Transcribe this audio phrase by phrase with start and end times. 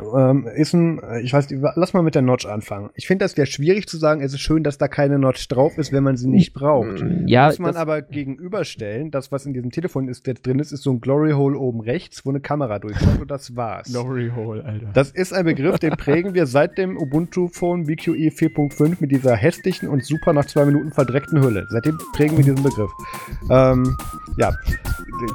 [0.00, 2.90] ähm, ist ein, ich weiß, lass mal mit der Notch anfangen.
[2.94, 5.76] Ich finde, das wäre schwierig zu sagen, es ist schön, dass da keine Notch drauf
[5.76, 7.04] ist, wenn man sie nicht braucht.
[7.26, 10.82] Ja, Muss man aber gegenüberstellen, das, was in diesem Telefon ist, der drin ist, ist
[10.82, 13.90] so ein Glory Hole oben rechts, wo eine Kamera durchschaut und das war's.
[13.90, 14.90] Glory Hole, Alter.
[14.94, 19.36] Das ist ein Begriff, den prägen wir seit dem Ubuntu Phone BQE 4.5 mit dieser
[19.36, 21.66] hässlichen und super nach zwei Minuten verdreckten Hülle.
[21.68, 22.90] Seitdem prägen wir diesen Begriff.
[23.50, 23.96] Ähm,
[24.38, 24.50] ja,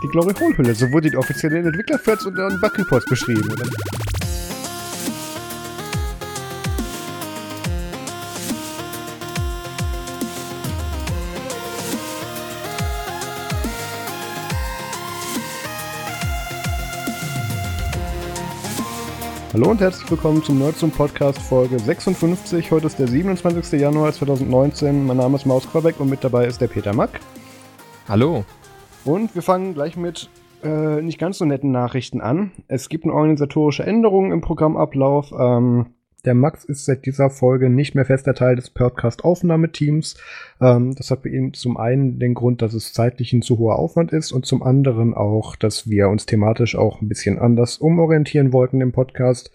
[0.04, 3.44] die, Glory Hole Hülle, so wurde die offizielle Entwicklerfirts und in Bug Reports beschrieben.
[3.52, 3.66] Oder?
[19.58, 22.70] Hallo und herzlich willkommen zum Nerd zum Podcast Folge 56.
[22.70, 23.82] Heute ist der 27.
[23.82, 25.04] Januar 2019.
[25.04, 27.20] Mein Name ist Maus Quabeck und mit dabei ist der Peter Mack.
[28.08, 28.46] Hallo.
[29.04, 30.30] Und wir fangen gleich mit
[30.64, 32.52] äh, nicht ganz so netten Nachrichten an.
[32.68, 35.32] Es gibt eine organisatorische Änderung im Programmablauf.
[35.32, 35.88] Ähm,
[36.28, 40.18] der Max ist seit dieser Folge nicht mehr fester Teil des Podcast-Aufnahmeteams.
[40.60, 43.80] Ähm, das hat bei ihm zum einen den Grund, dass es zeitlich ein zu hoher
[43.80, 48.52] Aufwand ist und zum anderen auch, dass wir uns thematisch auch ein bisschen anders umorientieren
[48.52, 49.52] wollten im Podcast.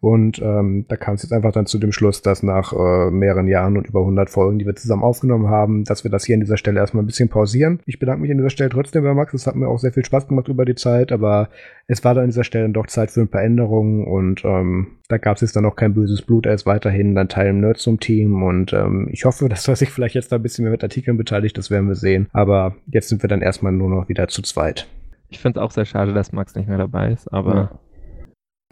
[0.00, 3.48] Und ähm, da kam es jetzt einfach dann zu dem Schluss, dass nach äh, mehreren
[3.48, 6.40] Jahren und über 100 Folgen, die wir zusammen aufgenommen haben, dass wir das hier an
[6.40, 7.80] dieser Stelle erstmal ein bisschen pausieren.
[7.86, 9.34] Ich bedanke mich an dieser Stelle trotzdem bei Max.
[9.34, 11.48] Es hat mir auch sehr viel Spaß gemacht über die Zeit, aber
[11.86, 15.18] es war dann an dieser Stelle doch Zeit für ein paar Änderungen und ähm, da
[15.18, 16.46] gab es jetzt dann auch kein böses Blut.
[16.46, 19.76] Er ist weiterhin dann Teil im Nerd zum Team und ähm, ich hoffe, dass er
[19.76, 22.28] sich vielleicht jetzt da ein bisschen mehr mit Artikeln beteiligt, das werden wir sehen.
[22.32, 24.88] Aber jetzt sind wir dann erstmal nur noch wieder zu zweit.
[25.28, 27.70] Ich finde es auch sehr schade, dass Max nicht mehr dabei ist, aber ja.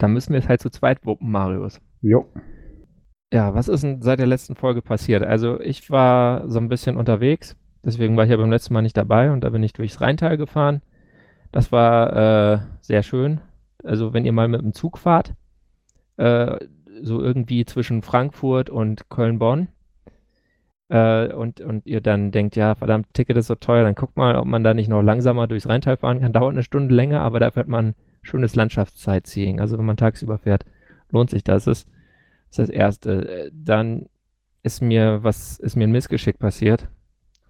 [0.05, 1.81] Da müssen wir es halt zu zweit wuppen, Marius.
[2.03, 2.27] Jo.
[3.33, 5.23] Ja, was ist denn seit der letzten Folge passiert?
[5.23, 8.95] Also ich war so ein bisschen unterwegs, deswegen war ich ja beim letzten Mal nicht
[8.95, 10.83] dabei und da bin ich durchs Rheintal gefahren.
[11.51, 13.41] Das war äh, sehr schön.
[13.83, 15.33] Also wenn ihr mal mit dem Zug fahrt,
[16.17, 16.55] äh,
[17.01, 19.69] so irgendwie zwischen Frankfurt und Köln-Bonn,
[20.89, 24.35] äh, und, und ihr dann denkt, ja, verdammt, Ticket ist so teuer, dann guckt mal,
[24.35, 26.31] ob man da nicht noch langsamer durchs Rheintal fahren kann.
[26.31, 29.59] Dauert eine Stunde länger, aber da fährt man schönes Landschaftssightseeing.
[29.59, 30.65] Also wenn man tagsüber fährt,
[31.09, 31.65] lohnt sich das.
[31.65, 31.85] Das
[32.49, 33.51] ist das Erste.
[33.53, 34.07] Dann
[34.63, 36.89] ist mir was, ist mir ein Missgeschick passiert.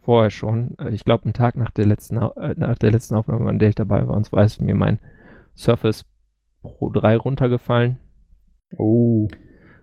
[0.01, 0.75] Vorher schon.
[0.91, 3.75] Ich glaube, einen Tag nach der letzten, äh, nach der letzten Aufnahme, an der ich
[3.75, 4.99] dabei war, und zwar ist mir mein
[5.55, 6.05] Surface
[6.61, 7.97] Pro 3 runtergefallen.
[8.77, 9.27] Oh.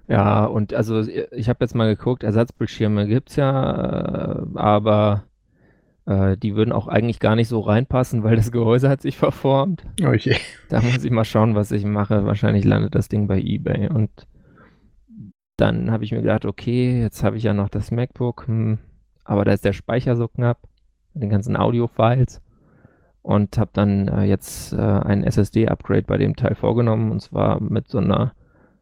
[0.08, 5.24] Ja, und also ich habe jetzt mal geguckt, Ersatzbildschirme gibt es ja, äh, aber
[6.06, 9.84] äh, die würden auch eigentlich gar nicht so reinpassen, weil das Gehäuse hat sich verformt.
[10.02, 10.12] Oh
[10.68, 12.24] da muss ich mal schauen, was ich mache.
[12.24, 13.88] Wahrscheinlich landet das Ding bei eBay.
[13.88, 14.26] Und
[15.56, 18.78] dann habe ich mir gedacht, okay, jetzt habe ich ja noch das MacBook, hm,
[19.24, 20.58] aber da ist der Speicher so knapp,
[21.14, 22.42] mit den ganzen Audio-Files.
[23.22, 27.86] Und habe dann äh, jetzt äh, ein SSD-Upgrade bei dem Teil vorgenommen, und zwar mit
[27.88, 28.34] so einer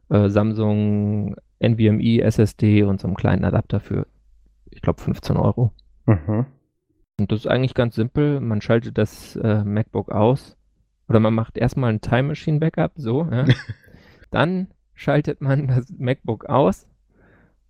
[0.08, 4.06] äh, Samsung NVMe SSD und so einem kleinen Adapter für,
[4.70, 5.72] ich glaube, 15 Euro.
[6.06, 6.46] Mhm.
[7.20, 8.40] Und das ist eigentlich ganz simpel.
[8.40, 10.56] Man schaltet das äh, MacBook aus
[11.08, 13.28] oder man macht erstmal ein Time Machine Backup, so.
[13.30, 13.44] Ja.
[14.30, 16.86] Dann schaltet man das MacBook aus,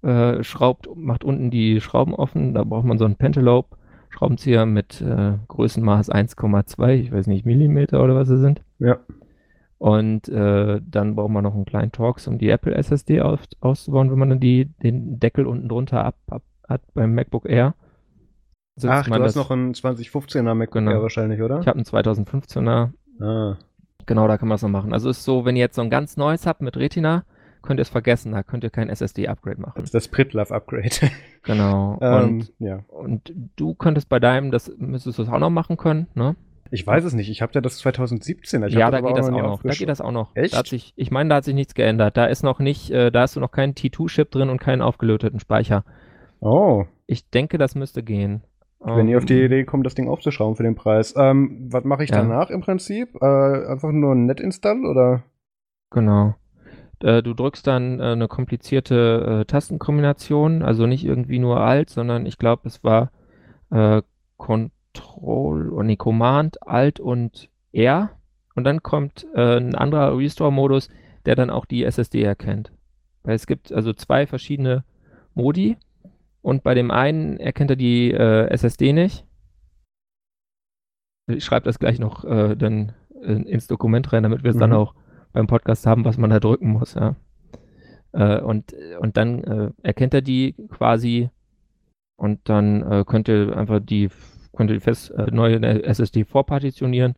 [0.03, 2.55] äh, schraubt, macht unten die Schrauben offen.
[2.55, 3.77] Da braucht man so einen Pentalope
[4.11, 8.63] Schraubenzieher mit äh, Größenmaß 1,2, ich weiß nicht, Millimeter oder was sie sind.
[8.79, 8.99] Ja.
[9.79, 14.11] Und äh, dann braucht man noch einen kleinen Torx, um die Apple SSD aus, auszubauen,
[14.11, 17.75] wenn man dann die, den Deckel unten drunter ab, ab hat beim MacBook Air.
[18.85, 20.91] Ach, du hast noch einen 2015er MacBook genau.
[20.93, 21.61] Air wahrscheinlich, oder?
[21.61, 22.91] Ich habe einen 2015er.
[23.21, 23.57] Ah.
[24.07, 24.93] Genau, da kann man es noch machen.
[24.93, 27.25] Also ist so, wenn ihr jetzt so ein ganz neues habt mit Retina,
[27.63, 29.75] könnt ihr es vergessen, da könnt ihr kein SSD-Upgrade machen.
[29.77, 31.11] Das ist das Pritlove-Upgrade.
[31.43, 31.99] genau.
[32.01, 32.81] Ähm, und, ja.
[32.89, 36.37] und du könntest bei deinem, das müsstest du es auch noch machen können, ne?
[36.73, 37.29] Ich weiß es nicht.
[37.31, 38.63] Ich habe ja das 2017.
[38.63, 39.63] Ich ja, da geht das auch noch.
[39.63, 40.37] Da geht das auch noch.
[40.37, 40.69] Echt?
[40.69, 42.17] Sich, ich meine, da hat sich nichts geändert.
[42.17, 45.41] Da ist noch nicht, äh, da hast du noch keinen T2-Chip drin und keinen aufgelöteten
[45.41, 45.85] Speicher.
[46.39, 46.85] Oh.
[47.07, 48.43] Ich denke, das müsste gehen.
[48.83, 49.47] Wenn ihr auf die ähm.
[49.47, 51.15] Idee kommt, das Ding aufzuschrauben für den Preis.
[51.17, 52.17] Ähm, was mache ich ja.
[52.17, 53.15] danach im Prinzip?
[53.21, 55.23] Äh, einfach nur ein Net-Install oder?
[55.91, 56.35] Genau.
[57.03, 62.27] Äh, du drückst dann äh, eine komplizierte äh, Tastenkombination, also nicht irgendwie nur Alt, sondern
[62.27, 63.11] ich glaube, es war
[64.37, 68.11] Control oder nee, Command, Alt und R.
[68.57, 70.89] Und dann kommt ein anderer Restore-Modus,
[71.25, 72.73] der dann auch die SSD erkennt.
[73.23, 74.83] Weil es gibt also zwei verschiedene
[75.35, 75.77] Modi
[76.43, 79.27] und bei dem einen erkennt er die äh, SSD nicht.
[81.27, 82.93] Ich schreibe das gleich noch äh, dann
[83.23, 84.61] ins Dokument rein, damit wir es mhm.
[84.61, 84.95] dann auch
[85.33, 86.95] beim Podcast haben, was man da drücken muss.
[86.95, 87.17] Ja.
[88.13, 91.31] Äh, und, und dann äh, erkennt er die quasi
[92.17, 94.11] und dann äh, könnt ihr einfach die,
[94.57, 97.15] könnt ihr die fest, neue SSD vorpartitionieren,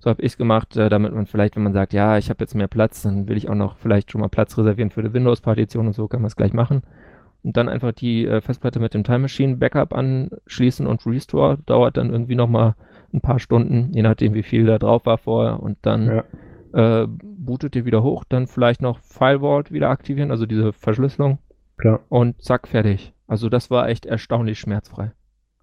[0.00, 2.54] So habe ich es gemacht, damit man vielleicht, wenn man sagt, ja, ich habe jetzt
[2.54, 5.86] mehr Platz, dann will ich auch noch vielleicht schon mal Platz reservieren für die Windows-Partition
[5.86, 6.82] und so, kann man es gleich machen.
[7.42, 11.58] Und dann einfach die äh, Festplatte mit dem Time Machine Backup anschließen und Restore.
[11.66, 12.74] Dauert dann irgendwie nochmal
[13.12, 15.60] ein paar Stunden, je nachdem, wie viel da drauf war vorher.
[15.60, 16.24] Und dann
[16.72, 17.02] ja.
[17.02, 21.38] äh, bootet ihr wieder hoch, dann vielleicht noch Firewall wieder aktivieren, also diese Verschlüsselung.
[21.78, 22.00] Klar.
[22.08, 23.12] Und zack, fertig.
[23.26, 25.12] Also das war echt erstaunlich schmerzfrei.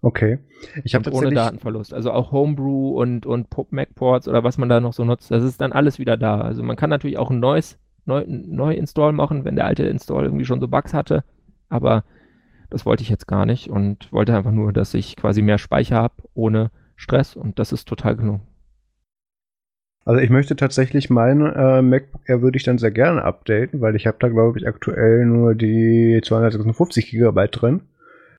[0.01, 0.39] Okay.
[0.83, 1.93] Ich habe ohne Datenverlust.
[1.93, 5.59] Also auch Homebrew und, und Mac-Ports oder was man da noch so nutzt, das ist
[5.59, 6.41] dann alles wieder da.
[6.41, 10.25] Also man kann natürlich auch ein neues neu, neu Install machen, wenn der alte Install
[10.25, 11.23] irgendwie schon so Bugs hatte.
[11.69, 12.03] Aber
[12.69, 15.97] das wollte ich jetzt gar nicht und wollte einfach nur, dass ich quasi mehr Speicher
[15.97, 18.41] habe ohne Stress und das ist total genug.
[20.05, 23.95] Also ich möchte tatsächlich mein äh, MacBook Air würde ich dann sehr gerne updaten, weil
[23.95, 27.81] ich habe da glaube ich aktuell nur die 256 Gigabyte drin.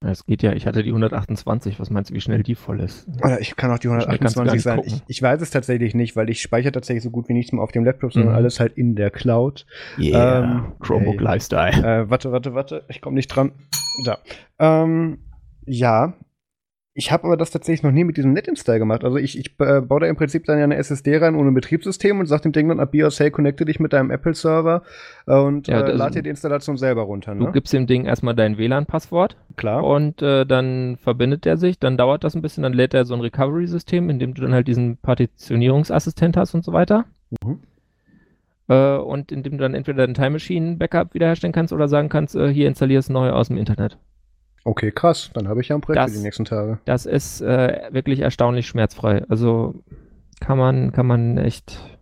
[0.02, 3.06] Es geht ja, ich hatte die 128, was meinst du, wie schnell die voll ist?
[3.22, 4.80] Oder ich kann auch die 128 sein.
[4.86, 7.62] Ich, ich, weiß es tatsächlich nicht, weil ich speichere tatsächlich so gut wie nichts mehr
[7.62, 8.36] auf dem Laptop, sondern mhm.
[8.36, 9.66] alles halt in der Cloud.
[9.98, 12.04] Yeah, ähm, Chromebook ey, Lifestyle.
[12.04, 13.52] Äh, warte, warte, warte, ich komme nicht dran.
[14.06, 14.18] Da.
[14.58, 15.18] Ähm,
[15.66, 16.14] ja,
[16.92, 19.04] ich habe aber das tatsächlich noch nie mit diesem NetInstall gemacht.
[19.04, 22.18] Also ich, ich äh, baue da im Prinzip dann ja eine SSD rein ohne Betriebssystem
[22.18, 24.82] und sage dem Ding dann ab BIOS, hey, connecte dich mit deinem Apple-Server
[25.28, 27.34] äh, und ja, äh, lad dir die Installation selber runter.
[27.34, 27.46] Ne?
[27.46, 29.36] Du gibst dem Ding erstmal dein WLAN-Passwort.
[29.56, 29.84] Klar.
[29.84, 33.14] Und äh, dann verbindet er sich, dann dauert das ein bisschen, dann lädt er so
[33.14, 37.04] ein Recovery-System, in dem du dann halt diesen Partitionierungsassistent hast und so weiter.
[37.44, 37.60] Mhm.
[38.68, 42.08] Äh, und in dem du dann entweder dein Time Machine Backup wiederherstellen kannst oder sagen
[42.08, 43.96] kannst, äh, hier installierst neu aus dem Internet.
[44.64, 45.30] Okay, krass.
[45.32, 46.78] Dann habe ich ja ein Projekt das, für die nächsten Tage.
[46.84, 49.24] Das ist äh, wirklich erstaunlich schmerzfrei.
[49.28, 49.82] Also
[50.40, 51.98] kann man, kann man echt.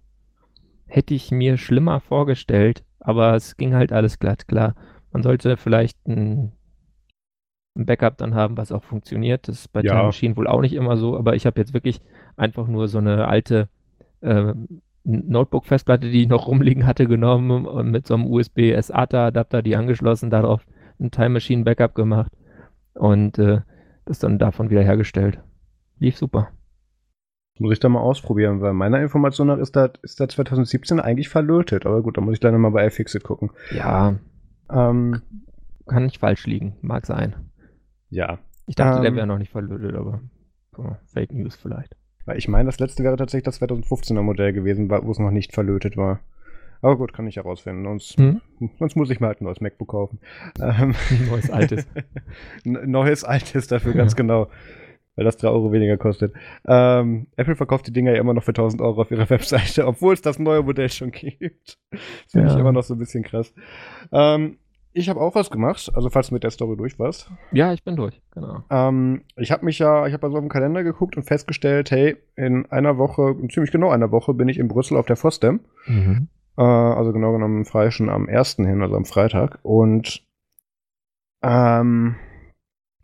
[0.87, 4.75] Hätte ich mir schlimmer vorgestellt, aber es ging halt alles glatt, klar.
[5.12, 6.52] Man sollte vielleicht ein,
[7.76, 9.49] ein Backup dann haben, was auch funktioniert.
[9.49, 9.93] Das ist bei ja.
[9.93, 12.00] Time Machine wohl auch nicht immer so, aber ich habe jetzt wirklich
[12.37, 13.69] einfach nur so eine alte
[14.22, 14.54] äh,
[15.04, 20.64] Notebook-Festplatte, die ich noch rumliegen hatte, genommen und mit so einem USB-SATA-Adapter die angeschlossen, darauf
[20.99, 22.32] ein Time Machine Backup gemacht
[22.99, 23.61] und äh,
[24.05, 25.41] das dann davon wieder hergestellt.
[25.99, 26.49] Lief super.
[27.59, 31.29] Muss ich da mal ausprobieren, weil meiner Information nach ist da, ist da 2017 eigentlich
[31.29, 31.87] verlötet.
[31.87, 33.50] Aber gut, da muss ich dann mal bei iFixit gucken.
[33.75, 34.15] Ja.
[34.71, 35.23] Ähm,
[35.87, 37.35] kann nicht falsch liegen, mag sein.
[38.11, 38.39] Ja.
[38.67, 40.21] Ich dachte, ähm, der wäre noch nicht verlötet, aber
[40.77, 41.97] oh, Fake News vielleicht.
[42.27, 45.55] Weil ich meine, das letzte wäre tatsächlich das 2015er Modell gewesen, wo es noch nicht
[45.55, 46.21] verlötet war.
[46.80, 47.84] Aber gut, kann ich herausfinden.
[47.84, 48.40] Sonst, hm?
[48.78, 50.20] sonst muss ich mal halt ein neues MacBook kaufen.
[50.60, 50.94] Ähm,
[51.28, 51.86] neues altes.
[52.64, 54.48] neues altes dafür, ganz genau.
[55.16, 56.32] Weil das 3 Euro weniger kostet.
[56.66, 60.14] Ähm, Apple verkauft die Dinger ja immer noch für 1000 Euro auf ihrer Webseite, obwohl
[60.14, 61.78] es das neue Modell schon gibt.
[61.90, 62.54] Das finde ja.
[62.54, 63.52] ich immer noch so ein bisschen krass.
[64.12, 64.58] Ähm,
[64.92, 67.30] ich habe auch was gemacht, also falls du mit der Story durch warst.
[67.52, 68.62] Ja, ich bin durch, genau.
[68.70, 72.16] Ähm, ich habe mich ja, ich habe also auf dem Kalender geguckt und festgestellt, hey,
[72.36, 75.60] in einer Woche, ziemlich genau einer Woche, bin ich in Brüssel auf der FOSDEM.
[75.86, 76.28] Mhm.
[76.58, 78.56] Äh, also genau genommen frei schon am 1.
[78.56, 79.60] hin, also am Freitag.
[79.62, 80.26] Und
[81.43, 82.16] ähm,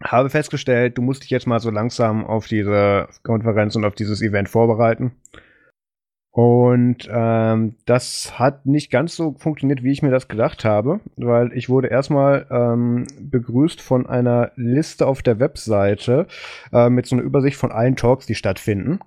[0.02, 4.20] habe festgestellt, du musst dich jetzt mal so langsam auf diese Konferenz und auf dieses
[4.22, 5.12] Event vorbereiten.
[6.32, 11.52] Und ähm, das hat nicht ganz so funktioniert, wie ich mir das gedacht habe, weil
[11.52, 16.26] ich wurde erstmal ähm, begrüßt von einer Liste auf der Webseite
[16.72, 18.98] äh, mit so einer Übersicht von allen Talks, die stattfinden.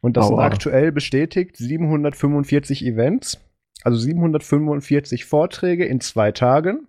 [0.00, 0.30] Und das Aua.
[0.30, 3.40] sind aktuell bestätigt 745 Events.
[3.84, 6.88] Also 745 Vorträge in zwei Tagen.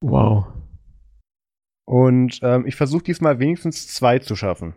[0.00, 0.46] Wow.
[1.84, 4.74] Und ähm, ich versuche diesmal wenigstens zwei zu schaffen.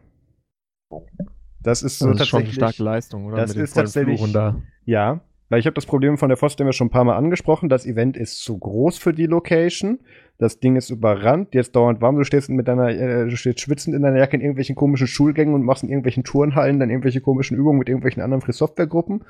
[1.62, 3.38] Das ist so das ist schon eine starke Leistung, oder?
[3.38, 4.32] Das ist tatsächlich.
[4.32, 4.62] Da.
[4.86, 7.68] Ja, weil ich habe das Problem von der FOSDEM ja schon ein paar Mal angesprochen.
[7.68, 10.00] Das Event ist zu groß für die Location.
[10.38, 12.16] Das Ding ist überrannt, jetzt dauernd warm.
[12.16, 15.54] Du stehst mit deiner, äh, du stehst schwitzend in deiner Jacke in irgendwelchen komischen Schulgängen
[15.54, 19.26] und machst in irgendwelchen Turnhallen dann irgendwelche komischen Übungen mit irgendwelchen anderen Free Software Gruppen.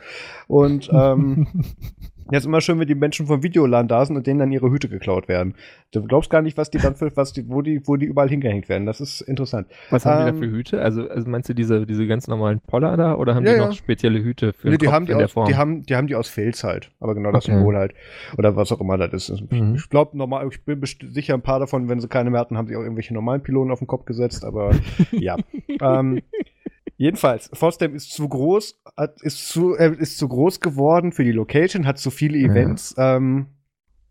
[0.47, 1.47] Und ähm,
[2.31, 4.71] Ja, ist immer schön, wenn die Menschen vom Videoland da sind und denen dann ihre
[4.71, 5.55] Hüte geklaut werden.
[5.91, 8.29] Du glaubst gar nicht, was die dann für, was die, wo die, wo die überall
[8.29, 8.85] hingehängt werden.
[8.85, 9.67] Das ist interessant.
[9.89, 10.81] Was haben ähm, die da für Hüte?
[10.81, 13.67] Also, also meinst du diese, diese ganz normalen Poller da oder haben ja, die noch
[13.67, 13.73] ja.
[13.73, 15.47] spezielle Hüte für nee, die Kopf haben die in aus, der Form?
[15.47, 16.91] Die haben, die haben die aus Filz halt.
[17.01, 17.55] Aber genau das okay.
[17.55, 17.93] Symbol halt.
[18.37, 19.51] Oder was auch immer das ist.
[19.51, 19.75] Mhm.
[19.75, 22.67] Ich glaube normal, ich bin sicher ein paar davon, wenn sie keine mehr hatten, haben
[22.67, 24.71] sie auch irgendwelche normalen Pylonen auf den Kopf gesetzt, aber
[25.11, 25.35] ja.
[25.81, 26.21] ähm,
[27.01, 31.31] Jedenfalls, Fosdem ist zu groß, hat, ist, zu, äh, ist zu groß geworden für die
[31.31, 32.93] Location, hat zu viele Events.
[32.95, 33.15] Ja.
[33.15, 33.47] Ähm,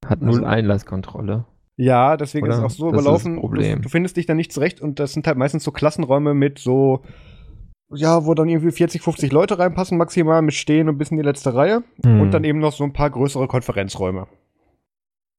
[0.05, 1.45] hat null also, Einlasskontrolle.
[1.77, 2.55] Ja, deswegen Oder?
[2.55, 3.41] ist es auch so das überlaufen.
[3.41, 3.49] Du,
[3.83, 7.05] du, findest dich da nicht zurecht und das sind halt meistens so Klassenräume mit so,
[7.95, 11.23] ja, wo dann irgendwie 40, 50 Leute reinpassen, maximal mit Stehen und bis in die
[11.23, 11.85] letzte Reihe.
[12.05, 12.21] Mhm.
[12.21, 14.27] Und dann eben noch so ein paar größere Konferenzräume.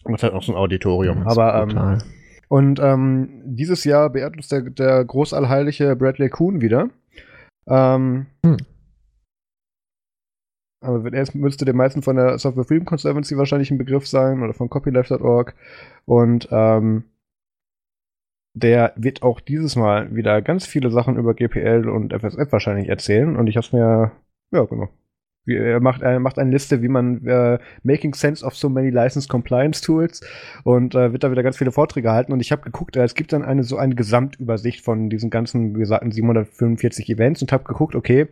[0.05, 1.27] Und halt noch so ein Auditorium.
[1.27, 1.97] Aber ähm,
[2.47, 6.89] und ähm, dieses Jahr beehrt uns der, der großallheilige Bradley Kuhn wieder.
[7.67, 8.57] Ähm, hm.
[10.83, 14.53] Aber er müsste den meisten von der Software Freedom Conservancy wahrscheinlich ein Begriff sein oder
[14.53, 15.53] von copyleft.org.
[16.05, 17.03] Und ähm,
[18.53, 23.35] der wird auch dieses Mal wieder ganz viele Sachen über GPL und FSF wahrscheinlich erzählen.
[23.35, 24.11] Und ich habe es mir,
[24.51, 24.89] ja, genau.
[25.47, 29.27] Er macht, er macht eine Liste, wie man äh, Making Sense of so many License
[29.27, 30.21] Compliance Tools
[30.63, 32.31] und äh, wird da wieder ganz viele Vorträge halten.
[32.31, 35.75] Und ich habe geguckt, äh, es gibt dann eine so eine Gesamtübersicht von diesen ganzen,
[35.75, 38.27] wie gesagt, 745 Events und habe geguckt, okay,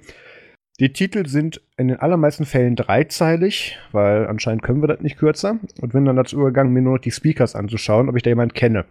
[0.79, 5.59] die Titel sind in den allermeisten Fällen dreizeilig, weil anscheinend können wir das nicht kürzer.
[5.81, 8.53] Und bin dann dazu übergegangen, mir nur noch die Speakers anzuschauen, ob ich da jemanden
[8.53, 8.85] kenne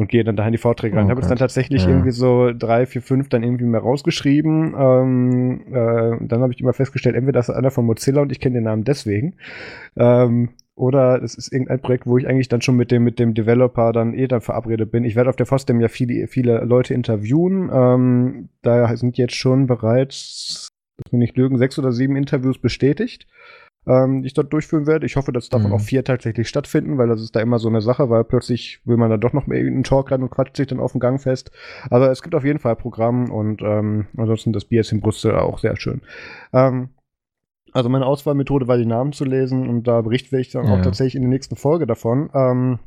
[0.00, 1.06] und gehe dann dahin die Vorträge rein.
[1.06, 1.90] Oh habe es dann tatsächlich ja.
[1.90, 4.74] irgendwie so drei, vier, fünf dann irgendwie mehr rausgeschrieben.
[4.74, 8.40] Ähm, äh, dann habe ich immer festgestellt, entweder das ist einer von Mozilla und ich
[8.40, 9.34] kenne den Namen deswegen.
[9.96, 13.34] Ähm, oder es ist irgendein Projekt, wo ich eigentlich dann schon mit dem, mit dem
[13.34, 15.04] Developer dann eh dann verabredet bin.
[15.04, 17.68] Ich werde auf der FOSDEM ja viele, viele Leute interviewen.
[17.70, 23.26] Ähm, da sind jetzt schon bereits, dass wir nicht lügen, sechs oder sieben Interviews bestätigt
[23.86, 25.06] ähm, die ich dort durchführen werde.
[25.06, 25.76] Ich hoffe, dass davon mhm.
[25.76, 28.96] auch vier tatsächlich stattfinden, weil das ist da immer so eine Sache, weil plötzlich will
[28.96, 31.20] man da doch noch mal einen Talk rein und quatscht sich dann auf dem Gang
[31.20, 31.50] fest.
[31.90, 35.34] Also es gibt auf jeden Fall Programm und ähm, ansonsten das Bier ist in Brüssel
[35.34, 36.02] auch sehr schön.
[36.52, 36.90] Ähm,
[37.72, 40.74] also meine Auswahlmethode war, die Namen zu lesen und da berichte ich dann ja.
[40.74, 42.30] auch tatsächlich in der nächsten Folge davon.
[42.34, 42.80] Ähm,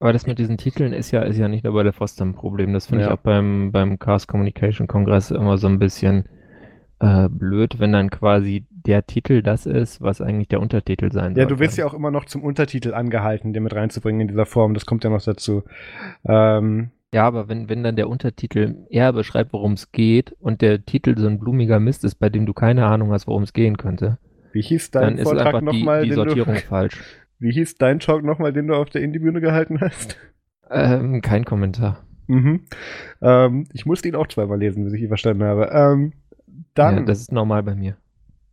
[0.00, 2.34] aber das mit diesen Titeln ist ja, ist ja nicht nur bei der Foster ein
[2.34, 2.72] Problem.
[2.72, 3.08] Das finde ja.
[3.08, 6.24] ich auch beim, beim Cast Communication Kongress immer so ein bisschen
[7.00, 11.42] äh, blöd, wenn dann quasi der Titel das ist, was eigentlich der Untertitel sein soll.
[11.42, 14.46] Ja, du wirst ja auch immer noch zum Untertitel angehalten, den mit reinzubringen in dieser
[14.46, 14.74] Form.
[14.74, 15.64] Das kommt ja noch dazu.
[16.24, 20.84] Ähm, ja, aber wenn, wenn dann der Untertitel eher beschreibt, worum es geht und der
[20.84, 23.76] Titel so ein blumiger Mist ist, bei dem du keine Ahnung hast, worum es gehen
[23.76, 24.18] könnte,
[24.52, 27.00] wie hieß dein dann Vortrag ist einfach nochmal, die, die Sortierung du, falsch.
[27.38, 30.18] Wie hieß dein Talk nochmal, den du auf der Indie-Bühne gehalten hast?
[30.70, 32.04] Ähm, kein Kommentar.
[32.26, 32.62] Mhm.
[33.22, 35.70] Ähm, ich musste ihn auch zweimal lesen, bis ich ihn verstanden habe.
[35.72, 36.12] Ähm,
[36.80, 37.96] dann, ja, das ist normal bei mir.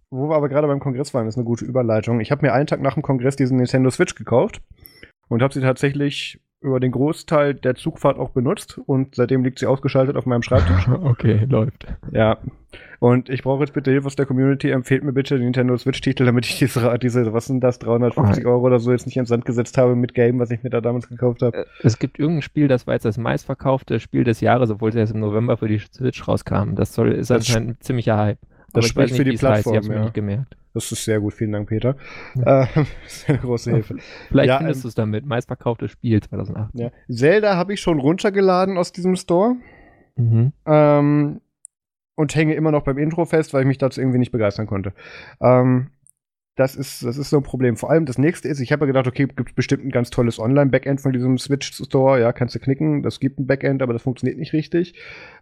[0.09, 2.19] Wo wir aber gerade beim Kongress waren, ist eine gute Überleitung.
[2.19, 4.61] Ich habe mir einen Tag nach dem Kongress diesen Nintendo Switch gekauft
[5.27, 9.67] und habe sie tatsächlich über den Großteil der Zugfahrt auch benutzt und seitdem liegt sie
[9.67, 10.87] ausgeschaltet auf meinem Schreibtisch.
[11.03, 11.85] okay, läuft.
[12.11, 12.39] Ja.
[12.99, 14.71] Und ich brauche jetzt bitte Hilfe aus der Community.
[14.71, 18.49] Empfehlt mir bitte den Nintendo Switch-Titel, damit ich diese, diese, was sind das, 350 oh.
[18.49, 20.81] Euro oder so jetzt nicht ins Sand gesetzt habe mit Game, was ich mir da
[20.81, 21.57] damals gekauft habe.
[21.57, 24.95] Äh, es gibt irgendein Spiel, das war jetzt das meistverkaufte Spiel des Jahres, obwohl es
[24.95, 26.73] erst im November für die Switch rauskam.
[26.73, 28.39] Das soll, ist das anscheinend ein ziemlicher Hype.
[28.73, 29.87] Das Aber spricht nicht, für die Plattform, heißt.
[29.87, 30.01] Ich ja.
[30.01, 30.57] nicht gemerkt.
[30.77, 31.95] Das ist sehr gut, vielen Dank, Peter.
[32.35, 32.67] Ja.
[32.75, 33.95] Äh, sehr große Hilfe.
[34.29, 35.25] Vielleicht ja, findest ähm, du es damit.
[35.25, 36.69] Meistverkauftes Spiel 2008.
[36.73, 36.91] Ja.
[37.09, 39.55] Zelda habe ich schon runtergeladen aus diesem Store.
[40.15, 40.53] Mhm.
[40.65, 41.41] Ähm,
[42.15, 44.93] und hänge immer noch beim Intro fest, weil ich mich dazu irgendwie nicht begeistern konnte.
[45.41, 45.89] Ähm,
[46.57, 47.77] das ist, das ist so ein Problem.
[47.77, 50.39] Vor allem das nächste ist, ich habe ja gedacht, okay, gibt bestimmt ein ganz tolles
[50.39, 54.39] Online-Backend von diesem Switch-Store, ja, kannst du knicken, das gibt ein Backend, aber das funktioniert
[54.39, 54.95] nicht richtig.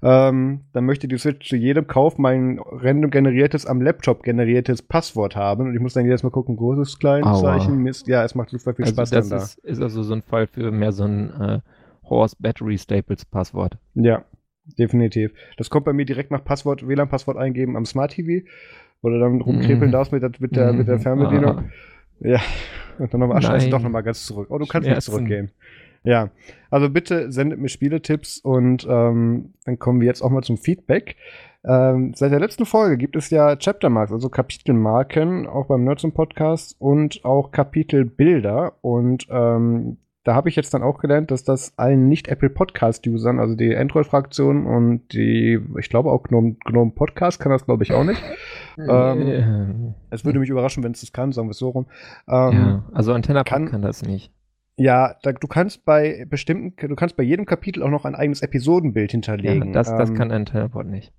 [0.03, 5.37] Ähm, dann möchte die Switch zu jedem Kauf mein random generiertes, am Laptop generiertes Passwort
[5.37, 8.49] haben und ich muss dann jedes Mal gucken, großes, kleines Zeichen, Mist, ja, es macht
[8.49, 9.69] super viel also Spaß das dann ist, da.
[9.69, 11.59] ist also so ein Fall für mehr so ein äh,
[12.09, 13.77] Horse Battery Staples Passwort.
[13.93, 14.25] Ja,
[14.77, 15.31] definitiv.
[15.55, 18.45] Das kommt bei mir direkt nach Passwort, WLAN-Passwort eingeben am Smart TV
[19.01, 19.91] wo du dann rumkrepeln mhm.
[19.91, 21.01] darfst mit der, mit der, mit der mhm.
[21.01, 21.57] Fernbedienung.
[21.57, 21.63] Ah.
[22.21, 22.39] Ja,
[22.97, 24.47] und dann nochmal, ach, doch nochmal ganz zurück.
[24.49, 25.51] Oh, du kannst nicht zurückgehen.
[26.03, 26.29] Ja,
[26.69, 31.15] also bitte sendet mir Spieletipps und ähm, dann kommen wir jetzt auch mal zum Feedback.
[31.67, 36.75] Ähm, seit der letzten Folge gibt es ja Chaptermarks, also Kapitelmarken, auch beim Nerds Podcast
[36.77, 38.73] und auch Kapitelbilder.
[38.81, 43.55] Und ähm, da habe ich jetzt dann auch gelernt, dass das allen nicht-Apple Podcast-Usern, also
[43.55, 48.03] die Android-Fraktion und die, ich glaube auch GNOME, GNOME Podcast kann das, glaube ich, auch
[48.03, 48.21] nicht.
[48.77, 51.85] ähm, es würde mich überraschen, wenn es das kann, sagen wir es so rum.
[52.27, 54.33] Ähm, ja, also Antenna kann, kann das nicht.
[54.77, 58.41] Ja, da, du kannst bei bestimmten, du kannst bei jedem Kapitel auch noch ein eigenes
[58.41, 59.67] Episodenbild hinterlegen.
[59.67, 61.13] Ja, das, das ähm, kann AntennaPod nicht.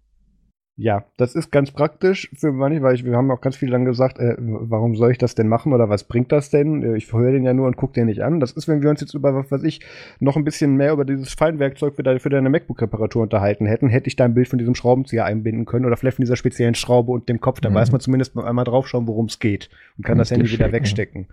[0.78, 3.86] Ja, das ist ganz praktisch für manche, weil ich, wir haben auch ganz viel dann
[3.86, 6.82] gesagt, äh, warum soll ich das denn machen oder was bringt das denn?
[6.82, 8.40] Äh, ich höre den ja nur und gucke den nicht an.
[8.40, 9.80] Das ist, wenn wir uns jetzt über, was weiß ich,
[10.20, 14.08] noch ein bisschen mehr über dieses Feinwerkzeug für deine, für deine MacBook-Reparatur unterhalten hätten, hätte
[14.08, 17.10] ich da ein Bild von diesem Schraubenzieher einbinden können oder vielleicht von dieser speziellen Schraube
[17.10, 17.62] und dem Kopf.
[17.62, 17.74] Da mhm.
[17.74, 21.28] weiß man zumindest einmal draufschauen, worum es geht und kann das Handy wieder wegstecken.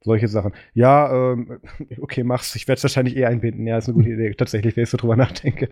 [0.00, 0.52] Solche Sachen.
[0.74, 1.60] Ja, ähm,
[2.00, 2.56] okay, mach's.
[2.56, 3.64] Ich werde es wahrscheinlich eh einbinden.
[3.64, 4.34] Ja, ist eine gute Idee.
[4.34, 5.68] Tatsächlich, wenn ich so drüber nachdenke.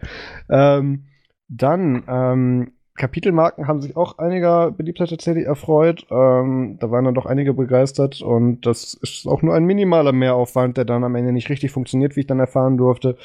[0.49, 1.07] Ähm,
[1.49, 6.07] dann, ähm, Kapitelmarken haben sich auch einiger Beliebtheit tatsächlich erfreut.
[6.11, 10.77] Ähm, da waren dann doch einige begeistert und das ist auch nur ein minimaler Mehraufwand,
[10.77, 13.17] der dann am Ende nicht richtig funktioniert, wie ich dann erfahren durfte,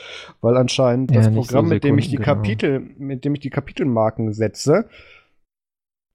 [0.42, 2.26] weil anscheinend ja, das Programm, so mit dem ich die genau.
[2.26, 4.86] Kapitel, mit dem ich die Kapitelmarken setze,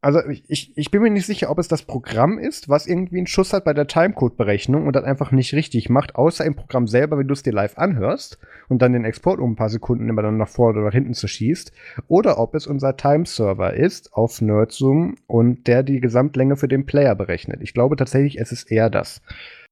[0.07, 3.27] also ich, ich bin mir nicht sicher, ob es das Programm ist, was irgendwie einen
[3.27, 7.19] Schuss hat bei der Timecode-Berechnung und das einfach nicht richtig macht, außer im Programm selber,
[7.19, 10.23] wenn du es dir live anhörst und dann den Export um ein paar Sekunden immer
[10.23, 11.73] dann nach vorne oder nach hinten zu schießt,
[12.07, 17.17] oder ob es unser Time-Server ist auf Nerdzoom und der die Gesamtlänge für den Player
[17.17, 17.61] berechnet.
[17.61, 19.23] Ich glaube tatsächlich, es ist eher das.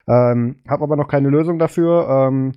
[0.08, 2.08] Ähm, hab aber noch keine Lösung dafür.
[2.08, 2.54] Ähm,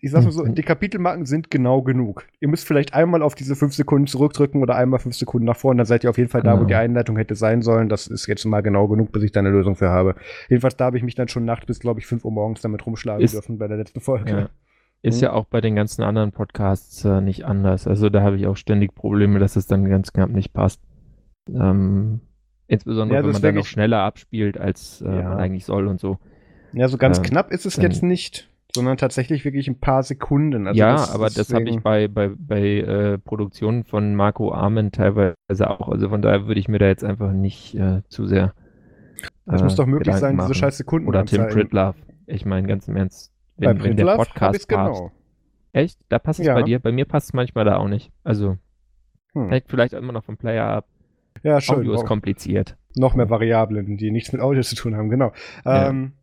[0.00, 2.26] ich sag's mal so, die Kapitelmarken sind genau genug.
[2.40, 5.78] Ihr müsst vielleicht einmal auf diese fünf Sekunden zurückdrücken oder einmal fünf Sekunden nach vorne,
[5.78, 6.68] dann seid ihr auf jeden Fall da, wo Genau.
[6.68, 7.88] die Einleitung hätte sein sollen.
[7.88, 10.14] Das ist jetzt mal genau genug, bis ich da eine Lösung für habe.
[10.48, 12.86] Jedenfalls da habe ich mich dann schon nachts bis, glaube ich, 5 Uhr morgens damit
[12.86, 14.30] rumschlagen Ist- dürfen bei der letzten Folge.
[14.30, 14.48] Ja.
[15.02, 15.22] Ist Mhm.
[15.24, 17.86] ja auch bei den ganzen anderen Podcasts äh, nicht anders.
[17.86, 20.80] Also da habe ich auch ständig Probleme, dass es dann ganz knapp nicht passt.
[21.52, 22.20] Ähm,
[22.66, 25.28] insbesondere Ja, wenn man dann noch schneller abspielt, als äh, Ja.
[25.30, 26.18] man eigentlich soll und so.
[26.72, 30.66] Ja, so ganz Ähm, knapp ist es jetzt nicht, sondern tatsächlich wirklich ein paar Sekunden.
[30.66, 34.52] Also ja, das- aber das habe ich deswegen- bei, bei, bei äh, Produktionen von Marco
[34.52, 35.88] Armen teilweise auch.
[35.88, 38.54] Also von daher würde ich mir da jetzt einfach nicht äh, zu sehr.
[39.46, 40.54] Das äh, muss doch möglich Gedanken sein, diese machen.
[40.54, 41.48] scheiß Sekunden Oder Tim.
[41.48, 41.96] Pritlove.
[42.26, 43.32] Ich meine, ganz im Ernst.
[43.56, 45.10] Bei Wenn, wenn der Podcast genau.
[45.72, 45.98] Echt?
[46.08, 46.54] Da passt es Ja.
[46.54, 46.78] bei dir?
[46.78, 48.12] Bei mir passt es manchmal da auch nicht.
[48.22, 48.56] Also,
[49.34, 49.48] Hm.
[49.50, 50.86] hängt vielleicht immer noch vom Player ab.
[51.42, 51.76] Ja, schön.
[51.76, 52.76] Audio ist kompliziert.
[52.96, 55.32] Noch mehr Variablen, die nichts mit Audio zu tun haben, genau.
[55.64, 56.18] Ähm, ja,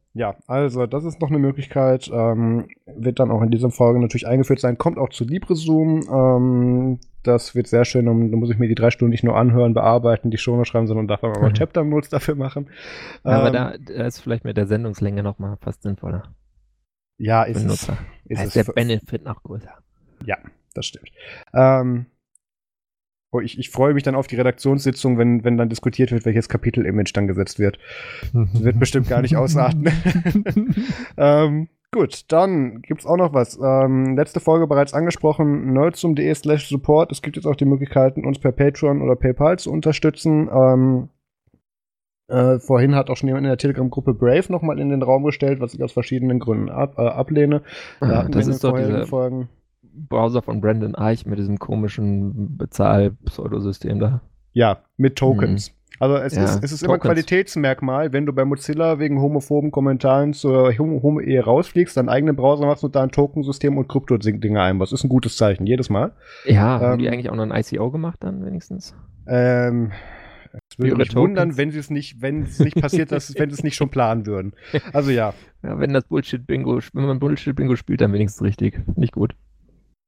[0.48, 2.10] also das ist noch eine Möglichkeit.
[2.12, 4.78] Ähm, wird dann auch in dieser Folge natürlich eingeführt sein.
[4.78, 6.02] Kommt auch zu LibreZoom.
[6.10, 8.08] Ähm, das wird sehr schön.
[8.08, 10.88] Und da muss ich mir die drei Stunden nicht nur anhören, bearbeiten, die Shownotes schreiben,
[10.88, 11.54] sondern darf auch mal Mhm.
[11.56, 12.70] Chapter Notes dafür machen.
[13.24, 16.24] Aber Ähm, da, da ist vielleicht mit der Sendungslänge nochmal fast sinnvoller.
[17.18, 17.72] ja, ist es.
[17.72, 17.98] Ist Da
[18.30, 19.74] es ist der Benefit noch größer.
[20.74, 21.10] das stimmt.
[21.54, 22.06] Ähm,
[23.44, 27.12] ich, ich freue mich dann auf die Redaktionssitzung, wenn, wenn dann diskutiert wird, welches Kapitel-Image
[27.14, 27.78] dann gesetzt wird.
[28.32, 29.90] Wird bestimmt gar nicht ausarten.
[31.18, 33.60] ähm, gut, dann gibt's auch noch was.
[33.62, 37.12] Ähm, letzte Folge bereits angesprochen, nerdsum.de slash support.
[37.12, 40.50] Es gibt jetzt auch die Möglichkeiten, uns per Patreon oder PayPal zu unterstützen.
[40.50, 41.10] Ähm,
[42.28, 45.60] äh, vorhin hat auch schon jemand in der Telegram-Gruppe Brave nochmal in den Raum gestellt,
[45.60, 47.62] was ich aus verschiedenen Gründen ab, äh, ablehne.
[48.00, 49.50] Da Ah, wir das in den ist doch vorherigen dieser Folgen.
[49.96, 54.22] Browser von Brandon Eich mit diesem komischen Bezahl-Pseudosystem da.
[54.54, 55.72] Ja, mit Tokens.
[56.00, 57.14] Also es Ja, ist, es ist immer Tokens.
[57.14, 62.66] Qualitätsmerkmal, wenn du bei Mozilla wegen homophoben Kommentaren zur Homo- Homo-Ehe rausfliegst, deinen eigenen Browser
[62.66, 64.92] machst und da ein Tokensystem und Krypto-Dinge einbaust.
[64.92, 66.12] Ist ein gutes Zeichen, jedes Mal.
[66.46, 68.94] Ja, haben die Ähm, eigentlich auch noch ein ICO gemacht dann wenigstens?
[69.26, 69.92] Ähm,
[70.70, 71.58] es würde mich wundern, Tokens?
[71.58, 74.26] wenn sie es nicht, wenn es nicht passiert, dass, wenn sie es nicht schon planen
[74.26, 74.54] würden.
[74.94, 78.82] Also ja, Ja, wenn das Bullshit-Bingo, wenn man Bullshit-Bingo spielt, dann wenigstens richtig.
[78.98, 79.34] Nicht gut.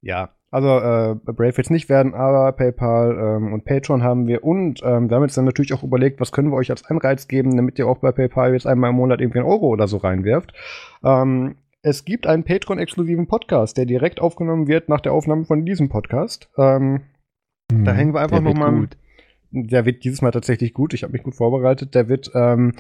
[0.02, 0.30] Ja.
[0.50, 5.10] Also äh, Brave jetzt nicht werden, aber PayPal ähm, und Patreon haben wir und ähm,
[5.10, 7.78] wir haben jetzt dann natürlich auch überlegt, was können wir euch als Anreiz geben, damit
[7.78, 10.54] ihr auch bei PayPal jetzt einmal im Monat irgendwie einen Euro oder so reinwerft.
[11.04, 15.90] Ähm, es gibt einen Patreon-exklusiven Podcast, der direkt aufgenommen wird nach der Aufnahme von diesem
[15.90, 16.50] Podcast.
[16.58, 17.02] Ähm,
[17.70, 18.98] Da hängen wir einfach Der
[19.52, 20.94] der wird dieses Mal tatsächlich gut.
[20.94, 21.96] Ich habe mich gut vorbereitet.
[21.96, 22.74] Der wird, ähm,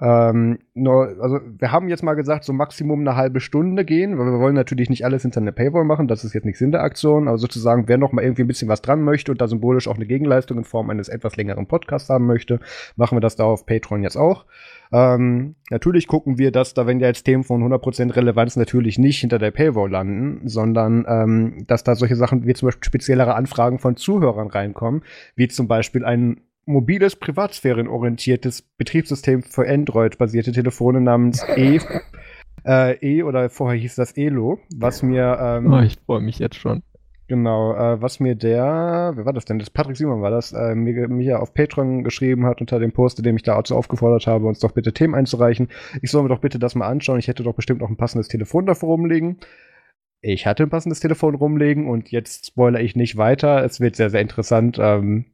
[0.00, 4.26] ähm, nur, also wir haben jetzt mal gesagt, so Maximum eine halbe Stunde gehen, weil
[4.26, 6.08] wir wollen natürlich nicht alles hinter eine Paywall machen.
[6.08, 7.28] Das ist jetzt nicht Sinn der Aktion.
[7.28, 9.96] Aber sozusagen, wer noch mal irgendwie ein bisschen was dran möchte und da symbolisch auch
[9.96, 12.60] eine Gegenleistung in Form eines etwas längeren Podcasts haben möchte,
[12.96, 14.44] machen wir das da auf Patreon jetzt auch.
[14.92, 19.20] Ähm, natürlich gucken wir, dass da, wenn ja jetzt Themen von 100% Relevanz natürlich nicht
[19.20, 23.78] hinter der Paywall landen, sondern ähm, dass da solche Sachen wie zum Beispiel speziellere Anfragen
[23.78, 25.02] von Zuhörern reinkommen,
[25.36, 31.80] wie zum Beispiel ein mobiles, privatsphärenorientiertes Betriebssystem für Android-basierte Telefone namens E.
[32.62, 36.56] Äh, e oder vorher hieß das Elo, was mir ähm, Oh, ich freue mich jetzt
[36.56, 36.82] schon.
[37.30, 39.60] Genau, äh, was mir der, wer war das denn?
[39.60, 42.90] Das Patrick Simon war das, äh, mir, mir ja auf Patreon geschrieben hat unter dem
[42.90, 45.68] Post, in dem ich da dazu aufgefordert habe, uns doch bitte Themen einzureichen.
[46.02, 47.20] Ich soll mir doch bitte das mal anschauen.
[47.20, 49.38] Ich hätte doch bestimmt auch ein passendes Telefon davor rumliegen.
[50.22, 53.64] Ich hatte ein passendes Telefon rumliegen und jetzt spoilere ich nicht weiter.
[53.64, 54.78] Es wird sehr, sehr interessant.
[54.80, 55.26] Ähm,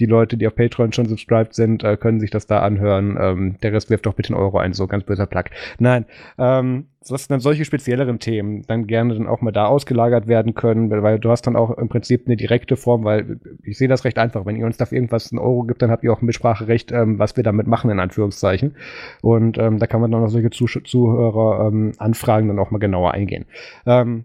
[0.00, 3.16] die Leute, die auf Patreon schon subscribed sind, äh, können sich das da anhören.
[3.20, 5.44] Ähm, der Rest wirft doch bitte einen Euro ein, so ganz böser Plug.
[5.78, 6.06] Nein,
[6.38, 10.90] ähm, was dann solche spezielleren Themen dann gerne dann auch mal da ausgelagert werden können,
[10.90, 14.04] weil, weil du hast dann auch im Prinzip eine direkte Form, weil ich sehe das
[14.04, 14.46] recht einfach.
[14.46, 17.18] Wenn ihr uns dafür irgendwas einen Euro gibt, dann habt ihr auch ein Mitspracherecht, ähm,
[17.18, 18.76] was wir damit machen, in Anführungszeichen.
[19.22, 22.78] Und ähm, da kann man dann auf solche Zuh Zuhörer ähm, Anfragen dann auch mal
[22.78, 23.46] genauer eingehen.
[23.86, 24.24] Ähm,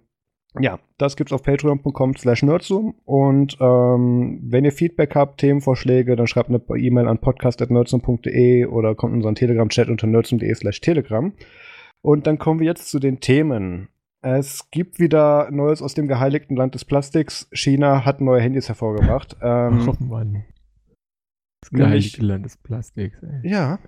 [0.59, 6.27] ja, das gibt's auf patreon.com slash nerdzoom und ähm, wenn ihr Feedback habt, Themenvorschläge, dann
[6.27, 11.33] schreibt eine E-Mail an podcast.nerdzoom.de oder kommt in unseren Telegram-Chat unter nerdzoom.de slash telegram.
[12.01, 13.89] Und dann kommen wir jetzt zu den Themen.
[14.21, 17.47] Es gibt wieder Neues aus dem geheiligten Land des Plastiks.
[17.51, 19.37] China hat neue Handys hervorgebracht.
[19.41, 20.45] Ähm, oh Mann.
[21.61, 23.49] Das geheiligte Land des Plastiks, ey.
[23.49, 23.79] ja.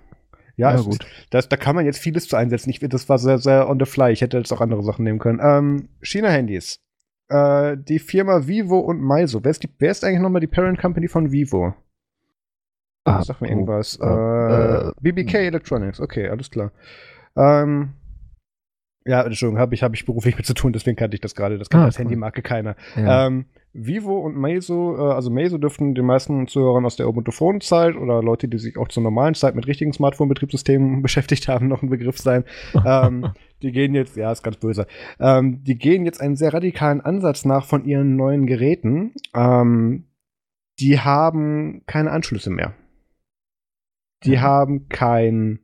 [0.58, 1.06] Ja, Ja, gut.
[1.30, 2.68] Das, da kann man jetzt vieles zu einsetzen.
[2.68, 4.12] Ich, das war sehr, sehr on the fly.
[4.12, 5.40] Ich hätte jetzt auch andere Sachen nehmen können.
[5.40, 6.80] Ähm, China-Handys.
[7.28, 9.44] Äh, die Firma Vivo und Meiso.
[9.44, 11.74] Wer ist, die, wer ist eigentlich nochmal die Parent Company von Vivo?
[13.04, 13.98] Ah, Sag mir irgendwas.
[14.00, 16.72] Uh, äh, BBK Electronics, okay, alles klar.
[17.36, 17.94] Ähm,
[19.08, 21.56] ja, Entschuldigung, habe ich, hab ich beruflich mit zu tun, deswegen kannte ich das gerade.
[21.56, 22.04] Das kennt ah, als cool.
[22.04, 22.76] Handymarke keiner.
[22.94, 23.26] Ja.
[23.26, 28.22] Ähm, Vivo und Meiso, äh, also Meiso dürften den meisten Zuhörern aus der Ubuntu-Phone-Zeit oder
[28.22, 32.18] Leute, die sich auch zur normalen Zeit mit richtigen Smartphone-Betriebssystemen beschäftigt haben, noch ein Begriff
[32.18, 32.44] sein.
[32.84, 34.86] ähm, die gehen jetzt, ja, ist ganz böse,
[35.20, 39.14] ähm, die gehen jetzt einen sehr radikalen Ansatz nach von ihren neuen Geräten.
[39.34, 40.04] Ähm,
[40.80, 42.74] die haben keine Anschlüsse mehr.
[44.24, 44.40] Die mhm.
[44.42, 45.60] haben kein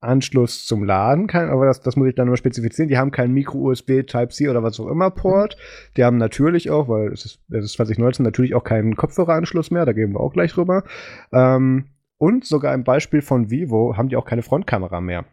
[0.00, 2.88] Anschluss zum Laden, kein, aber das, das muss ich dann immer spezifizieren.
[2.88, 5.56] Die haben keinen Micro-USB Type-C oder was auch immer Port.
[5.96, 9.86] Die haben natürlich auch, weil es ist, es ist 2019, natürlich auch keinen Kopfhöreranschluss mehr,
[9.86, 10.84] da gehen wir auch gleich rüber.
[11.32, 15.24] Ähm, und sogar im Beispiel von Vivo haben die auch keine Frontkamera mehr.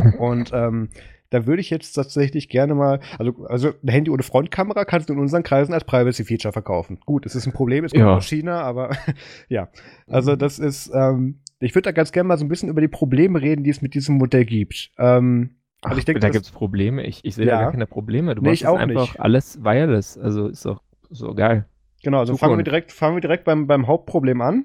[0.18, 0.88] Und ähm,
[1.30, 5.14] da würde ich jetzt tatsächlich gerne mal, also, also ein Handy ohne Frontkamera kannst du
[5.14, 7.00] in unseren Kreisen als Privacy-Feature verkaufen.
[7.06, 8.16] Gut, es ist ein Problem, es kommt ja.
[8.16, 8.90] aus China, aber
[9.48, 9.68] ja.
[10.06, 12.88] Also das ist, ähm, ich würde da ganz gerne mal so ein bisschen über die
[12.88, 14.90] Probleme reden, die es mit diesem Modell gibt.
[14.98, 17.04] Ähm, Ach, ich denk, da gibt es Probleme.
[17.04, 17.56] Ich, ich sehe ja.
[17.56, 18.34] da gar keine Probleme.
[18.34, 19.20] Du nee, machst einfach nicht.
[19.20, 20.16] alles wireless.
[20.16, 21.66] Also ist doch so geil.
[22.02, 24.64] Genau, also fangen wir direkt, fangen wir direkt beim, beim Hauptproblem an.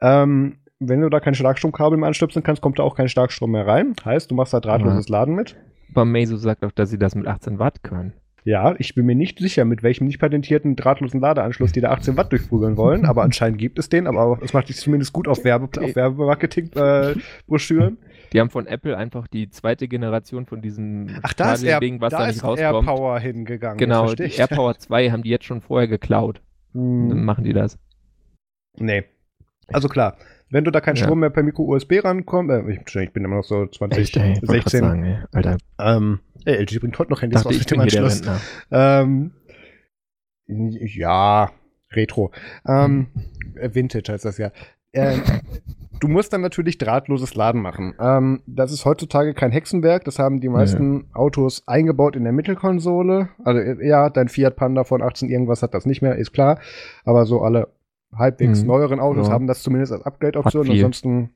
[0.00, 3.66] Ähm, wenn du da kein Starkstromkabel mehr anstöpseln kannst, kommt da auch kein Starkstrom mehr
[3.66, 3.94] rein.
[4.04, 5.56] Heißt, du machst da drahtloses Laden mit.
[5.92, 8.12] Aber Meizu sagt auch, dass sie das mit 18 Watt können.
[8.46, 12.16] Ja, ich bin mir nicht sicher, mit welchem nicht patentierten drahtlosen Ladeanschluss die da 18
[12.16, 15.42] Watt durchprügeln wollen, aber anscheinend gibt es den, aber es macht sich zumindest gut auf,
[15.42, 17.94] Werbe, auf Werbemarketing-Broschüren.
[17.94, 21.80] Äh, die haben von Apple einfach die zweite Generation von diesem Ach, da ist Air,
[21.80, 22.60] Ding, was da, da nicht rauskommt.
[22.60, 23.78] AirPower hingegangen.
[23.78, 26.40] Genau, die AirPower 2 haben die jetzt schon vorher geklaut.
[26.72, 27.08] Hm.
[27.08, 27.80] Dann machen die das.
[28.78, 29.06] Nee.
[29.72, 30.16] Also klar,
[30.50, 31.04] wenn du da keinen ja.
[31.04, 34.34] Strom mehr per Micro-USB rankommst, äh, ich, ich, bin immer noch so 20, Echt, ey,
[34.40, 34.80] 16.
[34.80, 35.56] Sagen, ey, Alter.
[35.78, 38.22] Ähm, ey, LG bringt heute noch Handys Dachte, raus mit dem Anschluss.
[38.70, 39.32] Ähm,
[40.46, 41.50] ja,
[41.92, 42.30] Retro.
[42.66, 43.74] Ähm, hm.
[43.74, 44.52] Vintage heißt das ja.
[44.92, 45.22] Ähm,
[46.00, 47.94] du musst dann natürlich drahtloses Laden machen.
[48.00, 50.04] Ähm, das ist heutzutage kein Hexenwerk.
[50.04, 51.14] Das haben die meisten ja.
[51.14, 53.28] Autos eingebaut in der Mittelkonsole.
[53.44, 56.60] Also ja, dein Fiat Panda von 18 irgendwas hat das nicht mehr, ist klar.
[57.04, 57.68] Aber so alle
[58.18, 58.68] halbwegs mhm.
[58.68, 59.32] neueren Autos ja.
[59.32, 60.70] haben das zumindest als Upgrade-Option.
[60.70, 61.30] Ansonsten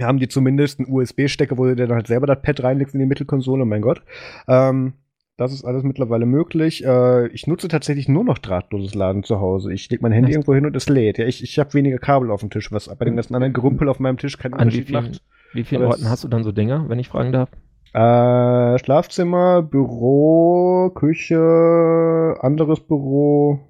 [0.00, 3.00] haben die zumindest einen USB-Stecker, wo du dir dann halt selber das Pad reinlegst in
[3.00, 3.64] die Mittelkonsole.
[3.64, 4.02] Mein Gott.
[4.48, 4.94] Ähm,
[5.36, 6.84] das ist alles mittlerweile möglich.
[6.84, 9.72] Äh, ich nutze tatsächlich nur noch drahtloses Laden zu Hause.
[9.72, 10.36] Ich lege mein Handy Echt?
[10.36, 11.18] irgendwo hin und es lädt.
[11.18, 13.88] Ja, ich, ich habe weniger Kabel auf dem Tisch, was bei den ganzen anderen Gerümpel
[13.88, 15.22] auf meinem Tisch keinen An Unterschied wie vielen, macht.
[15.52, 17.50] Wie vielen Orten hast du dann so Dinger, wenn ich fragen darf?
[17.92, 23.60] Äh, Schlafzimmer, Büro, Küche, anderes Büro,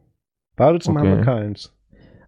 [0.57, 1.11] Badezimmer okay.
[1.11, 1.74] haben wir keins.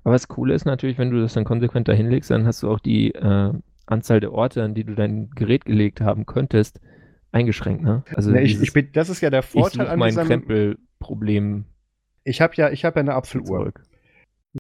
[0.07, 2.71] Aber das Coole ist natürlich, wenn du das dann konsequent dahin legst, dann hast du
[2.71, 3.53] auch die äh,
[3.87, 6.81] Anzahl der Orte, an die du dein Gerät gelegt haben könntest,
[7.33, 8.05] eingeschränkt, ne?
[8.15, 11.65] Also ne, ich, ich bin, das ist ja der Vorteil ich an mein diesem Krempelproblem.
[12.23, 13.47] Ich habe ja, ich habe ja eine Apfeluhr.
[13.47, 13.83] Zurück.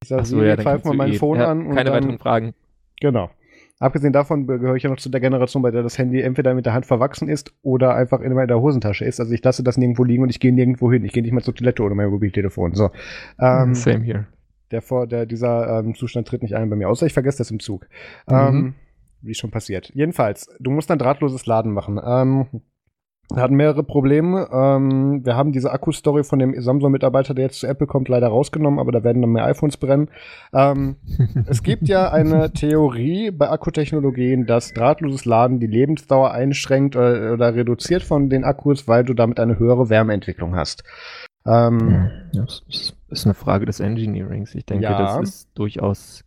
[0.03, 1.17] Ich sage, so, ja, pfeife mal meinen eh.
[1.17, 1.69] Phone ja, an.
[1.69, 2.55] keine dann, weiteren Fragen.
[3.01, 3.31] Genau.
[3.79, 6.67] Abgesehen davon gehöre ich ja noch zu der Generation, bei der das Handy entweder mit
[6.67, 9.21] der Hand verwachsen ist oder einfach immer in der Hosentasche ist.
[9.21, 11.05] Also ich lasse das nirgendwo liegen und ich gehe nirgendwo hin.
[11.05, 12.75] Ich gehe nicht mal zur Toilette oder mein Mobiltelefon.
[12.75, 12.91] So.
[13.39, 14.27] Ähm, Same here
[14.71, 17.51] der vor, der, dieser ähm, Zustand tritt nicht ein bei mir, außer ich vergesse das
[17.51, 17.87] im Zug.
[18.29, 18.35] Mhm.
[18.35, 18.75] Ähm,
[19.23, 19.91] wie schon passiert.
[19.95, 22.01] Jedenfalls, du musst dann drahtloses Laden machen.
[22.05, 22.47] Ähm,
[23.35, 24.49] wir hatten mehrere Probleme.
[24.53, 28.79] Ähm, wir haben diese Akku-Story von dem Samsung-Mitarbeiter, der jetzt zu Apple kommt, leider rausgenommen,
[28.79, 30.09] aber da werden dann mehr iPhones brennen.
[30.53, 30.97] Ähm,
[31.47, 37.55] es gibt ja eine Theorie bei Akkutechnologien, dass drahtloses Laden die Lebensdauer einschränkt oder, oder
[37.55, 40.85] reduziert von den Akkus, weil du damit eine höhere Wärmeentwicklung hast.
[41.47, 44.55] Ähm, das ist eine Frage des Engineerings.
[44.55, 44.99] Ich denke, ja.
[44.99, 46.25] das ist durchaus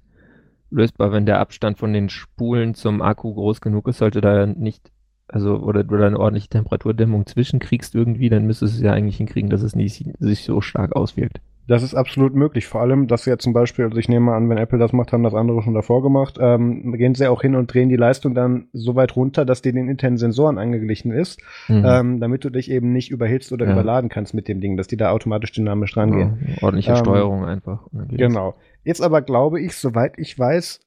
[0.71, 4.91] lösbar, wenn der Abstand von den Spulen zum Akku groß genug ist, sollte da nicht,
[5.27, 9.17] also, oder du da eine ordentliche Temperaturdämmung zwischenkriegst irgendwie, dann müsstest du es ja eigentlich
[9.17, 11.41] hinkriegen, dass es nicht sich so stark auswirkt.
[11.69, 12.65] Das ist absolut möglich.
[12.65, 15.13] Vor allem, dass sie ja zum Beispiel, also ich nehme an, wenn Apple das macht,
[15.13, 18.33] haben das andere schon davor gemacht, ähm, gehen sie auch hin und drehen die Leistung
[18.33, 21.83] dann so weit runter, dass die den internen Sensoren angeglichen ist, mhm.
[21.85, 23.73] ähm, damit du dich eben nicht überhitzt oder ja.
[23.73, 26.39] überladen kannst mit dem Ding, dass die da automatisch dynamisch rangehen.
[26.47, 27.85] Ja, ordentliche ähm, Steuerung einfach.
[27.91, 28.55] Genau.
[28.83, 30.79] Jetzt aber glaube ich, soweit ich weiß,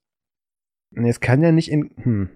[0.96, 2.28] es kann ja nicht in, hm,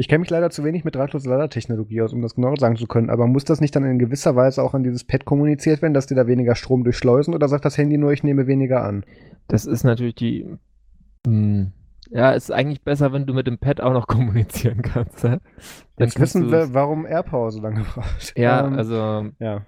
[0.00, 2.86] ich kenne mich leider zu wenig mit drahtloser Ladertechnologie aus, um das genau sagen zu
[2.86, 5.92] können, aber muss das nicht dann in gewisser Weise auch an dieses Pad kommuniziert werden,
[5.92, 9.04] dass die da weniger Strom durchschleusen oder sagt das Handy nur, ich nehme weniger an?
[9.48, 10.44] Das ist natürlich die.
[11.26, 11.72] Mh, hm,
[12.10, 15.24] ja, ist eigentlich besser, wenn du mit dem Pad auch noch kommunizieren kannst.
[15.24, 15.38] Ja?
[15.98, 18.38] Jetzt wissen wir, warum AirPower so lange braucht.
[18.38, 19.26] Ja, ähm, also.
[19.40, 19.66] Ja.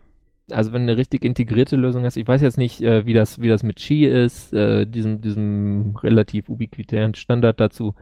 [0.52, 3.40] Also wenn du eine richtig integrierte Lösung hast, ich weiß jetzt nicht, äh, wie, das,
[3.40, 7.94] wie das mit Qi ist, äh, diesem, diesem relativ ubiquitären Standard dazu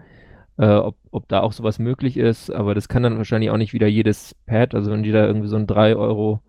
[0.59, 3.73] äh, ob, ob da auch sowas möglich ist, aber das kann dann wahrscheinlich auch nicht
[3.73, 6.41] wieder jedes Pad, also wenn du da irgendwie so ein 3 Euro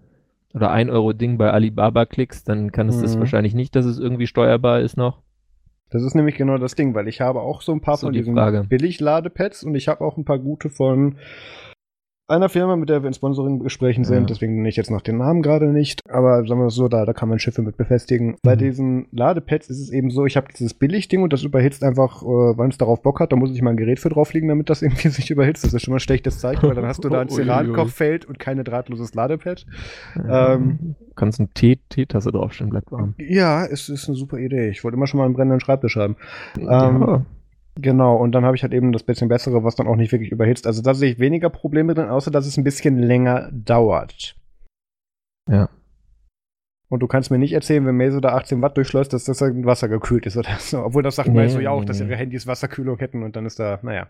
[0.54, 3.02] oder 1 Euro Ding bei Alibaba klickst, dann kann es mhm.
[3.04, 5.22] das wahrscheinlich nicht, dass es irgendwie steuerbar ist noch.
[5.92, 8.14] Das ist nämlich genau das Ding, weil ich habe auch so ein paar So von
[8.14, 8.64] die diesen Frage.
[8.68, 11.18] Billig-Ladepads und ich habe auch ein paar gute von
[12.30, 14.26] einer Firma, mit der wir in Sponsoring-Gesprächen sind, Ja.
[14.28, 17.06] deswegen nenne ich jetzt noch den Namen gerade nicht, aber sagen wir es so, da,
[17.06, 18.38] da kann man Schiffe mit befestigen.
[18.44, 18.60] Bei Mhm.
[18.60, 22.26] diesen Ladepads ist es eben so, ich habe dieses Billigding und das überhitzt einfach, äh,
[22.26, 24.82] wann es darauf Bock hat, da muss ich mal ein Gerät für drauflegen, damit das
[24.82, 25.64] irgendwie sich überhitzt.
[25.66, 27.30] Das ist schon mal ein schlechtes Zeichen, weil dann hast du da ein.
[27.50, 29.66] Cerankochfeld und keine drahtloses Ladepad.
[30.30, 33.16] Ähm, Kannst eine Tee- Teetasse draufstellen, bleibt warm.
[33.18, 34.70] Ja, es ist eine super Idee.
[34.70, 36.16] Ich wollte immer schon mal einen brennenden Schreibtisch haben.
[36.58, 37.26] ja,
[37.82, 40.32] Genau, und dann habe ich halt eben das bisschen bessere, was dann auch nicht wirklich
[40.32, 40.68] überhitzt.
[40.68, 44.36] Also da sehe ich weniger Probleme drin, außer dass es ein bisschen länger dauert.
[45.50, 45.70] Ja.
[46.90, 49.88] Und du kannst mir nicht erzählen, wenn Mese da 18 Watt durchschleust, dass das Wasser
[49.88, 50.84] gekühlt ist oder so.
[50.84, 53.36] Obwohl das sagt Nee, man so ja auch, nee, dass ihre Handys Wasserkühlung hätten und
[53.36, 54.08] dann ist da, naja.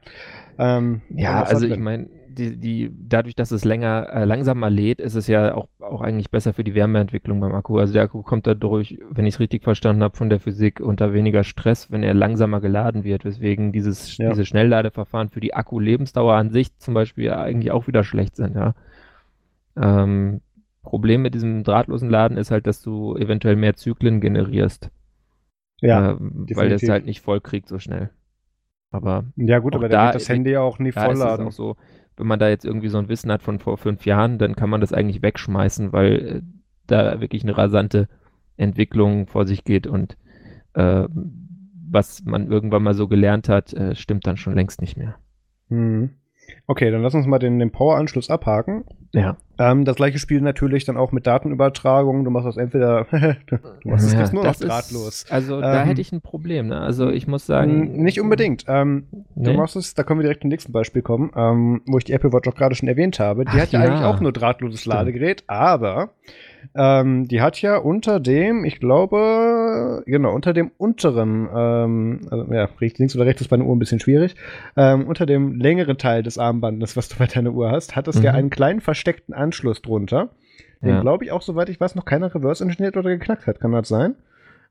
[0.58, 5.16] Ähm, Ja, also ich meine, die, die, dadurch, dass es länger, äh, langsamer lädt, ist
[5.16, 7.80] es ja auch, auch eigentlich besser für die Wärmeentwicklung beim Akku.
[7.80, 11.12] Also der Akku kommt dadurch, wenn ich es richtig verstanden habe, von der Physik unter
[11.14, 14.30] weniger Stress, wenn er langsamer geladen wird, weswegen dieses, Ja.
[14.30, 18.56] diese Schnellladeverfahren für die Akkulebensdauer an sich zum Beispiel ja eigentlich auch wieder schlecht sind,
[18.56, 18.74] ja.
[19.76, 20.42] Ähm,
[20.90, 24.90] Problem mit diesem drahtlosen Laden ist halt, dass du eventuell mehr Zyklen generierst.
[25.82, 26.18] Ja, äh,
[26.56, 28.10] weil das halt nicht voll kriegt so schnell.
[28.90, 31.48] Aber ja gut, aber da wird das Handy ja auch nie da ist es vollladen.
[31.48, 31.76] auch so,
[32.18, 34.72] wenn man da jetzt irgendwie so ein Wissen hat von vor fünf Jahren, dann kann
[34.72, 36.42] man das eigentlich wegschmeißen, weil äh,
[36.88, 38.08] da wirklich eine rasante
[38.58, 40.18] Entwicklung vor sich geht und
[40.74, 41.08] äh,
[41.92, 45.16] was man irgendwann mal so gelernt hat, äh, stimmt dann schon längst nicht mehr.
[45.70, 46.16] Mhm.
[46.66, 48.86] Okay, dann lass uns mal den, den Power-Anschluss abhaken.
[49.14, 49.38] Ja.
[49.60, 52.24] Ähm, das gleiche Spiel natürlich dann auch mit Datenübertragung.
[52.24, 53.06] Du machst das entweder,
[53.48, 53.58] du
[53.90, 55.26] machst es Ja, jetzt nur noch das ist- drahtlos.
[55.30, 56.80] Also da Ähm, hätte ich ein Problem, ne?
[56.80, 58.02] Also ich muss sagen.
[58.02, 58.66] Nicht unbedingt.
[58.68, 59.58] Ähm, Du Nee?
[59.58, 62.34] machst es, da können wir direkt zum nächsten Beispiel kommen, ähm, wo ich die Apple
[62.34, 63.46] Watch auch gerade schon erwähnt habe.
[63.46, 63.88] Die Ach hat ja, ja.
[63.90, 64.86] eigentlich auch nur drahtloses.
[64.86, 66.10] Ladegerät, aber
[66.76, 72.70] ähm, die hat ja unter dem, ich glaube, genau, unter dem unteren, ähm, also, ja,
[72.80, 74.36] rechts, links oder rechts ist bei einer Uhr ein bisschen schwierig,
[74.78, 78.22] ähm, unter dem längeren Teil des Armbandes, was du bei deiner Uhr hast, hat es
[78.22, 78.38] ja Mhm.
[78.38, 80.30] einen kleinen versteckten Anschluss drunter,
[80.82, 81.02] den, Ja.
[81.02, 83.60] glaube ich, auch, soweit ich weiß, noch keiner reverse engineert oder geknackt hat.
[83.60, 84.16] Kann das sein?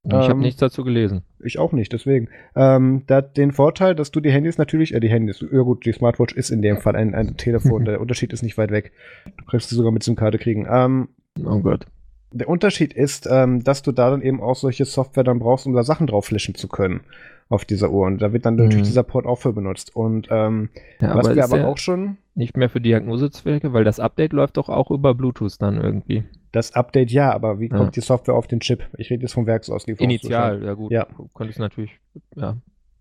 [0.04, 1.22] Ich habe ähm, nichts dazu gelesen.
[1.44, 2.28] Ich auch nicht, deswegen.
[2.54, 5.84] Ähm, da hat den Vorteil, dass du die Handys natürlich, äh, die Handys, ja gut,
[5.84, 8.92] die Smartwatch ist in dem Fall ein, ein Telefon, der Unterschied ist nicht weit weg.
[9.36, 10.66] Du kannst sie sogar mit SIM-Karte kriegen.
[10.70, 11.08] Ähm,
[11.44, 11.86] Oh Gott.
[12.32, 15.72] der Unterschied ist, ähm, dass du da dann eben auch solche Software dann brauchst, um
[15.72, 17.00] da Sachen drauf flashen zu können
[17.48, 18.06] auf dieser Uhr.
[18.06, 18.64] Und da wird dann Mhm.
[18.64, 19.96] natürlich dieser Port auch für benutzt.
[19.96, 20.68] Und ähm,
[21.00, 24.34] Ja, was wir ist aber ja auch schon, nicht mehr für Diagnosezwecke, weil das Update
[24.34, 26.24] läuft doch auch über Bluetooth dann irgendwie.
[26.52, 27.76] das Update ja, aber wie Ja.
[27.78, 28.84] kommt die Software auf den Chip?
[28.98, 30.08] Ich rede jetzt vom Werksauslieferung.
[30.10, 30.90] Initial, ja gut.
[30.92, 31.06] Ja.
[31.34, 31.98] Könntest natürlich,
[32.36, 32.56] ja.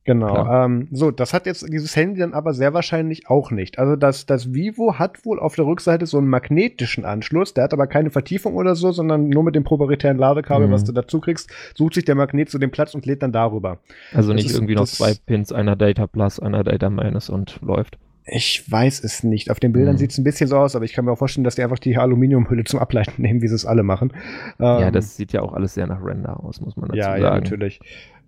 [0.07, 0.47] Genau.
[0.65, 3.77] Ähm, so, das hat jetzt dieses Handy dann aber sehr wahrscheinlich auch nicht.
[3.77, 7.73] Also das, das Vivo hat wohl auf der Rückseite so einen magnetischen Anschluss, der hat
[7.73, 10.71] aber keine Vertiefung oder so, sondern nur mit dem proprietären Ladekabel, Mhm.
[10.71, 13.79] was du dazu kriegst, sucht sich der Magnet zu dem Platz und lädt dann darüber.
[14.13, 17.29] Also Das nicht ist- irgendwie noch das- zwei Pins, einer Data Plus, einer Data Minus
[17.29, 17.97] und läuft.
[18.29, 19.51] Ich weiß es nicht.
[19.51, 19.99] Auf den Bildern Mhm.
[19.99, 21.79] sieht es ein bisschen so aus, aber ich kann mir auch vorstellen, dass die einfach
[21.79, 24.13] die Aluminiumhülle zum Ableiten nehmen, wie sie es alle machen.
[24.59, 27.03] ja, Ähm, das sieht ja auch alles sehr nach Render aus, muss man dazu ja,
[27.11, 27.21] sagen.
[27.23, 27.79] ja, natürlich.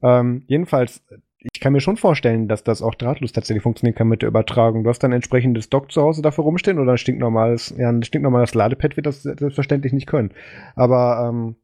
[0.02, 1.02] Ähm, jedenfalls,
[1.42, 4.84] ich kann mir schon vorstellen, dass das auch drahtlos tatsächlich funktionieren kann mit der Übertragung.
[4.84, 8.54] Du hast dann entsprechendes Dock zu Hause dafür rumstehen oder ein stinknormales, ja, ein stinknormales
[8.56, 10.32] Ladepad wird das selbstverständlich nicht können.
[10.76, 11.56] Aber ähm,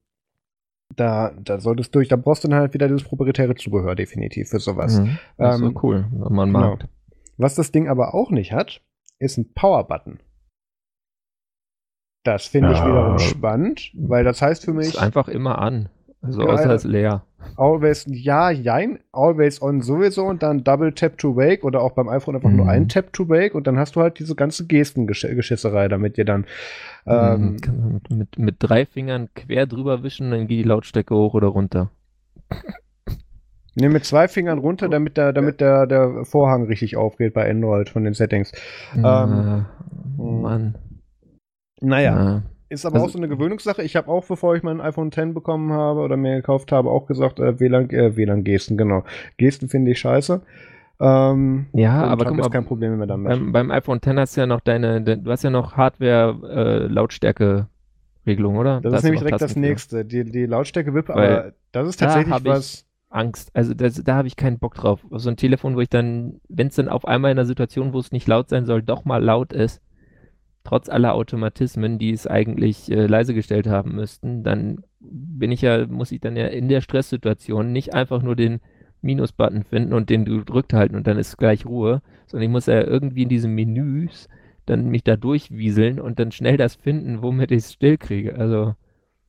[0.96, 4.50] da, da solltest du durch, da brauchst du dann halt wieder dieses proprietäre Zubehör definitiv
[4.50, 5.00] für sowas.
[5.00, 5.18] Mhm.
[5.38, 6.70] Das ist Ähm, so cool, wenn man genau.
[6.72, 6.88] mag.
[7.38, 8.82] Was das Ding aber auch nicht hat,
[9.20, 10.20] ist ein Power-Button.
[12.24, 12.88] Das finde ich Ja.
[12.88, 14.88] wiederum spannend, weil das heißt für mich.
[14.88, 15.90] Ist einfach immer an.
[16.26, 16.50] Also Geil.
[16.50, 17.24] außer ist leer.
[17.58, 22.10] Always, ja, jein, always on sowieso und dann Double Tap to Wake oder auch beim
[22.10, 22.70] iPhone einfach nur Mhm.
[22.72, 26.46] ein Tap to Wake und dann hast du halt diese ganze Gestengeschisserei, damit dir dann.
[27.06, 27.62] Ähm, Mhm.
[27.62, 31.36] Kann man mit, mit, mit drei Fingern quer drüber wischen, dann geht die Lautstärke hoch
[31.36, 31.92] oder runter.
[33.76, 37.90] ne, mit zwei Fingern runter, damit der, damit der, der Vorhang richtig aufgeht bei Android
[37.90, 38.52] von den Settings.
[39.04, 39.66] Ah, mh.
[40.18, 40.76] Mann.
[41.82, 42.44] Naja, Ja.
[42.70, 43.82] Ist aber Also- auch so eine Gewöhnungssache.
[43.84, 47.06] Ich habe auch, bevor ich mein iPhone X bekommen habe oder mir gekauft habe, auch
[47.08, 49.04] gesagt, äh, WLAN, äh, WLAN-Gesten, genau.
[49.38, 50.42] Gesten finde ich scheiße.
[51.00, 53.28] Ähm, Ja, aber guck mal, kein Problem mehr damit.
[53.30, 58.58] beim, beim iPhone X hast du ja noch deine, de, du hast ja noch Hardware-Lautstärke-Regelung,
[58.58, 58.82] oder?
[58.82, 62.36] Das Da ist nämlich direkt das nächste, die, die Lautstärke-Wippe, aber das ist da tatsächlich
[62.38, 62.86] ich- was.
[63.10, 63.50] Angst.
[63.54, 65.00] Also das, da habe ich keinen Bock drauf.
[65.12, 68.00] So ein Telefon, wo ich dann, wenn es dann auf einmal in einer Situation, wo
[68.00, 69.82] es nicht laut sein soll, doch mal laut ist,
[70.66, 75.86] trotz aller Automatismen, die es eigentlich äh, leise gestellt haben müssten, dann bin ich ja,
[75.88, 78.60] muss ich dann ja in der Stresssituation nicht einfach nur den
[79.02, 82.82] Minus-Button finden und den gedrückt halten und dann ist gleich Ruhe, sondern ich muss ja
[82.82, 84.28] irgendwie in diesen Menüs
[84.66, 88.36] dann mich da durchwieseln und dann schnell das finden, womit ich es still kriege.
[88.36, 88.74] Also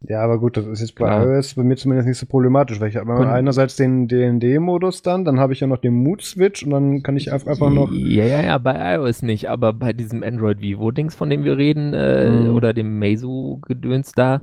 [0.03, 1.25] Ja, aber gut, das ist jetzt bei Klar.
[1.27, 5.41] iOS bei mir zumindest nicht so problematisch, weil ich habe einerseits den DND-Modus dann, dann
[5.41, 7.91] habe ich ja noch den Mood-Switch und dann kann ich einfach einfach noch.
[7.91, 11.95] Ja, ja, ja, bei iOS nicht, aber bei diesem Android Vivo-Dings, von dem wir reden,
[11.95, 12.55] äh, Mhm.
[12.55, 14.43] oder dem Meizu-Gedöns da,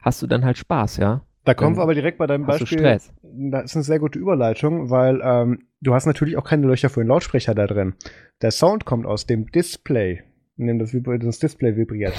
[0.00, 1.22] hast du dann halt Spaß, ja?
[1.44, 2.78] Da kommen wir aber direkt bei deinem Beispiel.
[2.78, 3.12] Stress.
[3.22, 7.00] Da ist eine sehr gute Überleitung, weil ähm, du hast natürlich auch keine Löcher für
[7.02, 7.94] den Lautsprecher da drin.
[8.42, 10.20] Der Sound kommt aus dem Display,
[10.58, 12.12] in dem das, das Display vibriert.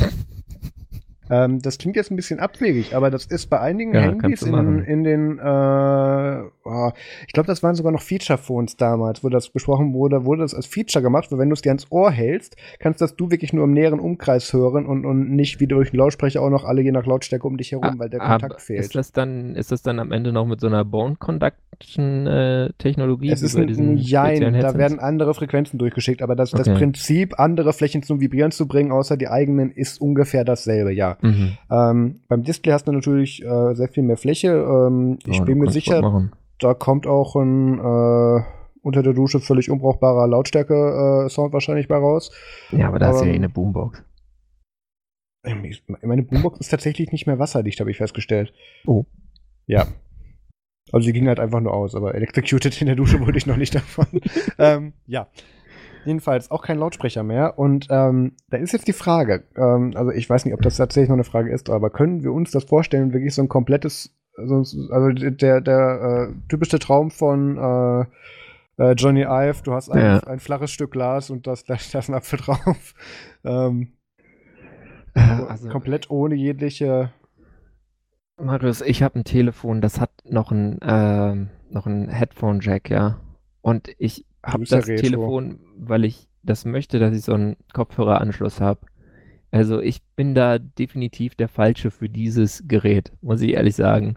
[1.31, 4.79] Ähm, das klingt jetzt ein bisschen abwegig, aber das ist bei einigen Ja, Handys in,
[4.83, 6.91] in den, äh, oh,
[7.25, 10.65] ich glaube, das waren sogar noch Feature-Phones damals, wo das besprochen wurde, wurde das als
[10.65, 13.63] Feature gemacht, weil wenn du es dir ans Ohr hältst, kannst das du wirklich nur
[13.63, 16.91] im näheren Umkreis hören und, und nicht wie durch den Lautsprecher auch noch alle je
[16.91, 18.81] nach Lautstärke um dich herum, weil der Aber Kontakt fehlt.
[18.81, 22.69] Ist das dann, ist das dann am Ende noch mit so einer Bone Conduction äh?
[23.29, 26.79] Es ist ein, Jein, da werden andere Frequenzen durchgeschickt, aber das, das Okay.
[26.79, 31.17] Prinzip, andere Flächen zum Vibrieren zu bringen, außer die eigenen, ist ungefähr dasselbe, ja.
[31.21, 31.57] Mhm.
[31.69, 34.49] Ähm, beim Display hast du natürlich äh, sehr viel mehr Fläche.
[34.49, 36.29] Ähm, ich Ja, bin mir sicher,
[36.59, 38.43] da kommt auch ein äh,
[38.83, 42.31] unter der Dusche völlig unbrauchbarer Lautstärke-Sound wahrscheinlich bei raus.
[42.71, 44.03] Ja, aber da ist ja aber- eh eine Boombox.
[45.43, 45.63] Ähm,
[46.03, 48.53] Meine Boombox ist tatsächlich nicht mehr wasserdicht, habe ich festgestellt.
[48.85, 49.05] Oh.
[49.65, 49.87] Ja.
[50.91, 53.57] Also sie ging halt einfach nur aus, aber electrocuted in der Dusche wurde ich noch
[53.57, 54.05] nicht davon.
[54.59, 55.27] ähm, ja.
[56.05, 57.59] Jedenfalls auch kein Lautsprecher mehr.
[57.59, 61.09] Und ähm, da ist jetzt die Frage, ähm, also ich weiß nicht, ob das tatsächlich
[61.09, 64.55] noch eine Frage ist, aber können wir uns das vorstellen, wirklich so ein komplettes, also,
[64.91, 68.05] also der, der äh, typische Traum von äh,
[68.83, 70.19] äh, Johnny Ive, du hast ein, Ja.
[70.21, 72.93] ein flaches Stück Glas und das, da ist ein Apfel drauf.
[73.43, 73.93] Ähm,
[75.13, 77.11] Also, komplett ohne jegliche
[78.37, 83.19] Marius, ich habe ein Telefon, das hat noch ein, ähm, noch ein Headphone-Jack, ja.
[83.61, 85.01] Und ich habe das Retro.
[85.01, 88.81] Telefon, weil ich das möchte, dass ich so einen Kopfhöreranschluss habe.
[89.51, 94.15] Also ich bin da definitiv der Falsche für dieses Gerät, muss ich ehrlich sagen.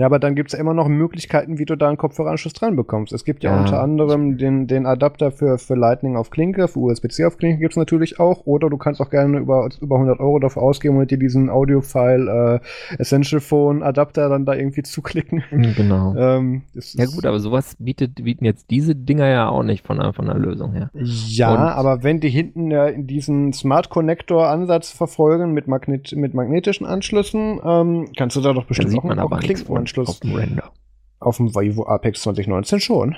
[0.00, 2.74] Ja, aber dann gibt es ja immer noch Möglichkeiten, wie du da einen Kopfhöreranschluss dran
[2.74, 3.12] bekommst.
[3.12, 6.78] Es gibt ja, Ja, unter anderem den, den Adapter für, für Lightning auf Klinke, für
[6.78, 8.46] USB-C auf Klinke gibt es natürlich auch.
[8.46, 12.60] Oder du kannst auch gerne über, über 100 Euro dafür ausgeben und dir diesen Audio-File
[12.62, 15.42] äh, Essential Phone Adapter dann da irgendwie zuklicken.
[15.76, 16.14] Genau.
[16.16, 20.14] Ähm, Ja gut, aber sowas bietet, bieten jetzt diese Dinger ja auch nicht von, der-
[20.14, 20.90] von der Lösung her.
[20.94, 26.16] Ja, Und- aber wenn die hinten ja in diesen Smart Connector Ansatz verfolgen mit, Magnet
[26.16, 29.62] mit magnetischen Anschlüssen, ähm, kannst du da doch bestimmt auch, auch einen nichts
[29.94, 30.72] Klinkenanschluss auf dem Render.
[31.20, 33.16] auf dem Vivo Apex 2019 schon.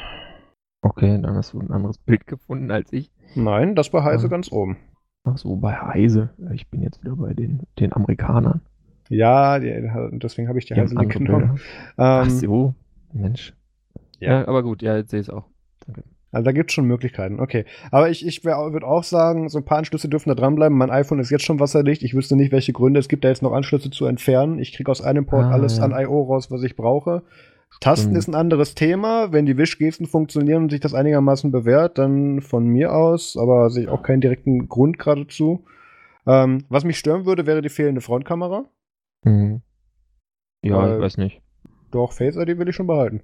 [0.82, 3.10] Okay, dann hast du ein anderes Bild gefunden als ich.
[3.34, 4.30] Nein, das war Heise Ah.
[4.30, 4.76] ganz oben.
[5.24, 6.30] Ach so, bei Heise.
[6.52, 8.60] Ich bin jetzt wieder bei den, den Amerikanern.
[9.08, 9.70] Ja, die,
[10.18, 11.48] deswegen habe ich die Die Heise andere genommen.
[11.54, 11.60] Bilder.
[11.96, 12.74] Ach Ähm, so,
[13.12, 13.54] Mensch.
[14.18, 14.40] Ja.
[14.40, 15.44] Ja, aber gut, ja, jetzt sehe ich es auch.
[16.32, 17.66] Also da gibt es schon Möglichkeiten, okay.
[17.90, 20.76] Aber ich, ich würde auch sagen, so ein paar Anschlüsse dürfen da dranbleiben.
[20.76, 22.02] Mein iPhone ist jetzt schon wasserdicht.
[22.02, 24.58] Ich wüsste nicht, welche Gründe es gibt, da jetzt noch Anschlüsse zu entfernen.
[24.58, 25.84] Ich kriege aus einem Port Ah, alles ja.
[25.84, 26.22] an I.O.
[26.22, 27.22] raus, was ich brauche.
[27.80, 28.16] Tasten Stimmt.
[28.18, 29.32] ist ein anderes Thema.
[29.32, 33.84] Wenn die Wischgesten funktionieren und sich das einigermaßen bewährt, dann von mir aus, aber sehe
[33.84, 35.64] ich auch keinen direkten Grund geradezu.
[36.26, 38.64] Ähm, was mich stören würde, wäre die fehlende Frontkamera.
[39.24, 39.62] Mhm.
[40.62, 41.40] Ja, Weil- ich weiß nicht.
[41.90, 43.22] Doch, Face ID will ich schon behalten.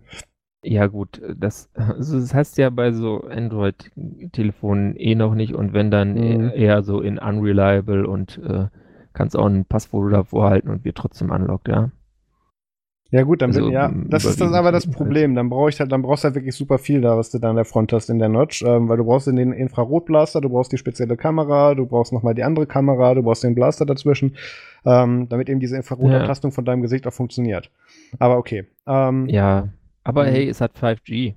[0.63, 5.91] Ja, gut, das, also das heißt ja bei so Android-Telefonen eh noch nicht und wenn
[5.91, 6.51] dann Mhm.
[6.51, 8.67] e- eher so in unreliable und äh,
[9.13, 11.91] kannst auch ein Passfoto davor halten und wird trotzdem unlocked, ja.
[13.11, 14.99] Ja gut, dann Also, bin, ja, das ist das aber das jedenfalls.
[15.09, 15.35] Problem.
[15.35, 17.49] Dann brauche ich halt, dann brauchst du halt wirklich super viel da, was du da
[17.49, 20.73] an der Front hast in der Notch, ähm, weil du brauchst den Infrarotblaster, du brauchst
[20.73, 24.37] die spezielle Kamera, du brauchst nochmal die andere Kamera, du brauchst den Blaster dazwischen,
[24.85, 27.71] ähm, damit eben diese Infrarotabtastung von deinem Gesicht auch funktioniert.
[28.19, 28.67] Aber okay.
[28.87, 29.69] Ähm, Ja,
[30.09, 30.29] aber Mhm.
[30.31, 31.35] hey, es hat 5G,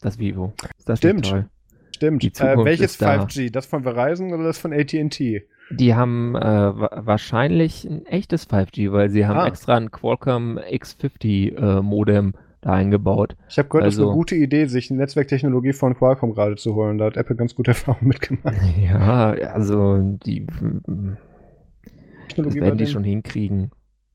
[0.00, 0.52] das Vivo.
[0.86, 1.26] Das Stimmt.
[1.94, 2.24] Stimmt.
[2.40, 3.14] Äh, welches ist da.
[3.22, 3.50] 5G?
[3.50, 5.46] Das von Verizon oder das von AT&T?
[5.70, 9.46] Die haben äh, wa wahrscheinlich ein echtes 5G, weil sie haben Ah.
[9.46, 13.36] extra ein Qualcomm X50 äh, Modem da eingebaut.
[13.48, 16.56] Ich habe gehört, das ist Also- eine gute Idee, sich eine Netzwerktechnologie von Qualcomm gerade
[16.56, 16.98] zu holen.
[16.98, 18.54] Da hat Apple ganz gute Erfahrungen mitgemacht.
[18.80, 20.56] Ja, also die das
[22.28, 23.70] Technologie werden bei die schon hinkriegen.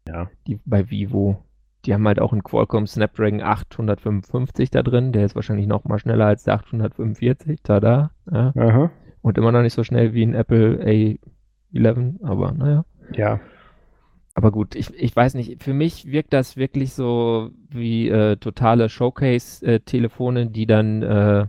[0.08, 0.30] Ja.
[0.48, 1.44] Die bei Vivo.
[1.86, 5.12] Die haben halt auch einen Qualcomm Snapdragon 855 da drin.
[5.12, 7.62] Der ist wahrscheinlich noch mal schneller als der 845.
[7.64, 8.12] Tada.
[8.32, 8.54] Ja.
[8.56, 8.92] Aha.
[9.22, 10.84] Und immer noch nicht so schnell wie ein Apple
[11.74, 12.86] A11, aber naja.
[13.14, 13.40] Ja.
[14.34, 18.88] Aber gut, ich, ich weiß nicht, für mich wirkt das wirklich so wie äh, totale
[18.88, 21.48] Showcase-Telefone, die dann, äh,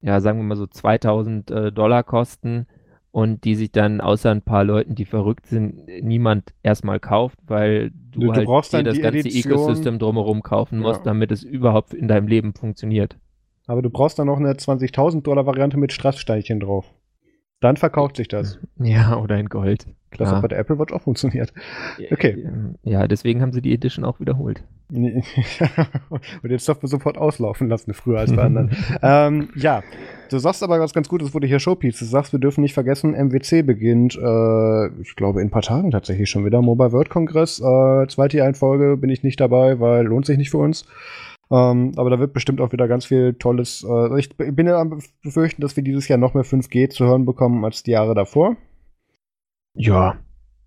[0.00, 2.66] ja, sagen wir mal so 2000 äh, Dollar kosten
[3.12, 7.90] und die sich dann außer ein paar Leuten, die verrückt sind, niemand erstmal kauft, weil
[7.90, 10.88] du, Du- halt brauchst dir dann das ganze Edition- Ecosystem drumherum kaufen Ja.
[10.88, 13.16] musst, damit es überhaupt in deinem Leben funktioniert.
[13.66, 16.92] Aber du brauchst dann noch eine 20.000 Dollar Variante mit Strasssteinchen drauf.
[17.60, 18.58] Dann verkauft sich das.
[18.78, 19.86] Ja, oder in Gold.
[20.10, 20.32] Das Klar.
[20.32, 21.52] hat bei der Apple Watch auch funktioniert.
[22.10, 22.46] Okay.
[22.82, 24.62] Ja, deswegen haben sie die Edition auch wiederholt.
[24.90, 28.70] und den Software sofort auslaufen lassen, früher als bei anderen.
[29.02, 29.82] ähm, ja,
[30.30, 32.00] du sagst aber was ganz gut, es wurde hier Showpiece.
[32.00, 35.92] Du sagst, wir dürfen nicht vergessen, MWC beginnt, äh, ich glaube, in ein paar Tagen
[35.92, 36.60] tatsächlich schon wieder.
[36.60, 40.38] Mobile World Congress, äh, zweite Jahr in Folge bin ich nicht dabei, weil lohnt sich
[40.38, 40.86] nicht für uns.
[41.52, 43.84] Ähm, aber da wird bestimmt auch wieder ganz viel Tolles.
[43.88, 47.26] Äh, ich bin ja am befürchten, dass wir dieses Jahr noch mehr 5G zu hören
[47.26, 48.56] bekommen als die Jahre davor.
[49.74, 50.18] Ja,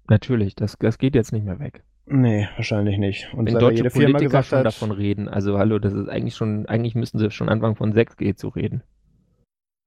[0.08, 0.56] natürlich.
[0.56, 1.84] Das, das geht jetzt nicht mehr weg.
[2.06, 3.34] Nee, wahrscheinlich nicht.
[3.34, 6.10] Und Wenn deutsche jede Firma Politiker gesagt schon hat, davon reden, also hallo, das ist
[6.10, 8.84] eigentlich schon, eigentlich müssen sie schon anfangen von 6G zu reden.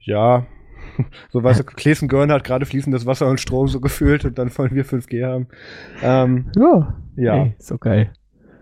[0.00, 0.46] Ja,
[1.30, 4.56] so weißt du, Klesen Görn hat gerade fließendes Wasser und Strom so gefühlt und dann
[4.56, 5.48] wollen wir 5G haben.
[6.02, 6.96] Ähm, Ja.
[7.16, 8.12] ja, Ey, so geil.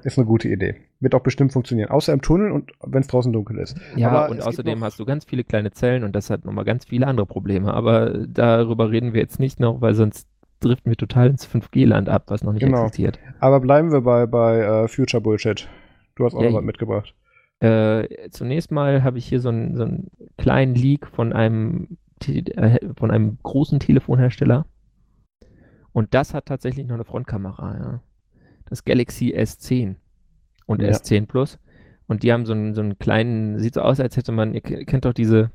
[0.03, 0.77] ist eine gute Idee.
[1.01, 1.91] Wird auch bestimmt funktionieren.
[1.91, 3.77] Außer im Tunnel und wenn es draußen dunkel ist.
[3.95, 6.87] Ja, Aber und außerdem hast du ganz viele kleine Zellen und das hat nochmal ganz
[6.87, 7.75] viele andere Probleme.
[7.75, 10.29] Aber darüber reden wir jetzt nicht noch, weil sonst
[10.61, 12.85] driften wir total ins 5G-Land ab, was noch nicht Genau.
[12.87, 13.19] existiert.
[13.41, 15.69] Aber bleiben wir bei, bei äh, Future Bullshit.
[16.15, 17.15] Du hast auch Ja, noch was mitgebracht.
[17.61, 22.79] Äh, zunächst mal habe ich hier so einen, so einen kleinen Leak von einem, äh,
[22.97, 24.67] von einem großen Telefonhersteller.
[25.93, 28.01] Und das hat tatsächlich noch eine Frontkamera, ja.
[28.67, 29.97] Das Galaxy S10
[30.67, 30.89] und Ja.
[30.91, 31.59] S10 Plus.
[32.07, 34.61] Und die haben so einen, so einen kleinen, sieht so aus, als hätte man, ihr
[34.61, 35.51] ke- kennt doch diese,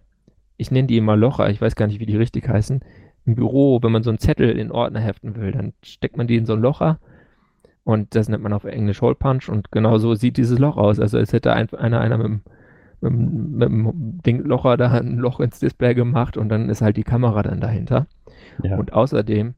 [0.57, 2.81] ich nenne die immer Locher, ich weiß gar nicht, wie die richtig heißen.
[3.25, 6.35] Im Büro, wenn man so einen Zettel in Ordner heften will, dann steckt man die
[6.37, 6.99] in so ein Locher
[7.83, 10.99] und das nennt man auf Englisch Hole Punch und genau so sieht dieses Loch aus.
[10.99, 12.41] Also als hätte ein, einer, einer mit, dem-
[13.01, 13.11] mit,
[13.69, 16.97] dem- mit dem Ding Locher da ein Loch ins Display gemacht und dann ist halt
[16.97, 18.07] die Kamera dann dahinter.
[18.63, 18.77] Ja.
[18.77, 19.53] Und außerdem,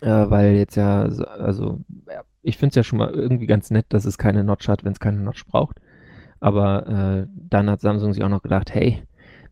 [0.00, 3.70] äh, weil jetzt ja, so- also ja, ich finde es ja schon mal irgendwie ganz
[3.70, 5.80] nett, dass es keine Notch hat, wenn es keine Notch braucht.
[6.40, 9.02] Aber äh, dann hat Samsung sich auch noch gedacht, hey,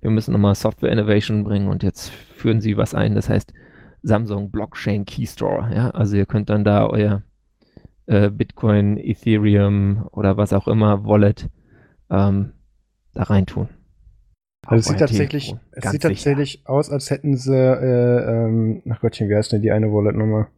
[0.01, 2.11] wir müssen nochmal Software Innovation bringen und jetzt
[2.41, 3.53] führen sie was ein, das heißt
[4.03, 5.71] Samsung Blockchain Key Store.
[5.75, 5.91] Ja?
[5.91, 7.23] Also ihr könnt dann da euer
[8.07, 11.49] äh, Bitcoin, Ethereum oder was auch immer Wallet
[12.11, 12.53] ähm,
[13.15, 13.69] da reintun.
[14.67, 16.15] Also es sieht tatsächlich, es sieht sicher.
[16.15, 20.49] tatsächlich aus, als hätten sie, äh, ähm, ach Gottchen, wie heißt denn die eine Wallet-Nummer?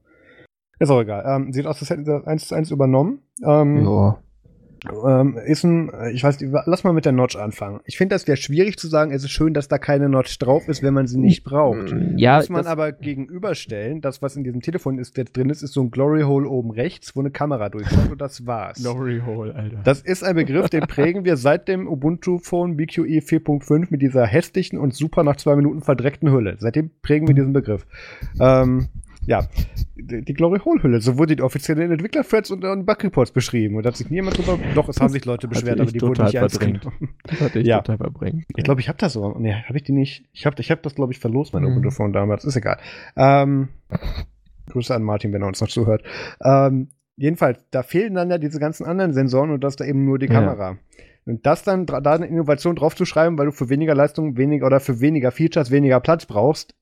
[0.78, 1.24] Ist auch egal.
[1.26, 3.20] Ähm, sieht aus, als hätten sie eins zu eins übernommen.
[3.44, 4.18] Ähm, Ja.
[4.90, 7.80] Ähm, ist ein, äh, ich weiß nicht, lass mal mit der Notch anfangen.
[7.84, 10.68] Ich finde, das wäre schwierig zu sagen, es ist schön, dass da keine Notch drauf
[10.68, 11.94] ist, wenn man sie nicht braucht.
[12.16, 15.62] Ja, Muss man das, aber gegenüberstellen, das, was in diesem Telefon ist, jetzt drin ist,
[15.62, 18.82] ist so ein Glory Hole oben rechts, wo eine Kamera durchschaut und das war's.
[18.82, 19.80] Glory Hole, Alter.
[19.84, 24.26] Das ist ein Begriff, den prägen wir seit dem Ubuntu Phone BQE 4.5 mit dieser
[24.26, 26.56] hässlichen und super nach zwei Minuten verdreckten Hülle.
[26.58, 27.86] Seitdem prägen wir diesen Begriff.
[28.40, 28.88] Ähm,
[29.26, 29.46] ja,
[29.96, 33.76] die, Glory Hole Hülle, so wurde die offiziell in Entwickler-Threads und in Bug-Reports beschrieben.
[33.76, 36.24] Und da hat sich niemand drüber, doch, es haben sich Leute beschwert, aber die wurden
[36.24, 36.80] nicht ernst genommen.
[37.40, 37.78] hatte ich Ja.
[37.78, 38.44] total verbringt.
[38.56, 39.34] Ich glaube, ich habe das so.
[39.38, 40.24] Nee, habe ich die nicht.
[40.32, 41.90] Ich habe ich hab das, glaube ich, verlost, mein Mhm.
[41.90, 42.44] Phone damals.
[42.44, 42.78] Ist egal.
[43.16, 43.68] Ähm,
[44.70, 46.02] Grüße an Martin, wenn er uns noch zuhört.
[46.44, 50.18] Ähm, jedenfalls, da fehlen dann ja diese ganzen anderen Sensoren und das da eben nur
[50.18, 50.32] die Ja.
[50.34, 50.78] Kamera.
[51.24, 55.00] Und das dann, da eine Innovation draufzuschreiben, weil du für weniger Leistung weniger oder für
[55.00, 56.74] weniger Features weniger Platz brauchst,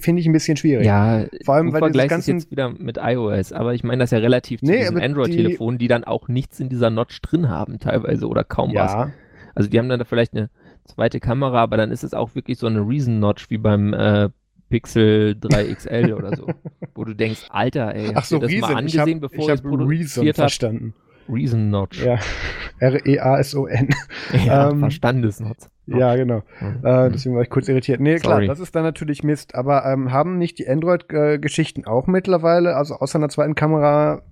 [0.00, 0.86] finde ich ein bisschen schwierig.
[0.86, 4.10] Ja, Vor allem, du weil es ganzen- jetzt wieder mit iOS, aber ich meine das
[4.10, 7.48] ja relativ zu Nee, diesen aber Android-Telefonen, die dann auch nichts in dieser Notch drin
[7.50, 8.92] haben, teilweise oder kaum was.
[8.92, 9.10] ja.
[9.54, 10.48] Also die haben dann da vielleicht eine
[10.86, 14.28] zweite Kamera, aber dann ist es auch wirklich so eine Reason-Notch wie beim äh,
[14.70, 16.46] Pixel 3XL oder so.
[16.94, 18.70] Wo du denkst, Alter, ey, Ach hast so, du das Reason.
[18.72, 20.36] mal angesehen, ich habe bevor ich hab es Reason produziert habt?
[20.36, 20.94] verstanden.
[21.28, 22.04] Reason-Notch.
[22.04, 22.18] Ja.
[22.78, 23.88] R-E-A-S-O-N.
[24.46, 25.66] Ja, Ähm, Verstandesnotch.
[25.98, 26.42] Ja, genau.
[26.60, 26.84] Mhm.
[26.86, 28.00] Äh, deswegen war ich kurz irritiert.
[28.00, 28.46] Nee, klar, Sorry.
[28.46, 29.54] das ist dann natürlich Mist.
[29.54, 34.22] Aber ähm, haben nicht die Android-Geschichten auch mittlerweile, also außer einer zweiten Kamera,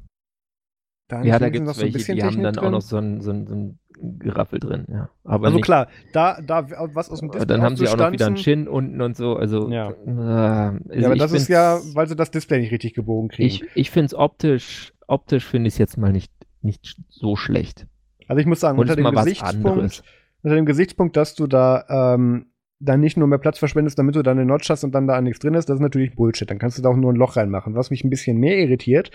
[1.09, 2.73] da ja, da gibt noch es so ein welche, die haben Technik dann auch drin?
[2.73, 3.79] noch so ein, so ein, so ein
[4.19, 5.09] Geraffel drin, ja.
[5.25, 8.13] Aber Also nicht, klar, da, da was aus dem aber dann haben sie auch noch
[8.13, 9.91] wieder einen aufzustanzen- Chin unten und so, also Ja.
[9.91, 13.49] äh, also Ja, aber das ist ja, weil sie das Display nicht richtig gebogen kriegen.
[13.49, 16.31] Ich, ich finde es optisch, optisch finde ich es jetzt mal nicht,
[16.61, 17.87] nicht so schlecht.
[18.29, 20.03] also ich muss sagen, Und unter dem, mal was Gesichtspunkt.
[20.43, 22.47] Unter dem Gesichtspunkt, dass du da ähm,
[22.81, 25.21] dann nicht nur mehr Platz verschwendest, damit du da eine Notch hast und dann da
[25.21, 26.49] nichts drin ist, das ist natürlich Bullshit.
[26.49, 27.75] Dann kannst du da auch nur ein Loch reinmachen.
[27.75, 29.11] Was mich ein bisschen mehr irritiert,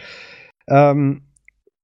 [0.67, 1.23] ähm,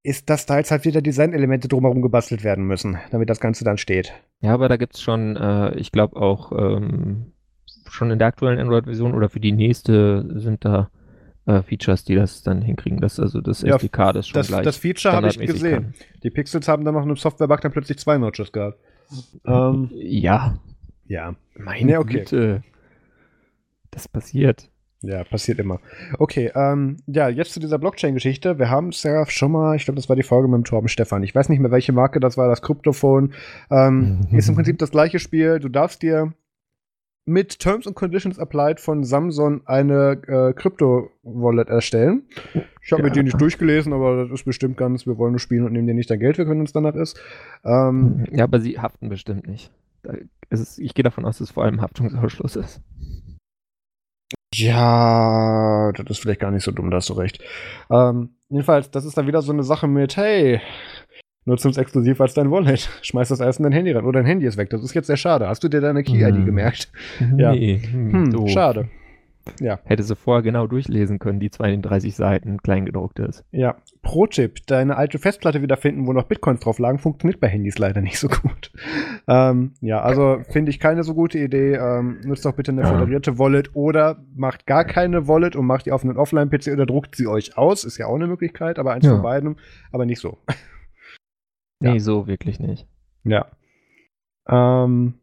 [0.03, 3.77] ist, dass da jetzt halt wieder Designelemente drumherum gebastelt werden müssen, damit das Ganze dann
[3.77, 4.13] steht.
[4.41, 7.33] Ja, aber da gibt es schon, äh, ich glaube auch ähm,
[7.89, 10.89] schon in der aktuellen Android-Version oder für die nächste sind da
[11.45, 12.99] äh, Features, die das dann hinkriegen.
[12.99, 15.83] Das, also das Ja, SDK, das schon Das, gleich das Feature habe ich gesehen.
[15.83, 15.93] kann.
[16.23, 18.79] Die Pixels haben dann noch einen Software-Bug dann plötzlich zwei Notches gehabt.
[19.45, 20.59] Ähm, Ja,
[21.05, 22.19] ja, meine Ja, okay.
[22.19, 22.63] Güte.
[23.91, 24.69] Das passiert.
[25.01, 25.79] ja, passiert immer.
[26.19, 28.59] Okay, ähm, ja, jetzt zu dieser Blockchain-Geschichte.
[28.59, 30.89] Wir haben es ja schon mal, ich glaube, das war die Folge mit dem Torben
[30.89, 31.23] Stefan.
[31.23, 33.33] Ich weiß nicht mehr, welche Marke das war, das Kryptophone.
[33.71, 34.37] Ähm, Mhm.
[34.37, 35.59] ist im Prinzip das gleiche Spiel.
[35.59, 36.33] Du darfst dir
[37.29, 42.23] mit Terms and Conditions applied von Samsung eine äh, Krypto-Wallet erstellen.
[42.81, 43.07] Ich habe Ja.
[43.09, 45.87] mir die nicht durchgelesen, aber das ist bestimmt ganz, wir wollen nur spielen und nehmen
[45.87, 47.19] dir nicht dein Geld weg, wenn uns danach ist.
[47.63, 49.71] Ähm, Ja, aber sie haften bestimmt nicht.
[50.49, 52.81] Es, ich gehe davon aus, dass es vor allem Haftungsausschluss ist.
[54.53, 57.41] Ja, das ist vielleicht gar nicht so dumm, da hast du recht.
[57.91, 60.59] Ähm, jedenfalls, das ist dann wieder so eine Sache mit, hey,
[61.49, 62.89] nutze uns exklusiv als dein Wallet.
[63.01, 64.05] Schmeiß das erst in dein Handy rein.
[64.05, 64.69] Oder dein Handy ist weg.
[64.69, 65.47] Das ist jetzt sehr schade.
[65.47, 66.45] Hast du dir deine Key-ID Hm.
[66.45, 66.91] gemerkt?
[67.37, 67.51] Ja.
[67.51, 68.49] Nee, hm, Hm, doof.
[68.49, 68.87] schade.
[69.59, 69.79] Ja.
[69.85, 73.43] Hätte sie vorher genau durchlesen können, die 32 Seiten kleingedruckt ist.
[73.51, 73.77] Ja.
[74.03, 78.19] Pro-Tipp, deine alte Festplatte wiederfinden, wo noch Bitcoins drauf lagen, funktioniert bei Handys leider nicht
[78.19, 78.71] so gut.
[79.31, 81.75] Ähm, ja, also finde ich keine so gute Idee.
[81.75, 85.91] Ähm, nutzt doch bitte eine föderierte Wallet oder macht gar keine Wallet und macht die
[85.91, 87.83] auf einen Offline-PC oder druckt sie euch aus.
[87.83, 89.11] Ist ja auch eine Möglichkeit, aber eins Ja.
[89.13, 89.57] von beiden,
[89.91, 90.39] aber nicht so.
[91.81, 91.99] Nee, Ja.
[91.99, 92.87] so wirklich nicht.
[93.23, 93.47] Ja.
[94.47, 95.15] Ähm,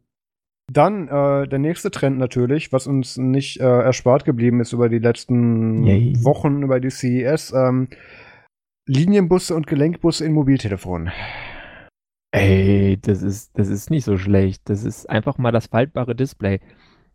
[0.71, 4.99] dann äh, der nächste Trend natürlich, was uns nicht äh, erspart geblieben ist über die
[4.99, 6.13] letzten Yay.
[6.23, 7.53] Wochen, über die CES.
[7.53, 7.87] Ähm,
[8.85, 11.11] Linienbusse und Gelenkbusse in Mobiltelefonen.
[12.31, 14.61] Ey, das ist, das ist nicht so schlecht.
[14.69, 16.59] Das ist einfach mal das faltbare Display.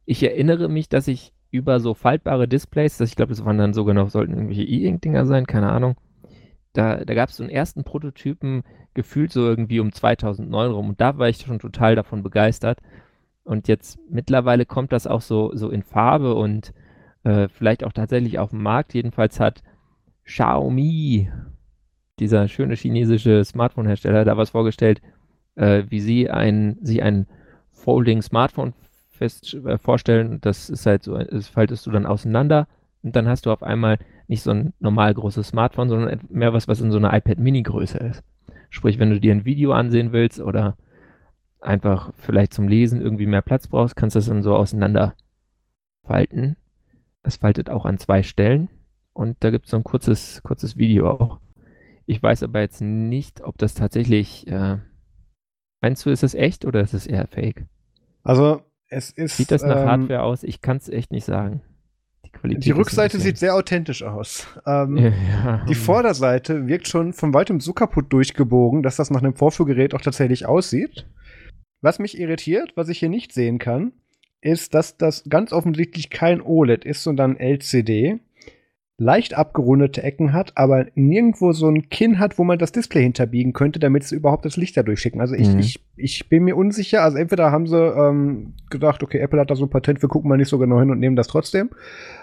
[0.05, 3.75] Ich erinnere mich, dass ich über so faltbare Displays, das, ich glaube, das waren dann
[3.75, 5.97] sogar noch, sollten irgendwelche E-Ink-Dinger sein, keine Ahnung.
[6.73, 8.63] Da, da gab es so einen ersten Prototypen,
[8.95, 10.89] gefühlt so irgendwie um 2009 rum.
[10.91, 12.81] Und da war ich schon total davon begeistert.
[13.45, 16.73] Und jetzt mittlerweile kommt das auch so, so in Farbe und
[17.25, 18.95] äh, vielleicht auch tatsächlich auf dem Markt.
[18.95, 19.63] Jedenfalls hat
[20.25, 21.31] Xiaomi,
[22.19, 25.03] dieser schöne chinesische Smartphone-Hersteller, da was vorgestellt,
[25.57, 27.27] äh, wie sie ein, sich ein
[27.71, 28.75] Folding Smartphone
[29.11, 30.41] fest, äh, vorstellen.
[30.41, 32.69] Das ist halt so, das faltest du dann auseinander
[33.03, 33.99] und dann hast du auf einmal
[34.29, 37.63] nicht so ein normal großes Smartphone, sondern mehr was, was in so einer iPad Mini
[37.63, 38.23] Größe ist.
[38.71, 40.77] Sprich, wenn du dir ein Video ansehen willst oder
[41.61, 45.15] einfach vielleicht zum Lesen irgendwie mehr Platz brauchst, kannst du das dann so auseinander
[46.05, 46.57] falten.
[47.23, 48.69] Es faltet auch an zwei Stellen
[49.13, 51.41] und da gibt es so ein kurzes, kurzes Video auch.
[52.07, 54.47] Ich weiß aber jetzt nicht, ob das tatsächlich.
[54.49, 54.79] Äh,
[55.81, 57.67] meinst du, ist es echt oder ist es eher fake?
[58.23, 59.37] Also, es ist.
[59.37, 60.43] Sieht das nach ähm, Hardware aus?
[60.43, 61.63] Ich kann es echt nicht sagen.
[62.35, 64.47] Die Qualität Die Rückseite sieht sehr authentisch aus.
[64.67, 65.65] Ähm, ja.
[65.69, 70.01] Die Vorderseite wirkt schon von weitem so kaputt durchgebogen, dass das nach einem Vorführgerät auch
[70.01, 71.07] tatsächlich aussieht.
[71.81, 73.93] Was mich irritiert, was ich hier nicht sehen kann,
[74.41, 78.21] ist, dass das ganz offensichtlich kein OLED ist, sondern LCD.
[79.03, 83.53] Leicht abgerundete Ecken hat, aber nirgendwo so ein Kinn hat, wo man das Display hinterbiegen
[83.53, 85.21] könnte, damit sie überhaupt das Licht da durchschicken.
[85.21, 85.59] Also ich, Mhm.
[85.59, 87.03] ich, ich bin mir unsicher.
[87.03, 90.29] Also entweder haben sie ähm, gedacht, okay, Apple hat da so ein Patent, wir gucken
[90.29, 91.71] mal nicht so genau hin und nehmen das trotzdem.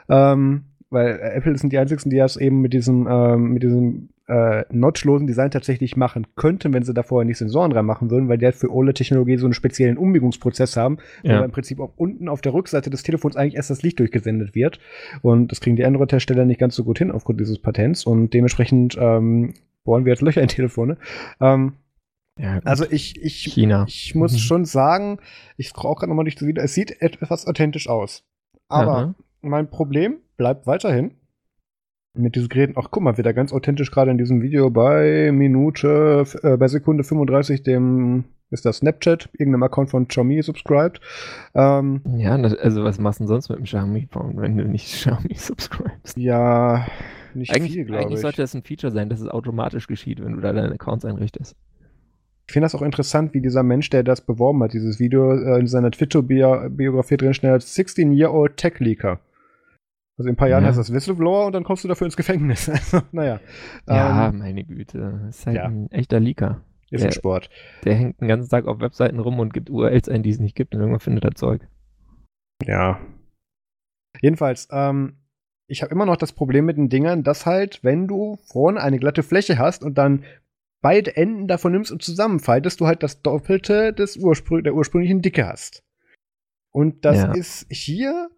[0.07, 4.63] Ähm, weil Apple sind die einzigen, die das eben mit diesem, ähm, mit diesem äh,
[4.71, 8.45] notchlosen Design tatsächlich machen könnten, wenn sie da vorher nicht Sensoren reinmachen würden, weil die
[8.45, 11.43] halt für OLED-Technologie so einen speziellen Umbiegungsprozess haben, wo Ja.
[11.43, 14.79] im Prinzip auch unten auf der Rückseite des Telefons eigentlich erst das Licht durchgesendet wird.
[15.23, 18.97] Und das kriegen die Android-Hersteller nicht ganz so gut hin aufgrund dieses Patents und dementsprechend
[18.99, 19.53] ähm,
[19.83, 20.97] bohren wir jetzt Löcher in Telefone.
[21.41, 21.73] Ähm,
[22.37, 23.85] ja, also ich, ich, China.
[23.87, 24.37] ich muss Mhm.
[24.37, 25.17] schon sagen,
[25.57, 28.23] ich scroll auch gerade nochmal durch das Video, es sieht etwas authentisch aus.
[28.69, 29.15] Aber Aha.
[29.41, 31.15] mein Problem bleibt weiterhin
[32.21, 32.73] mit diesen Geräten.
[32.77, 37.03] Ach, guck mal, wieder ganz authentisch gerade in diesem Video bei Minute, äh, bei Sekunde
[37.03, 40.99] 35 dem, ist das Snapchat, irgendeinem Account von Xiaomi subscribed.
[41.55, 45.35] Ähm, Ja, also was machst du denn sonst mit dem Xiaomi-Phone, wenn du nicht Xiaomi
[45.35, 46.17] subscribest?
[46.17, 46.85] ja,
[47.33, 48.21] nicht Eigentlich, viel, glaube eigentlich ich.
[48.21, 51.55] sollte das ein Feature sein, dass es automatisch geschieht, wenn du da deine Accounts einrichtest.
[52.47, 55.59] Ich finde das auch interessant, wie dieser Mensch, der das beworben hat, dieses Video äh,
[55.59, 59.19] in seiner Twitter-Biografie drin schnell als 16-Year-old Tech-Leaker.
[60.19, 60.67] Also in ein paar Jahren Ja.
[60.69, 62.67] heißt das Whistleblower und dann kommst du dafür ins Gefängnis.
[62.69, 63.39] Also, naja.
[63.87, 65.21] Ja, Ähm, meine Güte.
[65.25, 65.63] Das ist halt ja.
[65.63, 66.61] ein echter Leaker.
[66.91, 67.49] ist ein der- Sport.
[67.85, 70.55] Der hängt den ganzen Tag auf Webseiten rum und gibt URLs ein, die es nicht
[70.55, 71.67] gibt und irgendwann findet er Zeug.
[72.65, 72.99] Ja.
[74.21, 75.17] Jedenfalls, ähm,
[75.67, 78.97] ich habe immer noch das Problem mit den Dingern, dass halt, wenn du vorne eine
[78.99, 80.25] glatte Fläche hast und dann
[80.81, 85.47] beide Enden davon nimmst und zusammenfaltest, du halt das Doppelte des Urspr der ursprünglichen Dicke
[85.47, 85.83] hast.
[86.71, 87.31] Und das Ja.
[87.33, 88.29] ist hier.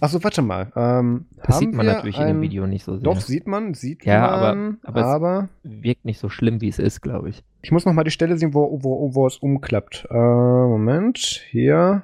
[0.00, 0.72] Achso, warte mal.
[0.76, 3.04] Ähm, Das sieht man natürlich in ein, dem Video nicht so sehr.
[3.04, 4.78] Doch, sieht man, sieht Ja, aber- man.
[4.82, 7.44] aber es- aber Wirkt nicht so schlimm, wie es ist, glaube ich.
[7.62, 10.06] ich muss noch mal die Stelle sehen, wo, wo, wo es umklappt.
[10.10, 11.18] Äh, Moment,
[11.50, 12.02] hier.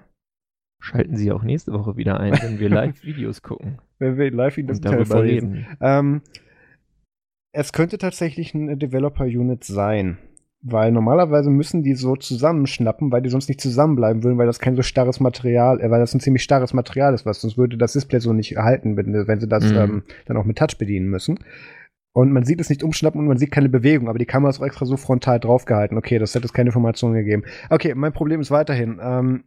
[0.81, 4.67] Schalten Sie auch nächste Woche wieder ein, wenn wir Live-Videos gucken Wenn wir live in
[4.67, 5.67] das und darüber reden.
[5.81, 6.23] Ähm,
[7.53, 10.19] es könnte tatsächlich eine Developer-Unit sein.
[10.65, 14.77] Weil normalerweise müssen die so zusammenschnappen, weil die sonst nicht zusammenbleiben würden, weil das kein
[14.77, 17.95] so starres Material, äh, weil das ein ziemlich starres Material ist, was sonst würde das
[17.95, 19.77] Display so nicht erhalten, wenn, wenn sie das Mhm.
[19.77, 21.39] ähm, dann auch mit Touch bedienen müssen.
[22.15, 24.61] Und man sieht es nicht umschnappen und man sieht keine Bewegung, aber die Kamera ist
[24.61, 25.97] auch extra so frontal draufgehalten.
[25.97, 27.43] Okay, das hätte es keine Informationen gegeben.
[27.71, 29.45] Okay, mein Problem ist weiterhin, ähm,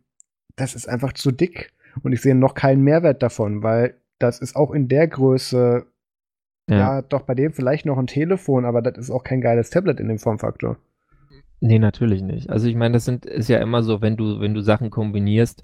[0.56, 1.72] das ist einfach zu dick
[2.04, 5.86] Und ich sehe noch keinen Mehrwert davon, weil das ist auch in der Größe,
[6.70, 6.78] ja.
[6.78, 10.00] ja, doch bei dem vielleicht noch ein Telefon, aber das ist auch kein geiles Tablet
[10.00, 10.78] in dem Formfaktor.
[11.62, 12.50] Nee, natürlich nicht.
[12.50, 15.64] Also ich meine, das sind, ist ja immer so, wenn du, wenn du Sachen kombinierst,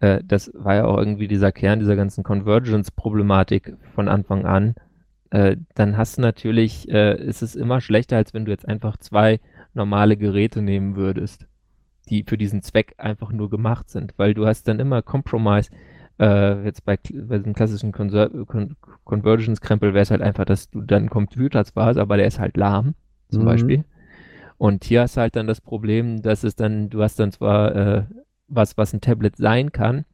[0.00, 4.74] äh, das war ja auch irgendwie dieser Kern dieser ganzen Convergence-Problematik von Anfang an,
[5.30, 8.96] äh, dann hast du natürlich, äh, ist es immer schlechter, als wenn du jetzt einfach
[8.96, 9.40] zwei
[9.74, 11.46] normale Geräte nehmen würdest,
[12.08, 15.70] die für diesen Zweck einfach nur gemacht sind, weil du hast dann immer Compromise.
[16.18, 21.02] Äh, jetzt bei, bei diesem klassischen Con Convergence-Krempel wäre es halt einfach, dass du dann
[21.02, 22.94] einen Computer zwar hast, aber der ist halt lahm,
[23.30, 23.46] zum mhm.
[23.46, 23.84] Beispiel.
[24.60, 27.74] Und hier hast du halt dann das Problem, dass es dann, du hast dann zwar
[27.74, 28.04] äh,
[28.46, 30.04] was, was ein Tablet sein kann,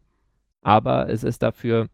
[0.63, 1.89] aber es ist dafür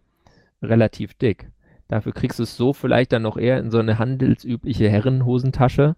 [0.60, 1.50] relativ dick.
[1.88, 5.96] Dafür kriegst du es so vielleicht dann noch eher in so eine handelsübliche Herrenhosentasche,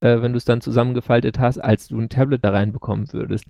[0.00, 3.44] äh, wenn du es dann zusammengefaltet hast, als du ein Tablet da reinbekommen würdest.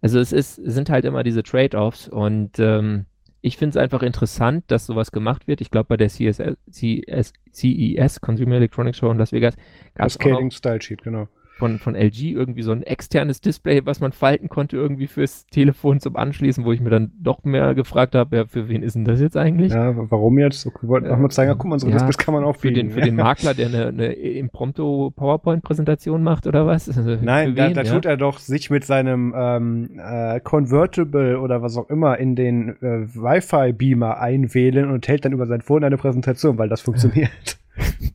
[0.00, 3.06] Also es ist, sind halt immer diese Trade-offs und ähm,
[3.40, 5.60] ich finde es einfach interessant, dass sowas gemacht wird.
[5.60, 9.56] Ich glaube, bei der CSS, CS, CES, Consumer Electronics Show in Las Vegas,
[9.96, 11.26] gab es Cascading Style Sheet, genau
[11.62, 16.00] von, von LG irgendwie so ein externes Display, was man falten konnte, irgendwie fürs Telefon
[16.00, 19.04] zum Anschließen, wo ich mir dann doch mehr gefragt habe, ja, für wen ist denn
[19.04, 19.72] das jetzt eigentlich?
[19.72, 20.66] Ja, warum jetzt?
[20.66, 22.72] Wir wollten auch mal zeigen, ja, guck mal, unsere ja, Displays kann man auch für
[22.72, 26.88] den, für den Makler, der eine, eine Imprompto PowerPoint-Präsentation macht oder was?
[26.88, 27.92] Also Nein, da, da ja?
[27.92, 32.70] tut er doch sich mit seinem ähm, äh, Convertible oder was auch immer in den
[32.82, 37.30] äh, Wi-Fi-Beamer einwählen und hält dann über sein Phone eine Präsentation, weil das funktioniert.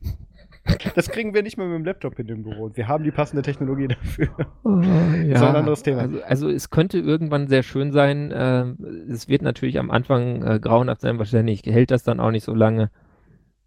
[0.94, 2.70] Das kriegen wir nicht mehr mit dem Laptop in dem Büro.
[2.74, 4.28] Wir haben die passende Technologie dafür.
[4.64, 5.32] Oh, ja.
[5.32, 6.02] Das ist ein anderes Thema.
[6.02, 8.30] Also, also, es könnte irgendwann sehr schön sein.
[8.30, 8.66] Äh,
[9.10, 12.54] es wird natürlich am Anfang äh, grauenhaft sein, wahrscheinlich hält das dann auch nicht so
[12.54, 12.90] lange.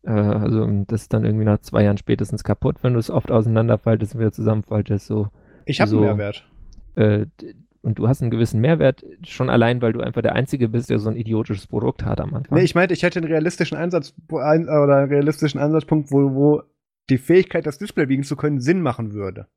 [0.03, 3.31] Äh, also das ist dann irgendwie nach zwei Jahren spätestens kaputt, wenn du es oft
[3.31, 5.07] auseinanderfaltest und wieder zusammenfaltest.
[5.07, 5.27] So,
[5.65, 6.45] ich habe so, einen Mehrwert.
[6.95, 7.25] Äh,
[7.83, 10.99] und du hast einen gewissen Mehrwert, schon allein, weil du einfach der Einzige bist, der
[10.99, 12.57] so ein idiotisches Produkt hat am Anfang.
[12.57, 16.63] Nee, ich meinte, ich hätte einen realistischen Einsatz ein, oder einen realistischen Ansatzpunkt, wo, wo
[17.09, 19.47] die Fähigkeit, das Display biegen zu können, Sinn machen würde.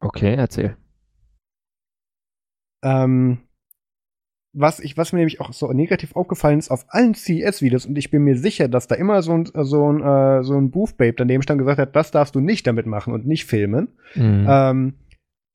[0.00, 0.76] Okay, erzähl.
[2.82, 3.38] Ähm,
[4.52, 8.10] was, ich, was mir nämlich auch so negativ aufgefallen ist auf allen CES-Videos, und ich
[8.10, 11.42] bin mir sicher, dass da immer so ein, so ein, äh, so ein Booth-Babe daneben
[11.42, 13.88] stand gesagt hat, das darfst du nicht damit machen und nicht filmen.
[14.14, 14.46] Mhm.
[14.48, 14.94] Ähm,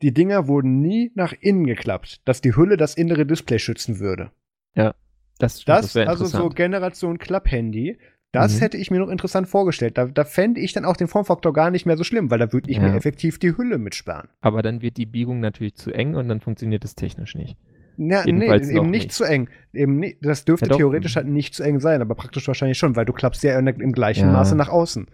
[0.02, 4.32] die Dinger wurden nie nach innen geklappt, dass die Hülle das innere Display schützen würde.
[4.76, 4.96] Ja.
[5.40, 7.98] Das, das, das also so Generation Klapp-Handy,
[8.32, 8.60] das mhm.
[8.60, 9.98] hätte ich mir noch interessant vorgestellt.
[9.98, 12.54] Da, da fände ich dann auch den Formfaktor gar nicht mehr so schlimm, weil da
[12.54, 12.84] würde ich ja.
[12.84, 14.30] mir effektiv die Hülle mitsperren.
[14.42, 17.58] Aber dann wird die Biegung natürlich zu eng und dann funktioniert es technisch nicht.
[17.98, 19.50] Ja, Jedenfalls nee, eben nicht, nicht, zu eng.
[19.74, 22.96] Eben nicht, das dürfte ja, theoretisch halt nicht zu eng sein, aber praktisch wahrscheinlich schon,
[22.96, 24.32] weil du klappst ja im gleichen.
[24.32, 25.08] Maße nach außen.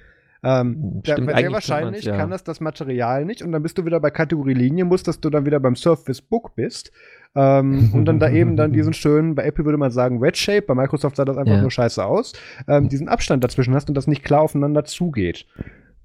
[0.47, 2.17] Ähm, Stimmt, sehr wahrscheinlich ja.
[2.17, 5.19] kann das das Material nicht und dann bist du wieder bei Kategorie Linie, musst, dass
[5.19, 6.91] du dann wieder beim Surface Book bist
[7.33, 10.61] ähm, und dann da eben dann diesen schönen, bei Apple würde man sagen Red Shape,
[10.61, 11.61] bei Microsoft sah das einfach ja.
[11.61, 12.33] nur scheiße aus,
[12.67, 15.47] ähm, diesen Abstand dazwischen hast und das nicht klar aufeinander zugeht.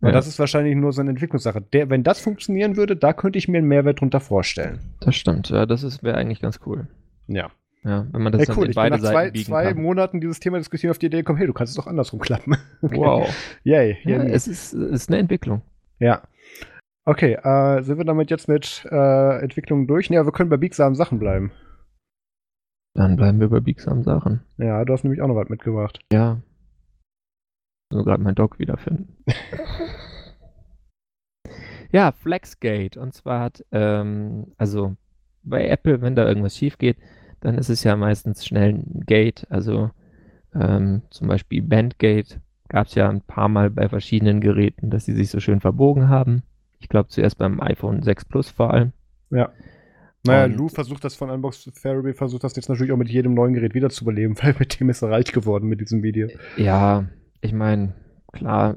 [0.00, 0.12] Und ja.
[0.12, 1.60] das ist wahrscheinlich nur so eine Entwicklungssache.
[1.60, 4.78] Der, wenn das funktionieren würde, da könnte ich mir einen Mehrwert drunter vorstellen.
[5.00, 6.86] Das stimmt, ja, das wäre eigentlich ganz cool.
[7.26, 7.50] Ja.
[7.82, 8.66] Ja, wenn man das hey, cool.
[8.66, 9.74] in beide ich bin nach zwei, zwei.
[9.74, 12.56] Monaten dieses Thema diskutieren auf die Idee gekommen, hey, du kannst es doch andersrum klappen.
[12.82, 12.96] okay.
[12.96, 13.34] Wow.
[13.64, 13.96] Yay.
[14.04, 15.62] Ja, es ist, ist eine Entwicklung.
[15.98, 16.22] Ja.
[17.06, 20.08] Okay, äh, sind wir damit jetzt mit äh, Entwicklungen durch?
[20.08, 21.52] Ja, wir können bei biegsamen Sachen bleiben.
[22.94, 24.40] Dann bleiben wir bei biegsamen Sachen.
[24.58, 26.00] Ja, du hast nämlich auch noch was mitgebracht.
[26.12, 26.42] Ja.
[27.92, 29.16] So gerade mein Dog wiederfinden.
[31.92, 33.00] ja, Flexgate.
[33.00, 34.96] Und zwar hat, ähm, also
[35.42, 36.98] bei Apple, wenn da irgendwas schief geht,
[37.40, 39.46] dann ist es ja meistens schnell ein Gate.
[39.50, 39.90] Also
[40.54, 45.14] ähm, zum Beispiel Bandgate gab es ja ein paar Mal bei verschiedenen Geräten, dass sie
[45.14, 46.42] sich so schön verbogen haben.
[46.78, 48.92] Ich glaube zuerst beim iPhone 6 Plus vor allem.
[49.30, 49.50] Ja.
[50.24, 53.32] Naja, und Lou versucht das von Unbox Therapy, versucht das jetzt natürlich auch mit jedem
[53.32, 56.28] neuen Gerät wiederzubeleben, weil mit dem ist er reich geworden mit diesem Video.
[56.56, 57.06] Ja,
[57.40, 57.94] ich meine,
[58.32, 58.76] klar,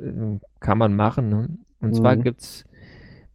[0.60, 1.30] kann man machen.
[1.30, 1.50] Ne?
[1.82, 1.94] Und mhm.
[1.94, 2.66] zwar gibt es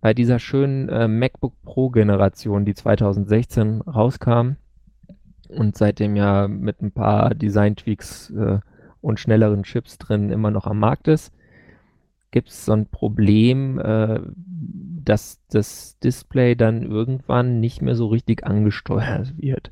[0.00, 4.56] bei dieser schönen äh, MacBook Pro Generation, die 2016 rauskam,
[5.48, 8.58] und seitdem ja mit ein paar Design-Tweaks äh,
[9.00, 11.32] und schnelleren Chips drin immer noch am Markt ist,
[12.30, 14.20] gibt es so ein Problem, äh,
[15.04, 19.70] dass das Display dann irgendwann nicht mehr so richtig angesteuert wird.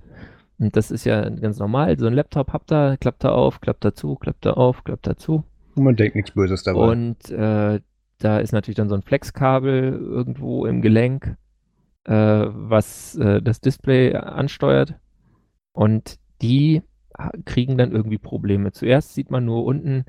[0.58, 1.98] Und das ist ja ganz normal.
[1.98, 5.06] So ein Laptop habt ihr, klappt er auf, klappt er zu, klappt er auf, klappt
[5.06, 5.44] er zu.
[5.74, 6.80] Und man denkt nichts Böses dabei.
[6.80, 7.80] Und äh,
[8.18, 11.36] da ist natürlich dann so ein Flexkabel irgendwo im Gelenk,
[12.04, 14.94] äh, was äh, das Display ansteuert.
[15.76, 16.82] Und die
[17.44, 18.72] kriegen dann irgendwie Probleme.
[18.72, 20.04] Zuerst sieht man nur unten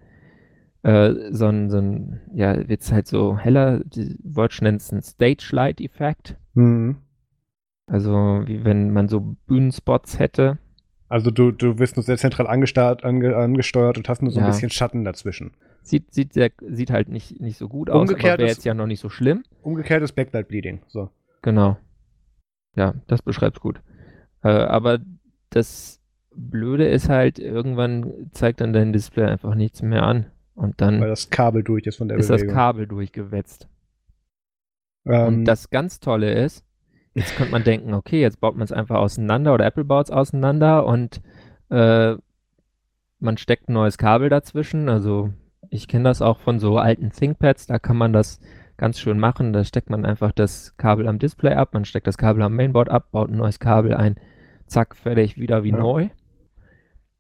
[0.84, 4.92] äh, so ein, so ein, ja, wird es halt so heller, die Word nennt es
[4.92, 6.38] einen Stage-Light-Effekt.
[6.54, 6.98] Mhm.
[7.88, 10.58] Also wie wenn man so Bühnenspots hätte
[11.10, 14.46] Also du, du wirst nur sehr zentral angesteuert, ange, angesteuert und hast nur so Ja.
[14.46, 15.52] ein bisschen Schatten dazwischen.
[15.84, 18.66] Sieht, sieht, sehr, sieht halt nicht, nicht so gut aus, Umgekehrt aber wäre ist- jetzt
[18.66, 19.44] ja noch nicht so schlimm.
[19.62, 20.82] Umgekehrtes Backlight Bleeding.
[20.88, 21.10] So.
[21.42, 21.78] Genau.
[22.76, 23.82] Ja, das beschreibt's gut.
[24.44, 25.00] Äh, aber
[25.50, 26.02] das
[26.36, 30.28] Blöde ist halt, irgendwann zeigt dann dein Display einfach nichts mehr an.
[30.56, 32.56] Und dann Weil das Kabel durch ist von der ist das Bewegung.
[32.56, 33.68] Kabel durchgewetzt.
[35.06, 36.66] ähm, Und das ganz Tolle ist,
[37.14, 40.12] jetzt könnte man denken, okay, jetzt baut man es einfach auseinander oder Apple baut es
[40.12, 41.22] auseinander und
[41.70, 42.16] äh,
[43.20, 44.90] man steckt ein neues Kabel dazwischen.
[44.90, 45.32] Also
[45.70, 48.40] ich kenne das auch von so alten ThinkPads, da kann man das
[48.78, 49.54] ganz schön machen.
[49.54, 52.90] Da steckt man einfach das Kabel am Display ab, man steckt das Kabel am Mainboard
[52.90, 54.16] ab, baut ein neues Kabel ein,
[54.68, 55.78] zack, fertig, wieder wie Ja.
[55.78, 56.10] neu.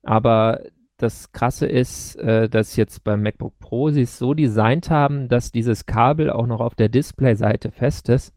[0.03, 0.61] Aber
[0.97, 5.51] das Krasse ist, äh, dass jetzt beim MacBook Pro sie es so designt haben, dass
[5.51, 8.33] dieses Kabel auch noch auf der Displayseite fest ist.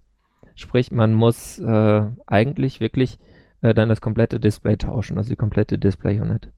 [0.54, 3.18] Sprich, man muss äh, eigentlich wirklich
[3.62, 6.50] äh, dann das komplette Display tauschen, also die komplette Display-Unit.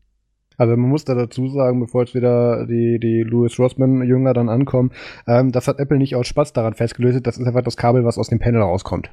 [0.58, 4.90] Also man muss da dazu sagen, bevor jetzt wieder die, die Louis Rossman-Jünger dann ankommen,
[5.26, 8.18] ähm, das hat Apple nicht aus Spaß daran festgelöst, das ist einfach das Kabel, was
[8.18, 9.12] aus dem Panel rauskommt.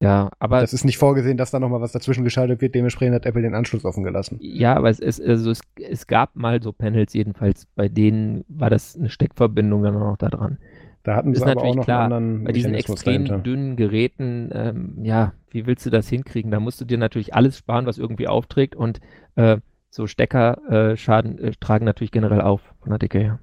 [0.00, 3.26] Ja, aber Das ist nicht vorgesehen, dass da nochmal was dazwischen geschaltet wird, dementsprechend hat
[3.26, 4.40] Apple den Anschluss offen gelassen.
[4.40, 8.70] ja, aber es ist also es, es gab mal so Panels jedenfalls, bei denen war
[8.70, 10.58] das eine Steckverbindung dann auch noch da dran.
[11.02, 13.38] Da hatten Ist sie aber auch natürlich noch klar, einen anderen Bei diesen extrem dahinter.
[13.38, 16.50] dünnen Geräten, ähm, ja, wie willst du das hinkriegen?
[16.50, 19.00] Da musst du dir natürlich alles sparen, was irgendwie aufträgt und
[19.36, 19.58] äh,
[19.90, 20.58] so Stecker
[20.92, 23.38] äh, Schaden äh, tragen natürlich generell auf von der Dicke her.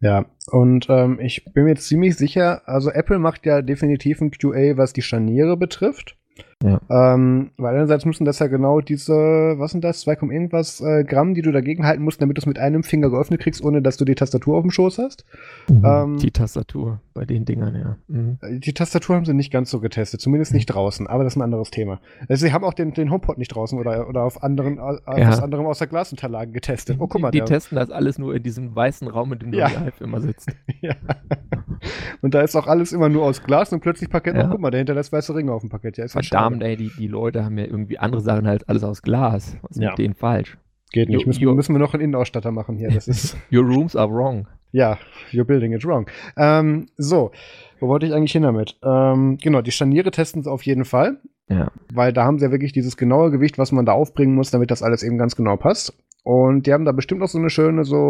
[0.00, 4.76] Ja, und ähm, ich bin mir ziemlich sicher, also Apple macht ja definitiv ein QA,
[4.76, 6.16] was die Scharniere betrifft.
[6.64, 6.80] Ja.
[6.88, 11.34] Ähm, weil einerseits müssen das ja genau diese, was sind das, 2, irgendwas äh, Gramm,
[11.34, 13.98] die du dagegen halten musst, damit du es mit einem Finger geöffnet kriegst, ohne dass
[13.98, 15.26] du die Tastatur auf dem Schoß hast.
[15.68, 17.96] Ähm, die Tastatur bei den Dingern, ja.
[18.08, 18.38] Mhm.
[18.40, 21.36] Äh, Die Tastatur haben sie nicht ganz so getestet, zumindest nicht draußen, aber das ist
[21.36, 22.00] ein anderes Thema.
[22.26, 25.28] Also sie haben auch den, den HomePod nicht draußen oder, oder auf anderen, auf Ja.
[25.28, 26.96] was anderem außer Glasunterlagen getestet.
[26.98, 29.52] Oh, guck mal, die, die testen das alles nur in diesem weißen Raum, in dem
[29.52, 29.68] Ja.
[29.68, 30.50] du live immer sitzt.
[30.80, 30.94] ja.
[32.22, 34.36] Und da ist auch alles immer nur aus Glas und plötzlich Parkett.
[34.36, 34.46] Ja.
[34.46, 35.98] Oh, guck mal, der hinterlässt weiße Ringe auf dem Parkett.
[35.98, 36.22] Ja, ist ja
[36.54, 36.64] Schade.
[36.66, 39.56] ey, die, die Leute haben ja irgendwie andere Sachen halt alles aus Glas.
[39.62, 39.90] Was ist Ja.
[39.90, 40.56] mit denen falsch?
[40.92, 41.26] Geht nicht.
[41.26, 42.90] Müssen, müssen wir noch einen Innenausstatter machen hier.
[42.90, 44.46] Das ist, Your rooms are wrong.
[44.72, 44.98] ja,
[45.34, 46.06] your building is wrong.
[46.36, 47.32] Ähm, so,
[47.80, 48.78] wo wollte ich eigentlich hin damit?
[48.84, 51.18] Ähm, genau, die Scharniere testen sie auf jeden Fall.
[51.48, 51.70] Ja.
[51.94, 54.72] weil da haben sie ja wirklich dieses genaue Gewicht, was man da aufbringen muss, damit
[54.72, 55.96] das alles eben ganz genau passt.
[56.26, 58.00] Und die haben da bestimmt noch so eine schöne so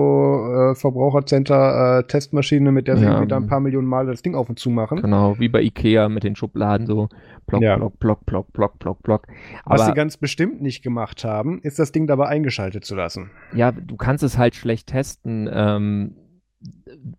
[0.71, 3.11] äh, Verbrauchercenter-Testmaschine, mit der sie Ja.
[3.11, 5.03] irgendwie da ein paar Millionen Mal das Ding auf und zu machen.
[5.03, 7.09] Genau, wie bei Ikea mit den Schubladen so
[7.47, 7.77] plock, Ja.
[7.77, 9.27] plock, plock, plock, plock, plock.
[9.67, 13.31] Was Aber sie ganz bestimmt nicht gemacht haben, ist das Ding dabei eingeschaltet zu lassen.
[13.53, 16.17] ja, du kannst es halt schlecht testen, ähm,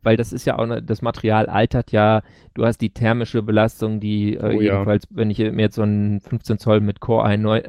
[0.01, 2.23] weil das ist ja auch, ne, das Material altert ja,
[2.55, 4.73] du hast die thermische Belastung, die äh, Oh ja.
[4.73, 7.63] jedenfalls, wenn ich mir jetzt so einen 15 Zoll mit Core i9,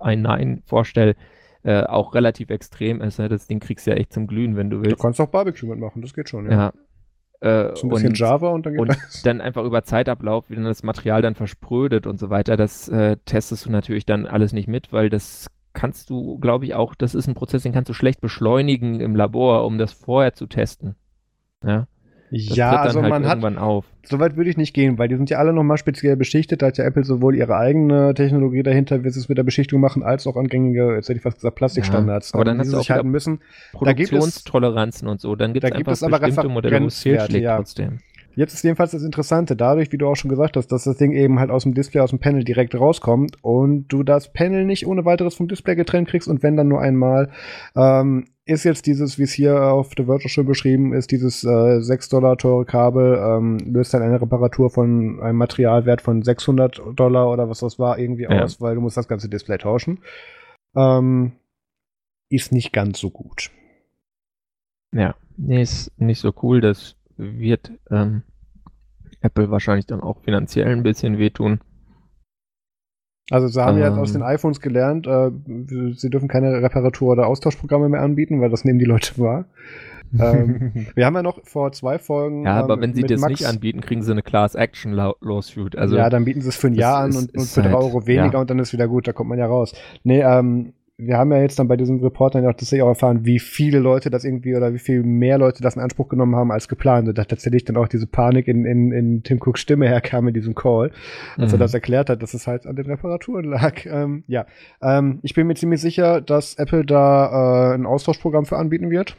[0.00, 1.16] i9 vorstelle,
[1.64, 3.18] äh, auch relativ extrem ist.
[3.18, 3.28] Ne?
[3.28, 5.02] Das Ding kriegst du ja echt zum Glühen, wenn du Du willst.
[5.02, 6.72] kannst auch Barbecue mitmachen, das geht schon, ja.
[7.40, 7.70] Ja.
[7.70, 9.22] Äh, So ein bisschen und- Java und dann geht und das.
[9.22, 13.16] dann einfach über Zeitablauf, wie dann das Material dann versprödet und so weiter, das äh,
[13.24, 17.14] testest du natürlich dann alles nicht mit, weil das kannst du, glaube ich, auch, das
[17.14, 20.96] ist ein Prozess, den kannst du schlecht beschleunigen im Labor, um das vorher zu testen.
[21.64, 21.86] Ja,
[22.30, 23.40] das Ja, also halt man hat,
[24.04, 26.62] so weit würde ich nicht gehen, weil die sind ja alle nochmal speziell beschichtet.
[26.62, 29.80] Da hat ja Apple sowohl ihre eigene Technologie dahinter, wie sie es mit der Beschichtung
[29.80, 32.30] machen, als auch an gängige, jetzt hätte ich fast gesagt, Plastikstandards.
[32.30, 33.40] Ja, aber dann an hast die du sie auch sich halten müssen.
[33.80, 36.82] Da gibt es- Produktionstoleranzen und so, dann gibt da es gibt es aber bestimmte Modelle,
[36.82, 37.56] wo es fehlschlägt ja.
[37.56, 37.98] trotzdem.
[38.38, 41.10] Jetzt ist jedenfalls das Interessante, dadurch, wie du auch schon gesagt hast, dass das Ding
[41.10, 44.86] eben halt aus dem Display, aus dem Panel direkt rauskommt und du das Panel nicht
[44.86, 47.30] ohne weiteres vom Display getrennt kriegst und wenn dann nur einmal,
[47.74, 51.44] ähm, ist jetzt dieses, wie es hier auf der Word auch schon beschrieben ist, dieses
[51.44, 56.80] äh, 6 Dollar teure Kabel, ähm, löst dann eine Reparatur von einem Materialwert von 600
[56.96, 58.42] Dollar oder was das war irgendwie Ja.
[58.42, 60.00] aus, weil du musst das ganze Display tauschen.
[60.74, 61.32] Ähm,
[62.30, 63.50] ist nicht ganz so gut.
[64.92, 66.60] Ja, nee, ist nicht so cool.
[66.62, 68.22] Das wird ähm,
[69.20, 71.60] Apple wahrscheinlich dann auch finanziell ein bisschen wehtun.
[73.30, 74.20] Also sie haben ja jetzt aus Ähm.
[74.20, 75.30] den iPhones gelernt, äh,
[75.94, 79.44] sie dürfen keine Reparatur- oder Austauschprogramme mehr anbieten, weil das nehmen die Leute wahr.
[80.18, 82.44] Ähm, Wir haben ja noch vor zwei Folgen.
[82.46, 85.16] ja, aber ähm, wenn sie das Max- nicht anbieten, kriegen sie eine Class Action Law-
[85.20, 85.76] Lawsuit.
[85.76, 87.76] Also ja, dann bieten sie es für ein Jahr an und, und für drei halt-
[87.84, 88.40] Euro weniger ja.
[88.40, 89.74] und dann ist wieder gut, da kommt man ja raus.
[90.04, 92.88] Nee, ähm, wir haben ja jetzt dann bei diesem Report dann ja auch tatsächlich auch
[92.88, 96.34] erfahren, wie viele Leute das irgendwie oder wie viel mehr Leute das in Anspruch genommen
[96.34, 97.06] haben als geplant.
[97.06, 100.34] Und da tatsächlich dann auch diese Panik in, in, in Tim Cooks Stimme herkam in
[100.34, 100.90] diesem Call,
[101.36, 101.60] als er Mhm.
[101.60, 103.74] das erklärt hat, dass es halt an den Reparaturen lag.
[103.86, 104.44] Ähm, ja,
[104.82, 109.16] ähm, ich bin mir ziemlich sicher, dass Apple da äh, ein Austauschprogramm für anbieten wird.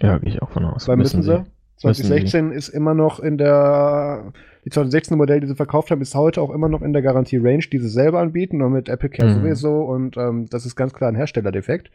[0.00, 0.88] ja, gehe ich auch von aus.
[0.88, 1.30] Weil müssen, sie.
[1.30, 1.46] Müssen
[1.76, 4.32] 2016 ist immer noch in der
[4.64, 7.64] Die 2016er Modelle, die sie verkauft haben, ist heute auch immer noch in der Garantie-Range,
[7.70, 9.34] die sie selber anbieten und mit Apple Care Mhm.
[9.42, 9.82] sowieso.
[9.82, 11.90] Und ähm, das ist ganz klar ein Herstellerdefekt.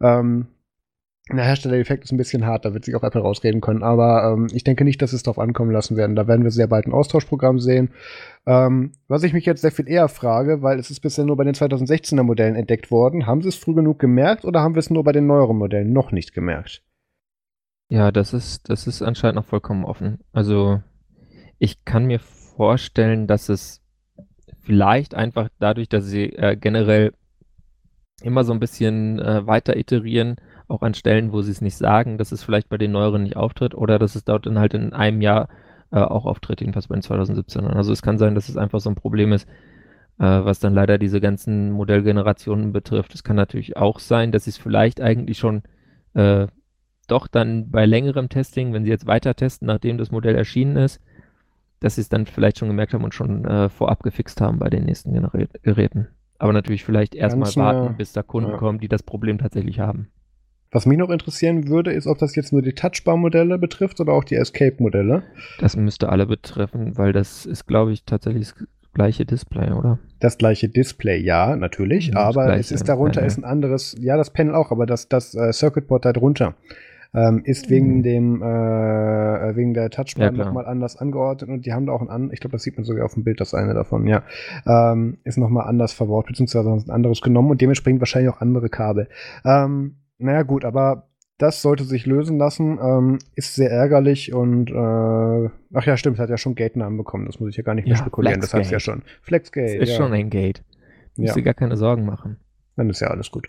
[0.00, 0.46] Ähm,
[1.30, 4.46] der Herstellereffekt ist ein bisschen hart, da wird sich auch Apple rausreden können, aber ähm,
[4.50, 6.16] ich denke nicht, dass es darauf ankommen lassen werden.
[6.16, 7.90] Da werden wir sehr bald ein Austauschprogramm sehen.
[8.46, 11.44] Ähm, was ich mich jetzt sehr viel eher frage, weil es ist bisher nur bei
[11.44, 14.88] den 2016er Modellen entdeckt worden, haben sie es früh genug gemerkt oder haben wir es
[14.88, 16.82] nur bei den neueren Modellen noch nicht gemerkt?
[17.90, 20.20] Ja, das ist, das ist anscheinend noch vollkommen offen.
[20.32, 20.80] Also
[21.58, 23.82] ich kann mir vorstellen, dass es
[24.60, 27.12] vielleicht einfach dadurch, dass sie äh, generell
[28.22, 30.36] immer so ein bisschen äh, weiter iterieren,
[30.66, 33.36] auch an Stellen, wo sie es nicht sagen, dass es vielleicht bei den neueren nicht
[33.36, 35.48] auftritt oder dass es dort dann halt in einem Jahr
[35.90, 37.74] äh, auch auftritt, jedenfalls bei den 2017ern.
[37.74, 39.48] Also es kann sein, dass es einfach so ein Problem ist,
[40.18, 43.14] äh, was dann leider diese ganzen Modellgenerationen betrifft.
[43.14, 45.62] Es kann natürlich auch sein, dass sie es vielleicht eigentlich schon
[46.14, 46.48] äh,
[47.06, 51.00] doch dann bei längerem Testing, wenn sie jetzt weiter testen, nachdem das Modell erschienen ist,
[51.80, 54.68] dass sie es dann vielleicht schon gemerkt haben und schon äh, vorab gefixt haben bei
[54.70, 56.08] den nächsten Genera- Geräten.
[56.38, 58.56] Aber natürlich vielleicht erstmal warten, bis da Kunden ja.
[58.56, 60.08] kommen, die das Problem tatsächlich haben.
[60.70, 64.22] Was mich noch interessieren würde, ist, ob das jetzt nur die Touchbar-Modelle betrifft oder auch
[64.22, 65.22] die Escape-Modelle.
[65.60, 69.98] Das müsste alle betreffen, weil das ist, glaube ich, tatsächlich das gleiche Display, oder?
[70.20, 73.26] Das gleiche Display, ja, natürlich, Mhm, das aber es ist darunter Panel.
[73.28, 76.54] ist ein anderes, ja, das Panel auch, aber das, das äh, Circuitboard darunter
[77.14, 78.02] ähm, ist wegen Mhm.
[78.02, 80.46] dem, äh, wegen der Ja, Touchbar klar.
[80.46, 82.84] nochmal anders angeordnet und die haben da auch ein, an, ich glaube, das sieht man
[82.84, 84.22] sogar auf dem Bild, das eine davon, ja,
[84.66, 88.40] ähm, ist nochmal anders verbaut, beziehungsweise haben sie ein anderes genommen und dementsprechend wahrscheinlich auch
[88.40, 89.08] andere Kabel.
[89.44, 91.04] Ähm, naja, gut, aber
[91.38, 96.30] das sollte sich lösen lassen, ähm, ist sehr ärgerlich und, äh, ach ja, stimmt, hat
[96.30, 98.70] ja schon Gate-Namen bekommen, das muss ich ja gar nicht mehr Ja, spekulieren, das heißt
[98.72, 99.00] ja Flexgate.
[99.02, 99.02] schon.
[99.22, 99.96] Flexgate, Es ist ja.
[99.96, 100.62] schon ein Gate.
[101.16, 101.22] Ja.
[101.24, 102.36] Musst dir gar keine Sorgen machen.
[102.76, 103.48] Dann ist ja alles gut.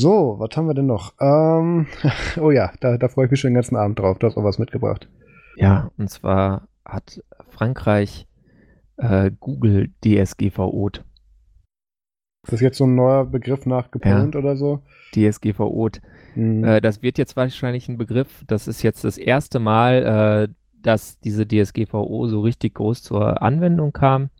[0.00, 1.12] So, was haben wir denn noch?
[1.20, 1.86] Ähm,
[2.40, 4.18] oh ja, da, da freue ich mich schon den ganzen Abend drauf.
[4.18, 5.10] Du hast auch was mitgebracht.
[5.56, 8.26] Ja, und zwar hat Frankreich
[8.96, 11.02] äh, Google DSGVO't.
[12.44, 14.80] Ist das jetzt so ein neuer Begriff nach gepoint oder so?
[15.12, 16.00] DSGVO't.
[16.32, 16.64] Hm.
[16.64, 18.42] Äh, das wird jetzt wahrscheinlich ein Begriff.
[18.46, 23.92] Das ist jetzt das erste Mal, äh, dass diese DSGVO so richtig groß zur Anwendung
[23.92, 24.30] kam.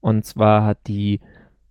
[0.00, 1.18] Und zwar hat die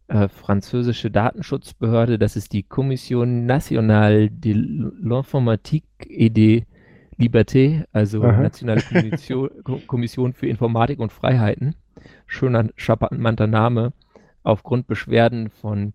[0.07, 6.63] äh, französische Datenschutzbehörde, das ist die Commission Nationale de l'Informatique et des
[7.17, 8.41] Libertés, also Aha.
[8.41, 11.75] Nationale Kommission, Ko- Kommission für Informatik und Freiheiten,
[12.27, 13.93] schöner, charmanter Name,
[14.43, 15.93] aufgrund Beschwerden von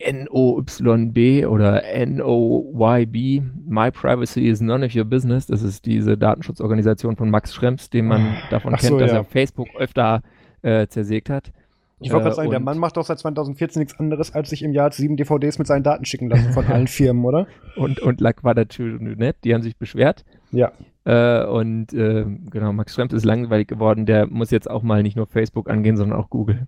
[0.00, 5.46] NOYB oder NOYB, My Privacy is None of Your Business.
[5.46, 9.18] Das ist diese Datenschutzorganisation von Max Schrems, den man davon Ach kennt, so, dass ja.
[9.18, 10.22] er Facebook öfter
[10.62, 11.52] äh, zersägt hat.
[12.00, 14.62] Ich wollte gerade äh, sagen, der Mann macht doch seit 2014 nichts anderes, als sich
[14.62, 17.46] im Jahr sieben DVDs mit seinen Daten schicken lassen von allen Firmen, oder?
[17.76, 20.24] Und, und La Quadrature du Net, die haben sich beschwert.
[20.52, 20.72] Ja.
[21.04, 24.06] Äh, und äh, genau, Max Schrems ist langweilig geworden.
[24.06, 26.66] Der muss jetzt auch mal nicht nur Facebook angehen, sondern auch Google.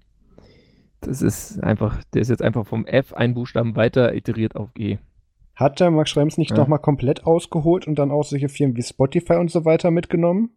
[1.01, 4.99] Das ist einfach, der ist jetzt einfach vom F ein Buchstaben weiter iteriert auf G.
[5.55, 6.57] Hat der Max Schrems nicht Ja.
[6.59, 10.51] noch mal komplett ausgeholt und dann auch solche Firmen wie Spotify und so weiter mitgenommen?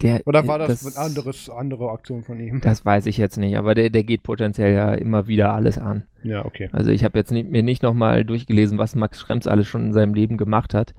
[0.00, 2.60] Der, Oder war das, das eine anderes, andere Aktion von ihm?
[2.60, 6.04] Das weiß ich jetzt nicht, aber der, der geht potenziell ja immer wieder alles an.
[6.22, 6.68] Ja, okay.
[6.72, 9.92] Also ich habe jetzt nicht, mir nicht nochmal durchgelesen, was Max Schrems alles schon in
[9.92, 10.94] seinem Leben gemacht hat,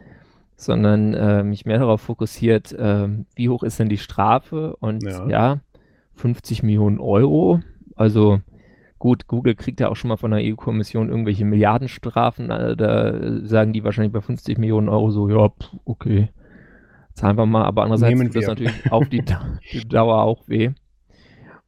[0.56, 5.28] sondern äh, mich mehr darauf fokussiert, ähm, wie hoch ist denn die Strafe und Ja.
[5.28, 5.60] ja,
[6.16, 7.62] 50 Millionen Euro.
[7.96, 8.40] Also
[9.00, 13.74] gut, Google kriegt ja auch schon mal von der EU-Kommission irgendwelche Milliardenstrafen, äh, da sagen
[13.74, 16.30] die wahrscheinlich bei 50 Millionen Euro so, ja, pf, okay,
[17.14, 18.50] zahlen wir mal, aber andererseits Nehmen tut das wir.
[18.50, 19.24] natürlich auf die,
[19.74, 20.72] die Dauer auch weh.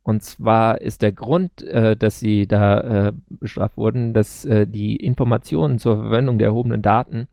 [0.03, 4.95] Und zwar ist der Grund, äh, dass sie da äh, bestraft wurden, dass äh, die
[4.97, 7.27] Informationen zur Verwendung der erhobenen Daten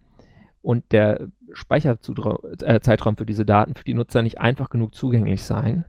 [0.62, 5.84] und der Speicherzeitraum äh, für diese Daten für die Nutzer nicht einfach genug zugänglich seien.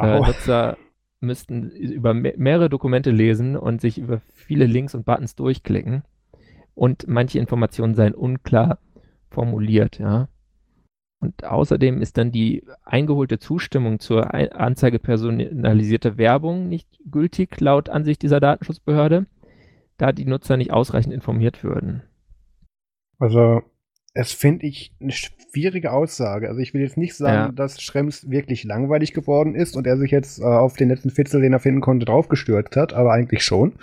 [0.00, 0.26] Äh, Wow.
[0.26, 0.76] Nutzer
[1.20, 6.02] müssten über me mehrere Dokumente lesen und sich über viele Links und Buttons durchklicken.
[6.74, 8.78] Und manche Informationen seien unklar
[9.30, 10.28] formuliert, ja.
[11.20, 17.90] Und außerdem ist dann die eingeholte Zustimmung zur Ei- Anzeige personalisierter Werbung nicht gültig laut
[17.90, 19.26] Ansicht dieser Datenschutzbehörde,
[19.98, 22.02] da die Nutzer nicht ausreichend informiert würden.
[23.18, 23.62] Also,
[24.12, 26.48] es finde ich eine schwierige Aussage.
[26.48, 27.52] Also, ich will jetzt nicht sagen, Ja.
[27.52, 31.40] dass Schrems wirklich langweilig geworden ist und er sich jetzt äh, auf den letzten Fitzel,
[31.40, 33.74] den er finden konnte, draufgestürzt hat, aber eigentlich schon.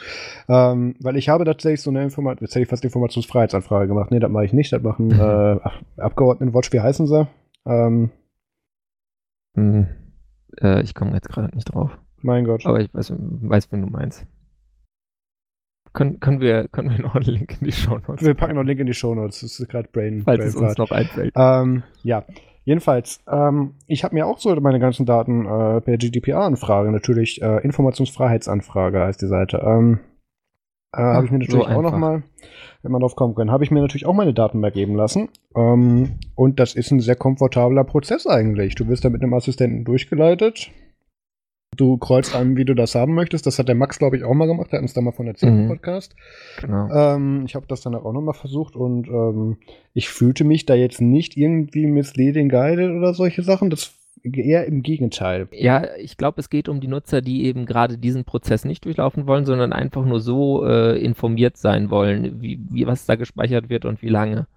[0.50, 4.12] Ähm, weil ich habe tatsächlich so eine Information, jetzt hätte ich fast Informationsfreiheitsanfrage gemacht.
[4.12, 4.74] Nee, das mache ich nicht.
[4.74, 5.14] Das machen Mhm.
[5.20, 7.28] äh, Abgeordnetenwatch, wie heißen sie?
[7.66, 8.10] Ähm,
[9.56, 9.88] Hm,
[10.62, 11.98] äh, ich komme jetzt gerade nicht drauf.
[12.22, 12.66] mein Gott.
[12.66, 14.26] Aber ich weiß, weiß wen du meinst.
[15.98, 18.60] Können, können, wir, können wir noch einen Link in die Show Notes Wir packen noch
[18.60, 19.40] einen Link in die Shownotes.
[19.42, 20.22] Das ist gerade Brain.
[20.24, 21.34] falls es uns noch einfällt.
[21.36, 22.24] Ähm, ja.
[22.66, 27.64] Jedenfalls, ähm, ich habe mir auch so meine ganzen Daten äh, per GDPR-Anfrage, natürlich äh,
[27.64, 30.00] Informationsfreiheitsanfrage heißt die Seite, ähm,
[30.94, 32.22] äh, habe ich mir natürlich so auch nochmal,
[32.84, 35.30] wenn man drauf kommen kann, habe ich mir natürlich auch meine Daten mal geben lassen.
[35.56, 38.76] Ähm, und das ist ein sehr komfortabler Prozess eigentlich.
[38.76, 40.70] Du wirst da mit einem Assistenten durchgeleitet.
[41.78, 43.46] Du kreuzt an, wie du das haben möchtest.
[43.46, 44.72] Das hat der Max, glaube ich, auch mal gemacht.
[44.72, 45.68] Der hat uns da mal von erzählt im Mhm.
[45.70, 46.16] Podcast.
[46.62, 46.90] Genau.
[46.92, 49.58] Ähm, ich habe das dann auch nochmal versucht und ähm,
[49.94, 53.70] ich fühlte mich da jetzt nicht irgendwie misleading guided oder solche Sachen.
[53.70, 55.48] Das eher im Gegenteil.
[55.52, 59.26] Ja, ich glaube, es geht um die Nutzer, die eben gerade diesen Prozess nicht durchlaufen
[59.28, 63.86] wollen, sondern einfach nur so äh, informiert sein wollen, wie, wie was da gespeichert wird
[63.86, 64.48] und wie lange.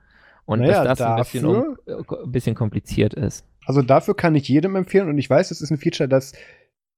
[0.46, 1.92] Und Naja, dass das ein bisschen, um, äh,
[2.24, 3.44] ein bisschen kompliziert ist.
[3.66, 6.32] Also dafür kann ich jedem empfehlen und ich weiß, es ist ein Feature, das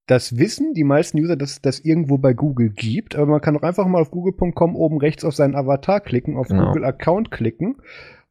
[0.07, 3.57] das wissen die meisten User, dass es das irgendwo bei Google gibt, aber man kann
[3.57, 6.67] auch einfach mal auf google.com oben rechts auf seinen Avatar klicken, auf Genau.
[6.69, 7.77] Google Account klicken.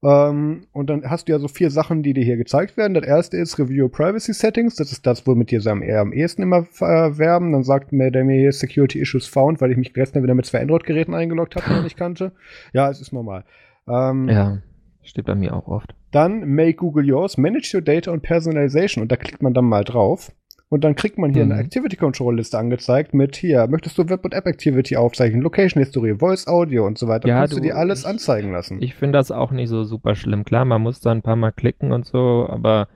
[0.03, 2.95] Ähm, und dann hast du ja so vier Sachen, die dir hier gezeigt werden.
[2.95, 4.76] Das erste ist Review Privacy Settings.
[4.76, 7.51] Das ist das, womit dir so am, eher am ehesten immer äh, werben.
[7.51, 10.47] Dann sagt mir der mir hier Security Issues found, weil ich mich gestern wieder mit
[10.47, 12.32] zwei Android-Geräten eingeloggt habe, die ich nicht kannte.
[12.74, 13.45] Ja, es ist normal.
[13.88, 14.57] Ähm, Ja,
[15.03, 15.93] steht bei mir auch oft.
[16.11, 19.03] dann Make Google Yours, Manage Your Data und Personalization.
[19.03, 20.32] Und da klickt man dann mal drauf.
[20.74, 21.51] Und dann kriegt man hier Mhm.
[21.51, 25.84] eine Activity Control Liste angezeigt mit hier, möchtest du Web- und App Activity aufzeichnen, Location
[25.84, 27.28] History, Voice Audio und so weiter.
[27.28, 28.82] Ja, kannst du, du- dir alles ich- anzeigen lassen.
[28.82, 30.45] Ich finde das auch nicht so super schlimm.
[30.45, 32.88] Klar, man muss da ein paar Mal klicken und so, aber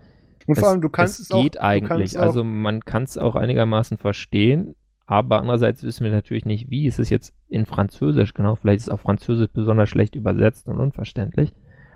[0.47, 1.43] und vor allem, du kannst es, es auch.
[1.43, 2.17] geht du eigentlich.
[2.17, 6.85] auch- Also man kann es auch einigermaßen verstehen, aber andererseits wissen wir natürlich nicht, wie
[6.87, 8.55] ist es jetzt in Französisch genau.
[8.55, 11.51] Vielleicht ist es auf Französisch besonders schlecht übersetzt und unverständlich.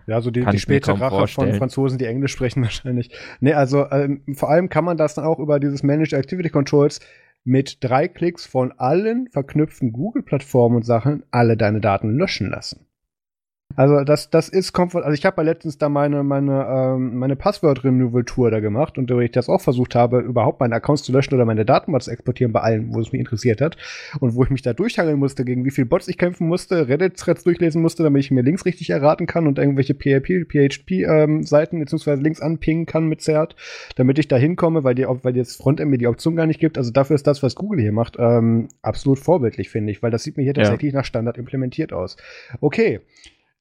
[0.09, 1.55] Ja, so die, die späte Rache von vorstellen.
[1.55, 3.11] Franzosen, die Englisch sprechen wahrscheinlich.
[3.41, 6.99] Nee, also ähm, vor allem kann man das dann auch über dieses Managed Activity Controls
[7.43, 12.87] mit drei Klicks von allen verknüpften Google-Plattformen und Sachen alle deine Daten löschen lassen.
[13.75, 15.03] Also das, das ist komfort.
[15.03, 19.19] Also ich habe ja letztens da meine, meine, ähm, meine Passwort-Renewal-Tour da gemacht und wo
[19.19, 22.09] ich das auch versucht habe, überhaupt meine Accounts zu löschen oder meine Daten mal zu
[22.11, 23.77] exportieren bei allen, wo es mich interessiert hat.
[24.19, 27.43] Und wo ich mich da durchhangeln musste, gegen wie viel Bots ich kämpfen musste, Reddit-Threads
[27.43, 32.21] durchlesen musste, damit ich mir Links richtig erraten kann und irgendwelche PHP, PHP-Seiten ähm, beziehungsweise
[32.21, 33.55] Links anpingen kann mit Zert,
[33.95, 36.77] damit ich da hinkomme, weil, die, weil das Frontend mir die Option gar nicht gibt.
[36.77, 40.23] Also dafür ist das, was Google hier macht, ähm, absolut vorbildlich, finde ich, weil das
[40.23, 40.63] sieht mir hier Ja.
[40.63, 42.17] tatsächlich nach Standard implementiert aus.
[42.61, 43.01] Okay.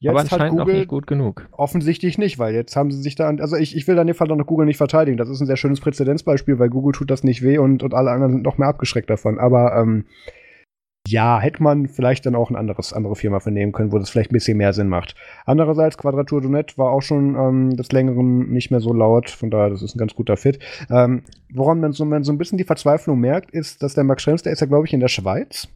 [0.01, 1.49] Jetzt aber hat anscheinend noch Google nicht gut genug.
[1.51, 4.07] Offensichtlich nicht, weil jetzt haben sie sich da, an- also ich, ich will da in
[4.07, 5.17] dem Fall auch noch Google nicht verteidigen.
[5.19, 8.11] Das ist ein sehr schönes Präzedenzbeispiel, weil Google tut das nicht weh und, und alle
[8.13, 9.39] anderen sind noch mehr abgeschreckt davon.
[9.41, 10.05] Aber ähm,
[11.09, 14.31] ja, hätte man vielleicht dann auch ein anderes, andere Firma vernehmen können, wo das vielleicht
[14.31, 15.15] ein bisschen mehr Sinn macht.
[15.47, 19.51] Andererseits, Quadratur du Net war auch schon ähm, des Längeren nicht mehr so laut, von
[19.51, 20.59] daher, das ist ein ganz guter Fit.
[20.91, 21.23] Ähm,
[21.55, 24.43] woran man so, man so ein bisschen die Verzweiflung merkt, ist, dass der Max Schrems,
[24.43, 25.67] der ist ja, glaube ich, in der Schweiz.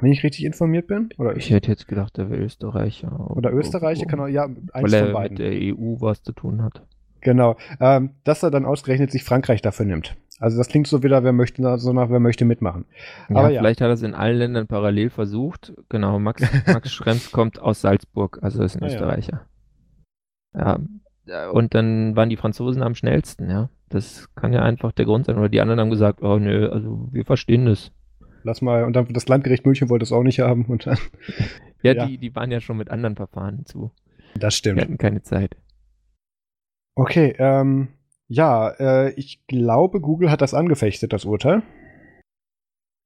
[0.00, 1.08] Wenn ich richtig informiert bin.
[1.18, 3.30] Oder, Ich hätte jetzt gedacht, der wäre Österreicher.
[3.36, 5.38] oder Österreicher, kann auch, ja, eins weil von er beiden.
[5.38, 6.82] mit der EU was zu tun hat.
[7.20, 7.56] Genau.
[7.80, 10.16] Ähm, dass er dann ausgerechnet sich Frankreich dafür nimmt.
[10.40, 12.84] Also das klingt so wieder, wer möchte, so nach, wer möchte mitmachen.
[13.28, 13.60] Ja, Aber ja.
[13.60, 15.72] vielleicht hat er es in allen Ländern parallel versucht.
[15.88, 18.92] Genau, Max, Max Schrems kommt aus Salzburg, also ist ein Ah, ja.
[18.94, 19.40] Österreicher.
[20.54, 20.78] Ja.
[21.26, 23.68] ja, und dann waren die Franzosen am schnellsten, ja.
[23.88, 25.38] Das kann ja einfach der Grund sein.
[25.38, 27.90] Oder die anderen haben gesagt, oh nö, also wir verstehen das.
[28.44, 30.64] Lass mal, und dann das Landgericht München wollte es auch nicht haben.
[30.66, 30.98] Und dann,
[31.82, 32.06] Ja, Ja.
[32.06, 33.92] Die, die waren ja schon mit anderen Verfahren zu.
[34.34, 34.80] das Die stimmt.
[34.80, 35.56] hatten keine Zeit.
[36.96, 37.88] Okay, ähm,
[38.28, 41.62] ja, äh, ich glaube, Google hat das angefechtet, das Urteil.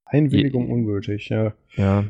[0.05, 1.53] Einwilligung Je- ungültig, ja.
[1.75, 2.05] Ja.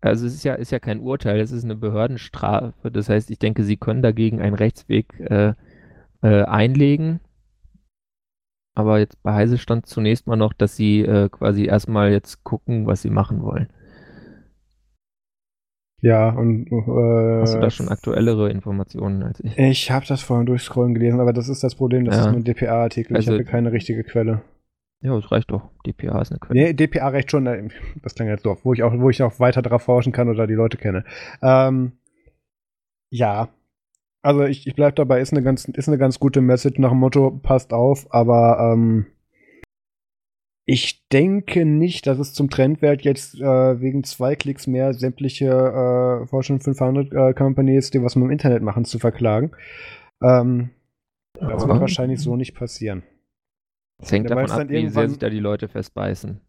[0.00, 2.90] Also es ist ja, ist ja kein Urteil, es ist eine Behördenstrafe.
[2.90, 5.52] Das heißt, ich denke, sie können dagegen einen Rechtsweg äh,
[6.22, 7.20] äh, einlegen.
[8.80, 12.86] Aber jetzt bei Heise stand zunächst mal noch, dass sie äh, quasi erstmal jetzt gucken,
[12.86, 13.68] was sie machen wollen.
[16.02, 19.58] Ja, und äh, Hast du da schon aktuellere Informationen als ich?
[19.58, 22.20] Ich habe das vorhin durchscrollen gelesen, aber das ist das Problem, das Ja.
[22.22, 23.16] ist nur ein DPA-Artikel.
[23.16, 24.42] Also- ich habe keine richtige Quelle.
[25.02, 25.70] Ja, das reicht doch.
[25.86, 26.60] DPA ist eine Quelle.
[26.62, 27.68] Nee, DPA recht schon, äh,
[28.02, 30.46] das klang jetzt doof, wo ich auch, wo ich auch weiter drauf forschen kann oder
[30.46, 31.04] die Leute kenne.
[31.42, 31.92] Ähm,
[33.10, 33.48] ja.
[34.22, 36.98] Also ich, ich bleib dabei, ist eine ganz, ist eine ganz gute Message nach dem
[36.98, 39.06] Motto, passt auf, aber ähm,
[40.66, 45.46] ich denke nicht, dass es zum Trend wird, jetzt äh, wegen zwei Klicks mehr sämtliche
[45.46, 49.52] äh, Fortune 500 äh, Companies, die was mit dem Internet machen, zu verklagen.
[50.22, 50.70] Ähm,
[51.34, 53.02] das wird wahrscheinlich so nicht passieren.
[54.00, 56.40] Es hängt Ja, davon ab, wie sehr sich da die Leute festbeißen.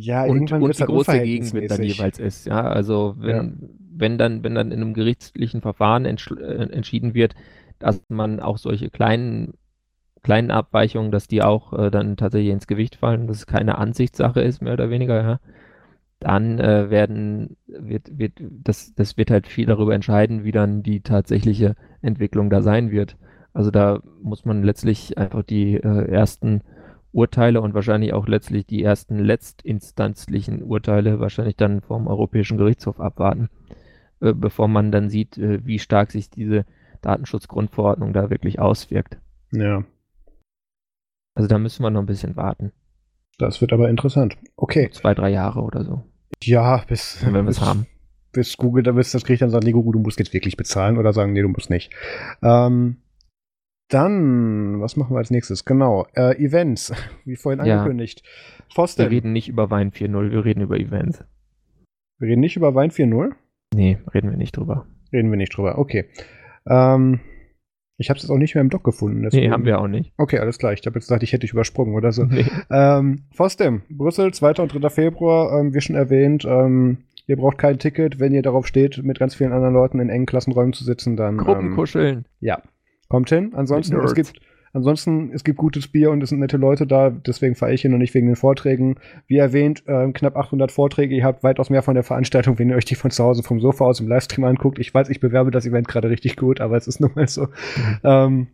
[0.00, 2.46] Ja, und, irgendwann und wie groß der Gegenwind dann jeweils ist.
[2.46, 7.34] Ja, also wenn, wenn dann, wenn dann in einem gerichtlichen Verfahren äh, entschieden wird,
[7.78, 9.54] dass man auch solche kleinen,
[10.22, 14.40] kleinen Abweichungen, dass die auch äh, dann tatsächlich ins Gewicht fallen, dass es keine Ansichtssache
[14.40, 15.40] ist, mehr oder weniger, ja,
[16.18, 21.00] dann äh, werden, wird, wird, das, das wird halt viel darüber entscheiden, wie dann die
[21.00, 23.16] tatsächliche Entwicklung da sein wird.
[23.52, 26.62] Also da muss man letztlich einfach die äh, ersten
[27.16, 33.48] Urteile und wahrscheinlich auch letztlich die ersten letztinstanzlichen Urteile wahrscheinlich dann vom Europäischen Gerichtshof abwarten,
[34.20, 36.66] äh, bevor man dann sieht, äh, wie stark sich diese
[37.00, 39.16] Datenschutzgrundverordnung da wirklich auswirkt.
[39.50, 39.84] Ja.
[41.34, 42.72] Also da müssen wir noch ein bisschen warten.
[43.38, 44.36] Das wird aber interessant.
[44.56, 44.90] Okay.
[44.92, 46.04] Zwei, drei Jahre oder so.
[46.42, 47.86] Ja, bis, wenn wir es haben.
[48.32, 50.98] bis Google da bis das Gericht dann sagt, nee, Google, du musst jetzt wirklich bezahlen
[50.98, 51.92] oder sagen, nee, du musst nicht.
[52.42, 52.98] Ähm,
[53.88, 55.64] dann, was machen wir als nächstes?
[55.64, 56.92] Genau, äh, Events,
[57.24, 57.78] wie vorhin Ja.
[57.78, 58.22] angekündigt.
[58.24, 61.24] Wir Foster, reden nicht über Wein 4.0, wir reden über Events.
[62.18, 63.32] wir reden nicht über Wein 4.0?
[63.74, 64.86] Nee, reden wir nicht drüber.
[65.12, 66.06] Reden wir nicht drüber, okay.
[66.68, 67.20] Ähm,
[67.98, 69.18] ich habe es jetzt auch nicht mehr im Doc gefunden.
[69.20, 70.12] Nee, deswegen- haben wir auch nicht.
[70.18, 70.72] Okay, alles klar.
[70.72, 72.24] Ich habe jetzt gedacht, ich hätte dich übersprungen oder so.
[72.24, 72.44] Nee.
[72.70, 74.62] Ähm, Fostem, Brüssel, 2.
[74.62, 74.90] und 3.
[74.90, 79.18] Februar, ähm, wie schon erwähnt, ähm, ihr braucht kein Ticket, wenn ihr darauf steht, mit
[79.18, 82.26] ganz vielen anderen Leuten in engen Klassenräumen zu sitzen, dann ähm, Gruppenkuscheln.
[82.40, 82.60] ja,
[83.08, 83.52] kommt hin.
[83.54, 84.32] Ansonsten, es gibt,
[84.72, 87.92] ansonsten, es gibt gutes Bier und es sind nette Leute da, deswegen fahre ich hin
[87.92, 88.96] und nicht wegen den Vorträgen.
[89.26, 92.76] Wie erwähnt, ähm, knapp 800 Vorträge, ihr habt weitaus mehr von der Veranstaltung, wenn ihr
[92.76, 94.78] euch die von zu Hause vom Sofa aus im Livestream anguckt.
[94.78, 97.48] Ich weiß, ich bewerbe das Event gerade richtig gut, aber es ist nun mal so.
[98.04, 98.48] Ähm,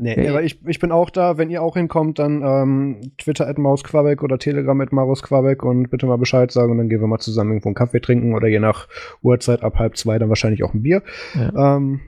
[0.00, 1.38] Nee, Ja, aber ich, ich bin auch da.
[1.38, 6.06] Wenn ihr auch hinkommt, dann ähm, Twitter at Mausquabeck oder Telegram at Marusquabeck und bitte
[6.06, 8.60] mal Bescheid sagen und dann gehen wir mal zusammen irgendwo einen Kaffee trinken oder je
[8.60, 8.86] nach
[9.22, 11.02] Uhrzeit ab halb zwei dann wahrscheinlich auch ein Bier.
[11.34, 11.76] Ja.
[11.76, 12.00] Ähm,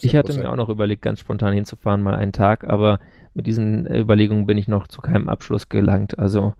[0.00, 3.00] Ich hatte mir auch noch überlegt, ganz spontan hinzufahren, mal einen Tag, aber
[3.34, 6.18] mit diesen äh, Überlegungen bin ich noch zu keinem Abschluss gelangt.
[6.18, 6.54] Also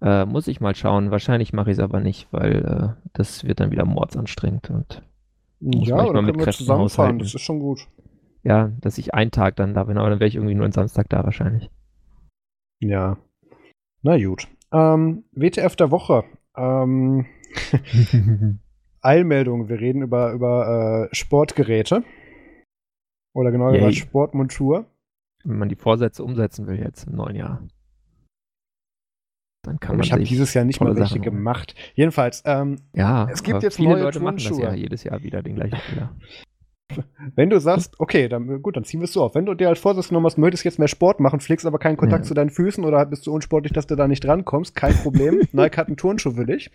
[0.00, 1.10] äh, muss ich mal schauen.
[1.10, 4.70] Wahrscheinlich mache ich es aber nicht, weil äh, das wird dann wieder mordsanstrengend.
[4.70, 5.02] Und
[5.60, 7.86] muss ja, manchmal mit Kräften zusammenfahren, das ist schon gut.
[8.42, 10.72] ja, dass ich einen Tag dann da bin, aber dann wäre ich irgendwie nur einen
[10.72, 11.70] Samstag da wahrscheinlich.
[12.80, 13.16] Ja.
[14.02, 14.48] Na gut.
[14.72, 16.24] Ähm, WTF der Woche.
[16.56, 17.26] Ähm,
[19.00, 19.68] Eilmeldung.
[19.68, 22.02] Wir reden über, über äh, Sportgeräte.
[23.34, 24.86] Oder genau gesagt Sportmontur.
[25.44, 27.62] Wenn man die Vorsätze umsetzen will jetzt im neuen Jahr.
[29.64, 31.74] Dann kann man ich habe dieses Jahr nicht mal welche Sachen gemacht.
[31.94, 34.66] Jedenfalls, ähm, Ja, Es gibt jetzt viele neue Leute machen das Turnschuhe.
[34.66, 36.16] ja jedes Jahr wieder den gleichen Fehler.
[37.36, 39.34] wenn du sagst, okay, dann gut, dann ziehen wir es so auf.
[39.36, 41.96] Wenn du dir als Vorsatz genommen hast, möchtest jetzt mehr Sport machen, pflegst aber keinen
[41.96, 42.28] Kontakt Ja.
[42.28, 45.40] zu deinen Füßen oder bist du unsportlich, dass du da nicht drankommst, kein Problem.
[45.52, 46.70] Nike hat einen Turnschuh für dich.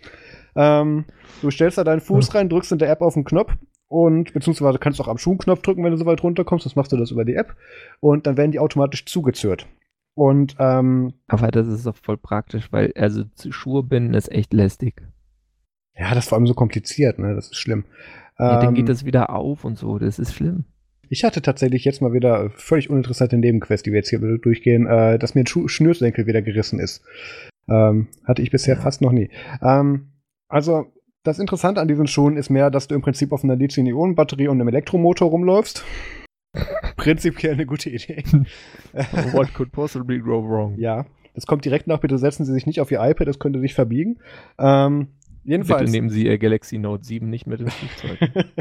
[0.56, 1.04] Ähm,
[1.42, 3.54] du stellst da deinen Fuß rein, drückst in der App auf den Knopf
[3.88, 6.64] und beziehungsweise kannst auch am Schuhknopf drücken, wenn du so weit runterkommst.
[6.66, 7.56] Das machst du das über die App
[8.00, 9.66] und dann werden die automatisch zugezürt.
[10.14, 14.52] Und ähm, Aber das ist doch voll praktisch, weil also zu Schuhe binden ist echt
[14.52, 15.02] lästig.
[15.96, 17.34] ja, das ist vor allem so kompliziert, ne?
[17.34, 17.84] Das ist schlimm.
[18.38, 20.64] Ja, dann Ähm, geht das wieder auf und so, das ist schlimm.
[21.10, 25.18] Ich hatte tatsächlich jetzt mal wieder völlig uninteressante Nebenquest, die wir jetzt hier durchgehen, äh,
[25.18, 27.02] dass mir ein Schu Schnürsenkel wieder gerissen ist.
[27.68, 28.80] Ähm, hatte ich bisher Ja.
[28.80, 29.30] fast noch nie.
[29.62, 30.08] Ähm,
[30.48, 30.86] also,
[31.28, 34.60] das Interessante an diesen Schuhen ist mehr, dass du im Prinzip auf einer Lithium-Ionen-Batterie und
[34.60, 35.84] einem Elektromotor rumläufst.
[36.96, 38.24] Prinzipiell eine gute Idee.
[39.32, 40.76] What could possibly go wrong?
[40.78, 43.60] ja, das kommt direkt nach, bitte setzen Sie sich nicht auf Ihr iPad, das könnte
[43.60, 44.18] sich verbiegen.
[44.58, 45.08] Ähm,
[45.44, 45.90] Bitte jedenfalls.
[45.92, 48.18] nehmen Sie Ihr Galaxy Note 7 nicht mit ins Flugzeug.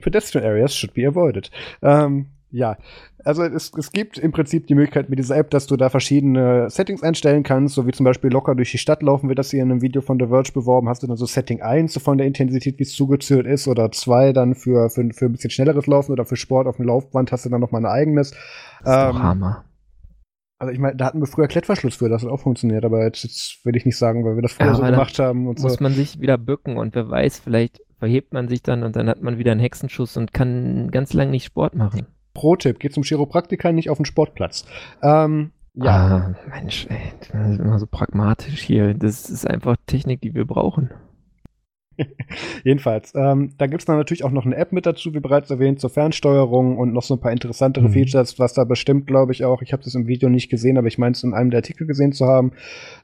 [0.00, 1.50] Pedestrian areas should be avoided.
[1.80, 2.76] Ähm, ja,
[3.24, 6.68] also es, es gibt im Prinzip die Möglichkeit mit dieser App, dass du da verschiedene
[6.68, 9.62] Settings einstellen kannst, so wie zum Beispiel locker durch die Stadt laufen, wird das hier
[9.62, 10.88] in einem Video von The Verge beworben.
[10.88, 13.90] Hast du dann so Setting 1 so von der Intensität, wie es zugezählt ist, oder
[13.90, 17.32] 2 dann für, für, für ein bisschen schnelleres Laufen oder für Sport auf dem Laufband
[17.32, 18.32] hast du dann noch mal ein eigenes.
[18.32, 18.38] Das
[18.80, 19.64] ist doch Ähm, Hammer.
[20.58, 23.24] Also ich meine, da hatten wir früher Klettverschluss für, das hat auch funktioniert, aber jetzt,
[23.24, 25.66] jetzt will ich nicht sagen, weil wir das früher Ja, so gemacht haben und so.
[25.66, 29.08] Muss man sich wieder bücken und wer weiß, vielleicht verhebt man sich dann und dann
[29.08, 32.06] hat man wieder einen Hexenschuss und kann ganz lang nicht Sport machen.
[32.34, 34.64] Pro-Tipp, geht zum Chiropraktiker, nicht auf den Sportplatz.
[35.02, 35.90] Ähm, ja.
[35.90, 38.94] Ah, Mensch, ey, das ist immer so pragmatisch hier.
[38.94, 40.90] Das ist einfach Technik, die wir brauchen.
[42.64, 45.50] Jedenfalls, ähm, da gibt es dann natürlich auch noch eine App mit dazu, wie bereits
[45.50, 47.92] erwähnt, zur Fernsteuerung und noch so ein paar interessantere Mhm.
[47.92, 50.88] Features, was da bestimmt, glaube ich, auch, ich habe das im Video nicht gesehen, aber
[50.88, 52.52] ich meine es in einem der Artikel gesehen zu haben,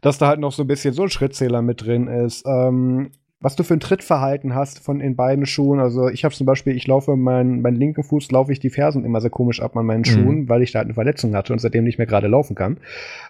[0.00, 2.44] dass da halt noch so ein bisschen so ein Schrittzähler mit drin ist.
[2.46, 5.78] Ähm, was du für ein Trittverhalten hast von in beiden Schuhen.
[5.78, 9.04] Also ich habe zum Beispiel, ich laufe meinen meinen linken Fuß, laufe ich die Fersen
[9.04, 10.04] immer sehr komisch ab an meinen Mhm.
[10.04, 12.78] Schuhen, weil ich da halt eine Verletzung hatte und seitdem nicht mehr gerade laufen kann.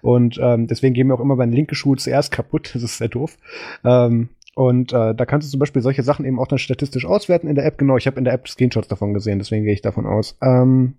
[0.00, 2.70] Und ähm, deswegen gehen mir auch immer meine linke Schuhe zuerst kaputt.
[2.78, 3.36] Das ist sehr doof.
[3.84, 7.48] Ähm, und äh, da kannst du zum Beispiel solche Sachen eben auch dann statistisch auswerten
[7.48, 7.76] in der App.
[7.78, 10.36] Genau, ich habe in der App Screenshots davon gesehen, deswegen gehe ich davon aus.
[10.42, 10.94] Ähm,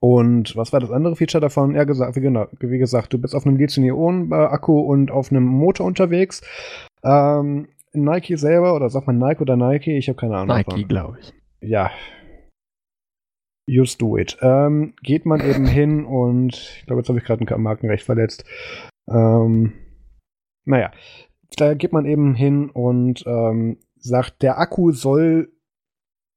[0.00, 1.74] und was war das andere Feature davon?
[1.74, 5.86] Ja, gesagt, wie, genau, wie gesagt, du bist auf einem Lithium-Ionen-Akku und auf einem Motor
[5.86, 6.40] unterwegs.
[7.02, 7.68] Ähm,
[8.04, 9.96] Nike selber, oder sagt man Nike oder Nike?
[9.96, 10.56] Ich habe keine Ahnung.
[10.56, 11.32] Nike, glaube ich.
[11.60, 11.90] Ja.
[13.66, 14.38] Just do it.
[14.40, 18.44] Ähm, geht man eben hin und ich glaube, jetzt habe ich gerade ein Markenrecht verletzt.
[19.08, 19.74] Ähm,
[20.64, 20.90] naja,
[21.56, 25.52] da geht man eben hin und ähm, sagt, der Akku soll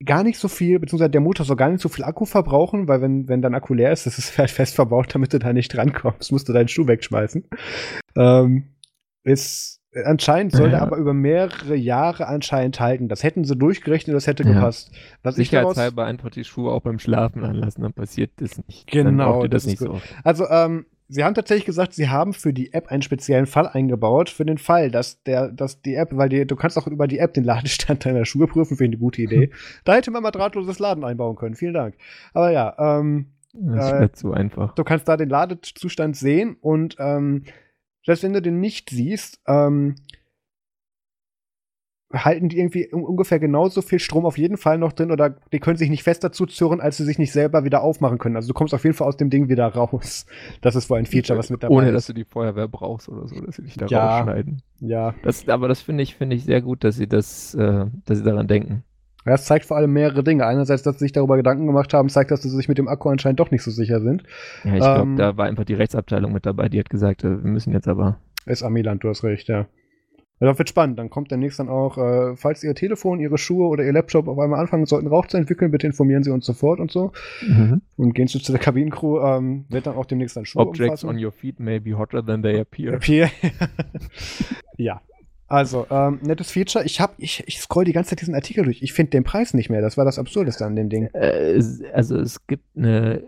[0.04, 3.02] gar nicht so viel, beziehungsweise der Motor soll gar nicht so viel Akku verbrauchen, weil
[3.02, 5.74] wenn, wenn dein Akku leer ist, das ist halt fest verbaut, damit du da nicht
[5.74, 7.48] drankommst, musst du deinen Schuh wegschmeißen.
[8.16, 8.76] Ähm,
[9.24, 10.80] ist, anscheinend soll Ja.
[10.80, 13.08] aber über mehrere Jahre anscheinend halten.
[13.10, 14.54] Das hätten sie durchgerechnet, das hätte Ja.
[14.54, 14.92] gepasst.
[15.24, 18.88] Was Sicherheitshalber einfach die Schuhe auch beim Schlafen anlassen, dann passiert das nicht.
[18.88, 22.54] Genau, das das, ist nicht so also, ähm, sie haben tatsächlich gesagt, sie haben für
[22.54, 26.30] die App einen speziellen Fall eingebaut, für den Fall, dass der, dass die App, weil
[26.30, 29.04] die, du kannst auch über die App den Ladestand deiner Schuhe prüfen, finde ich eine
[29.04, 29.52] gute Idee.
[29.84, 31.56] da hätte man mal drahtloses Laden einbauen können.
[31.56, 31.96] Vielen Dank.
[32.34, 34.74] Aber ja, ähm, Das Äh, wird zu einfach.
[34.76, 37.44] du kannst da den Ladezustand sehen und ähm,
[38.06, 39.95] selbst wenn du den nicht siehst, ähm,
[42.14, 45.60] halten die irgendwie un- ungefähr genauso viel Strom auf jeden Fall noch drin oder die
[45.60, 48.36] können sich nicht fester zuzurren, als sie sich nicht selber wieder aufmachen können.
[48.36, 50.26] Also du kommst auf jeden Fall aus dem Ding wieder raus.
[50.60, 51.94] Das ist wohl ein Feature, was mit dabei Ohne, ist.
[51.94, 54.18] dass du die Feuerwehr brauchst oder so, dass sie dich da Ja.
[54.18, 54.61] rausschneiden.
[54.82, 55.15] ja.
[55.23, 58.23] Das, aber das finde ich, finde ich sehr gut, dass sie das, äh, dass sie
[58.26, 58.84] daran denken.
[59.26, 60.45] Das zeigt vor allem mehrere Dinge.
[60.45, 63.10] Einerseits, dass sie sich darüber Gedanken gemacht haben, zeigt, dass sie sich mit dem Akku
[63.10, 64.23] anscheinend doch nicht so sicher sind.
[64.64, 67.30] Ja, ich glaube, Ähm, da war einfach die Rechtsabteilung mit dabei, die hat gesagt, äh,
[67.43, 68.18] wir müssen jetzt aber.
[68.45, 69.68] Ist Amiland, du hast recht, ja.
[70.39, 70.98] Ja, Das wird spannend.
[70.98, 74.39] Dann kommt demnächst dann auch, äh, falls Ihr Telefon, Ihre Schuhe oder Ihr Laptop auf
[74.39, 77.11] einmal anfangen sollten, Rauch zu entwickeln, bitte informieren Sie uns sofort und so.
[77.95, 81.23] Und gehen Sie zu der Kabinencrew, ähm, wird dann auch demnächst ein Schuh Objects on
[81.23, 82.95] your feet may be hotter than they appear.
[82.95, 83.30] Appear.
[84.77, 84.99] ja.
[85.52, 86.86] Also, ähm, nettes Feature.
[86.86, 88.82] Ich hab, ich, ich scroll die ganze Zeit diesen Artikel durch.
[88.82, 89.82] Ich finde den Preis nicht mehr.
[89.82, 91.07] Das war das Absurdeste an dem Ding.
[91.14, 91.61] Äh,
[91.94, 93.23] also es gibt eine,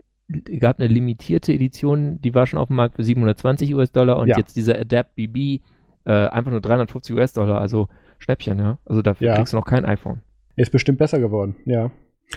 [0.60, 4.38] gab eine limitierte Edition, die war schon auf dem Markt für 720 US-Dollar und Ja.
[4.38, 5.62] jetzt dieser Adapt BB
[6.06, 7.88] äh, einfach nur 350 US-Dollar, also
[8.20, 8.78] Schnäppchen, ja.
[8.86, 9.36] Also dafür Ja.
[9.36, 10.22] kriegst du noch kein iPhone.
[10.56, 11.56] Ist bestimmt besser geworden.
[11.66, 11.92] Ja.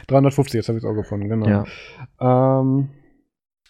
[0.09, 1.47] 350, jetzt habe ich es auch gefunden, genau.
[1.49, 2.61] Ja.
[2.61, 2.89] Ähm,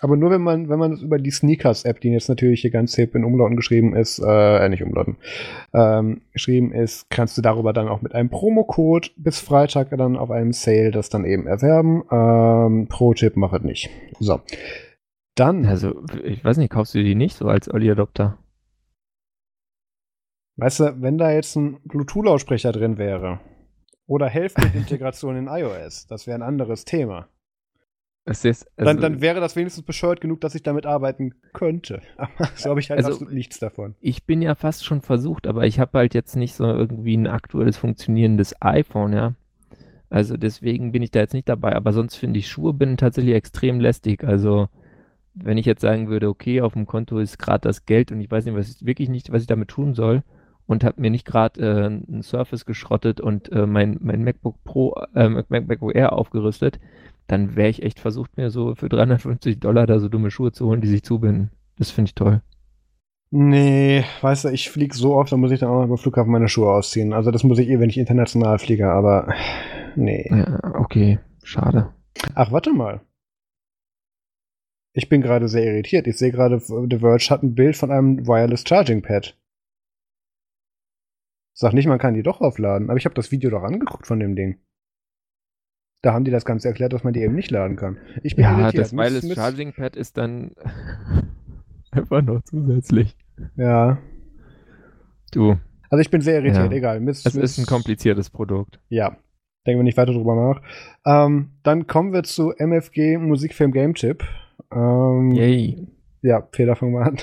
[0.01, 2.94] aber nur wenn man, wenn man es über die Sneakers-App, die jetzt natürlich hier ganz
[2.94, 5.16] hip in Umlauten geschrieben ist, äh, nicht Umlauten,
[5.73, 10.31] ähm, geschrieben ist, kannst du darüber dann auch mit einem Promocode bis Freitag dann auf
[10.31, 12.02] einem Sale das dann eben erwerben.
[12.10, 13.90] Ähm, Pro-Tipp machet nicht.
[14.20, 14.40] So.
[15.35, 18.39] Dann, Also, ich weiß nicht, kaufst du die nicht so als Early Adopter?
[20.56, 23.40] weißt du, wenn da jetzt ein Bluetooth-Lautsprecher drin wäre
[24.06, 27.28] oder Hälfte-Integration in iOS, das wäre ein anderes Thema.
[28.28, 32.01] Es ist, also, dann, dann wäre das wenigstens bescheuert genug, dass ich damit arbeiten könnte.
[32.16, 33.94] Aber so habe ich halt Also- absolut nichts davon.
[34.01, 37.28] ich bin ja fast schon versucht, aber ich habe halt jetzt nicht so irgendwie ein
[37.28, 39.35] aktuelles funktionierendes iPhone, ja.
[40.11, 43.35] Also deswegen bin ich da jetzt nicht dabei, aber sonst finde ich Schuhe bin tatsächlich
[43.35, 44.24] extrem lästig.
[44.24, 44.69] Also
[45.35, 48.31] wenn ich jetzt sagen würde, okay, auf dem Konto ist gerade das Geld und ich
[48.31, 50.23] weiß nicht, was ich wirklich nicht, was ich damit tun soll
[50.66, 54.94] und habe mir nicht gerade äh, ein Surface geschrottet und äh, mein, mein MacBook Pro,
[55.15, 56.81] äh, Mac- MacBook Air aufgerüstet,
[57.27, 60.66] dann wäre ich echt versucht, mir so für 350 Dollar da so dumme Schuhe zu
[60.66, 61.51] holen, die sich zubinden.
[61.78, 62.43] Das finde ich toll.
[63.31, 66.31] Nee, weißt du, ich fliege so oft, da muss ich dann auch noch beim Flughafen
[66.31, 67.12] meine Schuhe ausziehen.
[67.12, 69.35] Also das muss ich eh, wenn ich international fliege, aber
[69.97, 70.28] nee.
[70.31, 71.93] Ja, okay, schade.
[72.35, 73.01] Ach, warte mal.
[74.93, 76.07] Ich bin gerade sehr irritiert.
[76.07, 79.36] Ich sehe gerade, The Verge hat ein Bild von einem Wireless Charging Pad.
[81.53, 84.20] Sag nicht, man kann die doch aufladen, aber ich habe das Video doch angeguckt von
[84.20, 84.59] dem Ding.
[86.02, 87.98] Da haben die das Ganze erklärt, dass man die eben nicht laden kann.
[88.23, 88.85] Ich bin Ja, irritiert.
[88.85, 90.52] das Wireless Miss- Charging Pad ist dann
[91.90, 93.16] einfach noch zusätzlich.
[93.56, 93.98] Ja.
[95.32, 95.56] Du,
[95.90, 96.77] Also ich bin sehr irritiert, Ja.
[96.77, 97.01] egal.
[97.01, 98.78] Miss, es Miss- ist ein kompliziertes Produkt.
[98.89, 99.16] Ja,
[99.66, 100.62] denken wir nicht weiter drüber nach.
[101.05, 104.24] Ähm, dann kommen wir zu MFG Musikfilm Game Chip.
[104.73, 105.86] Ähm, Yay.
[106.23, 107.16] Ja, Peter, fang mal an.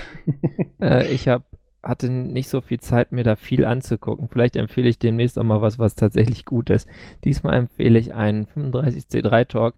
[0.82, 1.44] Äh, ich hab,
[1.84, 4.30] hatte nicht so viel Zeit, mir da viel anzugucken.
[4.30, 6.88] Vielleicht empfehle ich demnächst auch mal was, was tatsächlich gut ist.
[7.24, 9.76] Diesmal empfehle ich einen 35C3 Talk,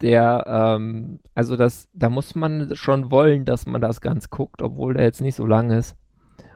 [0.00, 4.94] der, ähm, also das, da muss man schon wollen, dass man das ganz guckt, obwohl
[4.94, 5.96] der jetzt nicht so lang ist.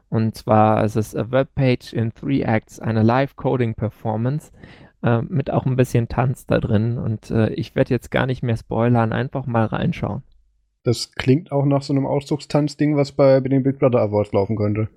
[0.09, 4.53] Und zwar ist es a Webpage in Three Acts, eine Live-Coding-Performance
[5.03, 6.99] äh, mit auch ein bisschen Tanz da drin.
[6.99, 10.23] Und äh, ich werde jetzt gar nicht mehr spoilern, einfach mal reinschauen.
[10.89, 14.57] Das klingt auch nach so einem Ausdruckstanzding, was bei, bei den Big Brother Awards laufen
[14.57, 14.89] könnte.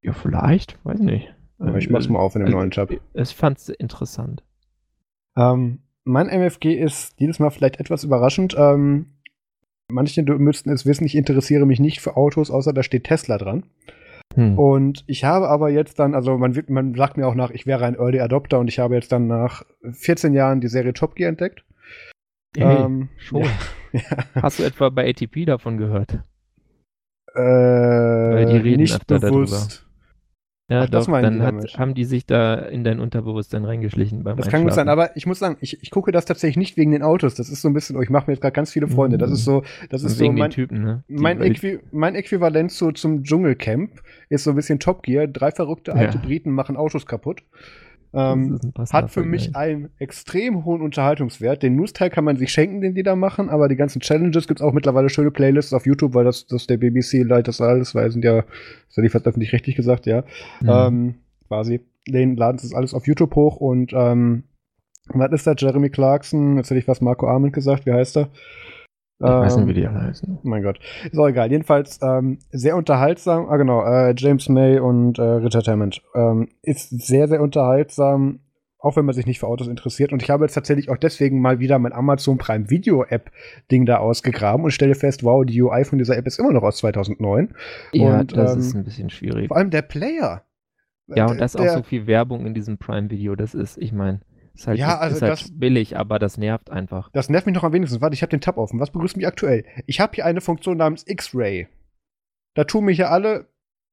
[0.00, 1.34] Ja, vielleicht, weiß nicht.
[1.58, 2.90] Aber ich mach's mal auf in dem neuen Tab.
[3.12, 4.42] Ich fand's interessant.
[5.36, 8.56] Ähm, mein MFG ist dieses Mal vielleicht etwas überraschend.
[8.58, 9.18] Ähm,
[9.92, 13.64] manche müssten es wissen, ich interessiere mich nicht für Autos, außer da steht Tesla dran.
[14.36, 14.58] Hm.
[14.58, 17.84] Und ich habe aber jetzt dann, also man, man sagt mir auch nach, ich wäre
[17.84, 21.28] ein Early Adopter und ich habe jetzt dann nach 14 Jahren die Serie Top Gear
[21.28, 21.62] entdeckt.
[22.56, 23.44] Hey, ähm, schon.
[23.92, 24.02] Ja,
[24.42, 26.18] Hast du etwa bei ATP davon gehört?
[27.34, 29.36] äh, die reden nicht öfter darüber.
[29.46, 29.86] bewusst.
[30.70, 34.36] Ja, Ach, das doch, dann hat, haben die sich da in dein Unterbewusstsein reingeschlichen beim
[34.36, 36.90] Das kann gut sein, aber ich muss sagen, ich, ich gucke das tatsächlich nicht wegen
[36.90, 37.34] den Autos.
[37.34, 39.16] Das ist so ein bisschen, oh, ich mache mir jetzt gerade ganz viele Freunde.
[39.16, 41.04] Das ist so, das ist so wegen mein, den Typen, ne?
[41.08, 45.26] Mein, Äqui mein Äquivalent zu, zum Dschungelcamp ist so ein bisschen Top Gear.
[45.26, 46.22] Drei verrückte alte Ja.
[46.22, 47.42] Briten machen Autos kaputt.
[48.14, 48.58] Ähm,
[48.90, 51.62] hat für mich einen extrem hohen Unterhaltungswert.
[51.62, 54.60] Den News-Teil kann man sich schenken, den die da machen, aber die ganzen Challenges gibt
[54.60, 57.94] es auch mittlerweile schöne Playlists auf YouTube, weil das, das der BBC leitet das alles,
[57.94, 58.38] weil sind ja,
[58.88, 60.24] ist ja nicht fast öffentlich richtig gesagt, ja.
[60.60, 60.68] Mhm.
[60.68, 61.14] Ähm,
[61.48, 61.80] quasi.
[62.06, 64.44] Den laden sie alles auf YouTube hoch und ähm,
[65.08, 65.54] was ist da?
[65.56, 68.28] Jeremy Clarkson, jetzt hätte ich was Marco Arment gesagt, wie heißt er?
[69.20, 70.38] Ich ähm, weiß nicht, wie die alle heißen.
[70.44, 70.78] Mein Gott.
[71.10, 71.50] Ist auch egal.
[71.50, 73.48] Jedenfalls ähm, sehr unterhaltsam.
[73.48, 73.82] Ah, genau.
[73.84, 76.02] Äh, James May und äh, Richard Hammond.
[76.14, 78.40] Ähm, ist sehr, sehr unterhaltsam,
[78.78, 80.12] auch wenn man sich nicht für Autos interessiert.
[80.12, 83.32] Und ich habe jetzt tatsächlich auch deswegen mal wieder mein Amazon Prime Video App
[83.72, 86.62] Ding da ausgegraben und stelle fest, wow, die UI von dieser App ist immer noch
[86.62, 87.54] aus 2009.
[87.92, 89.48] Ja, und, das ähm, ist ein bisschen schwierig.
[89.48, 90.44] Vor allem der Player.
[91.08, 93.92] Ja, und das der, auch so viel Werbung in diesem Prime Video, das ist, ich
[93.92, 94.20] meine.
[94.58, 97.10] Ist halt, ja, also ist halt das, billig, aber das nervt einfach.
[97.12, 98.00] Das nervt mich noch am wenigsten.
[98.00, 98.80] Warte, ich habe den Tab offen.
[98.80, 99.64] Was begrüßt mich aktuell?
[99.86, 101.68] Ich habe hier eine Funktion namens X-Ray.
[102.54, 103.46] Da tun mich ja alle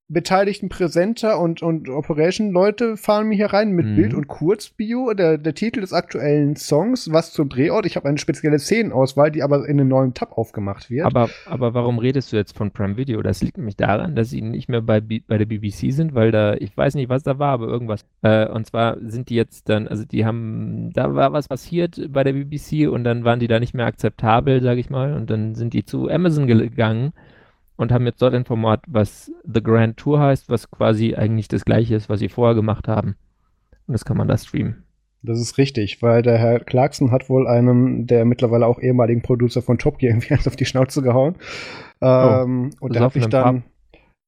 [0.08, 3.96] beteiligten Präsenter und, und Operation-Leute fahren mir hier rein mit mhm.
[3.96, 7.88] Bild- und Kurzbio, der, der Titel des aktuellen Songs, was zum Drehort.
[7.88, 11.08] Ich habe eine spezielle Szenenauswahl, die aber in einem neuen Tab aufgemacht wird.
[11.08, 13.24] Aber, aber warum redest du jetzt von Prime Video?
[13.24, 16.54] Das liegt nämlich daran, dass sie nicht mehr bei, bei der BBC sind, weil da,
[16.54, 18.06] ich weiß nicht, was da war, aber irgendwas.
[18.22, 22.24] Äh, und zwar sind die jetzt dann, also die haben, da war was passiert bei
[22.24, 25.56] der BBC und dann waren die da nicht mehr akzeptabel, sage ich mal, und dann
[25.56, 27.12] sind die zu Amazon gegangen
[27.78, 31.66] und haben jetzt dort ein Format, was The Grand Tour heißt, was quasi eigentlich das
[31.66, 33.16] gleiche ist, was sie vorher gemacht haben.
[33.88, 34.84] Und das kann man da streamen.
[35.26, 39.62] Das ist richtig, weil der Herr Clarkson hat wohl einem der mittlerweile auch ehemaligen Producer
[39.62, 41.36] von Top Gear irgendwie auf die Schnauze gehauen.
[42.02, 43.64] Oh, ähm, und der hat sich dann.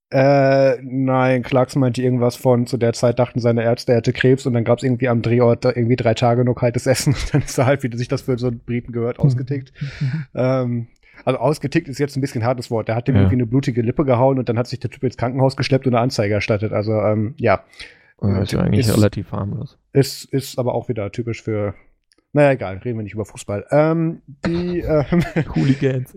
[0.10, 4.46] Äh, nein, Clarkson meinte irgendwas von, zu der Zeit dachten seine Ärzte, er hätte Krebs
[4.46, 7.42] und dann gab es irgendwie am Drehort irgendwie drei Tage nur kaltes Essen und dann
[7.42, 9.74] ist er halt, wie sich das für so einen Briten gehört, ausgetickt.
[10.34, 10.88] ähm,
[11.28, 12.88] also ausgetickt ist jetzt ein bisschen ein hartes Wort.
[12.88, 13.22] Der hat dem ja.
[13.22, 15.94] irgendwie eine blutige Lippe gehauen und dann hat sich der Typ ins Krankenhaus geschleppt und
[15.94, 16.72] eine Anzeige erstattet.
[16.72, 17.66] Also ähm, ja.
[18.22, 19.78] ja ist ja eigentlich ist, relativ harmlos.
[19.92, 21.74] Ist, ist aber auch wieder typisch für.
[22.32, 23.66] Naja, egal, reden wir nicht über Fußball.
[23.72, 25.22] Ähm, die ähm,
[25.56, 26.16] Hooligans.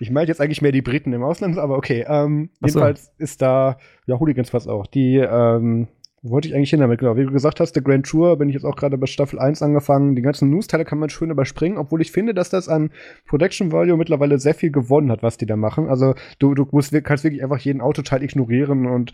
[0.00, 2.04] Ich meine jetzt eigentlich mehr die Briten im Ausland, aber okay.
[2.06, 3.12] Ähm, jedenfalls so.
[3.16, 4.86] ist da, ja, Hooligans fast auch.
[4.86, 5.88] Die ähm,
[6.22, 7.16] wollte ich eigentlich hin damit, genau.
[7.16, 9.60] Wie du gesagt hast, der Grand Tour, bin ich jetzt auch gerade bei Staffel 1
[9.60, 10.14] angefangen.
[10.14, 12.90] Die ganzen News-Teile kann man schön überspringen, obwohl ich finde, dass das an
[13.26, 15.88] Production Value mittlerweile sehr viel gewonnen hat, was die da machen.
[15.88, 19.12] Also du, du musst, kannst wirklich einfach jeden Autoteil ignorieren und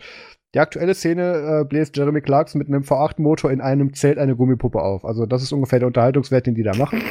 [0.53, 4.81] die aktuelle Szene äh, bläst Jeremy Clarkson mit einem V8-Motor in einem Zelt eine Gummipuppe
[4.81, 5.05] auf.
[5.05, 7.01] Also das ist ungefähr der Unterhaltungswert, den die da machen.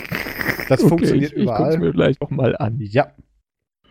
[0.68, 1.74] Das okay, funktioniert ich, überall.
[1.74, 2.76] Ich mir gleich auch mal an.
[2.80, 3.12] Ja,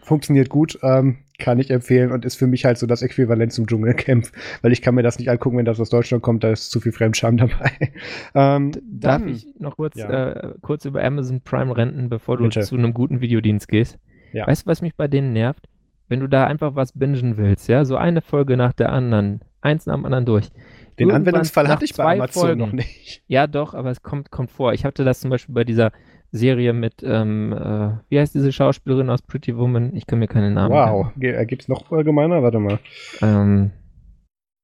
[0.04, 3.68] funktioniert gut, ähm, kann ich empfehlen und ist für mich halt so das Äquivalent zum
[3.68, 4.28] Dschungelcamp,
[4.62, 6.80] weil ich kann mir das nicht angucken, wenn das aus Deutschland kommt, da ist zu
[6.80, 7.92] viel Fremdscham dabei.
[8.34, 10.32] ähm, Darf dann, ich noch kurz, ja.
[10.32, 12.62] äh, kurz über Amazon Prime renten, bevor du Bitte.
[12.62, 13.98] zu einem guten Videodienst gehst?
[14.34, 14.48] Ja.
[14.48, 15.68] Weißt du, was mich bei denen nervt?
[16.10, 19.86] Wenn du da einfach was bingen willst, ja, so eine Folge nach der anderen, eins
[19.86, 20.50] nach dem anderen durch.
[20.98, 23.22] Den Irgendwann Anwendungsfall hatte ich bei Amazon Folgen, noch nicht.
[23.28, 24.74] Ja, doch, aber es kommt, kommt vor.
[24.74, 25.92] Ich hatte das zum Beispiel bei dieser
[26.32, 29.96] Serie mit, ähm, äh, wie heißt diese Schauspielerin aus Pretty Woman?
[29.96, 32.44] Ich kann mir keinen Namen Wow, äh, gibt es noch allgemeiner?
[32.44, 32.80] Warte mal.
[33.22, 33.72] Ähm,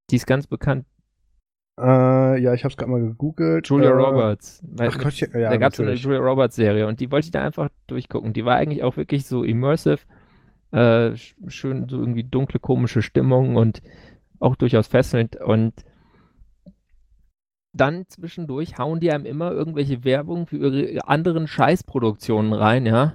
[0.09, 0.85] die ist ganz bekannt.
[1.79, 3.67] Äh, ja, ich habe es gerade mal gegoogelt.
[3.67, 4.63] Julia äh, Roberts.
[4.79, 7.43] Ach Gott, ja, da gab es eine Julia Roberts Serie und die wollte ich da
[7.43, 8.33] einfach durchgucken.
[8.33, 9.99] Die war eigentlich auch wirklich so immersive,
[10.71, 11.11] äh,
[11.47, 13.81] schön so irgendwie dunkle, komische Stimmung und
[14.39, 15.73] auch durchaus fesselnd und
[17.73, 23.13] dann zwischendurch hauen die einem immer irgendwelche Werbung für ihre anderen Scheißproduktionen rein, ja.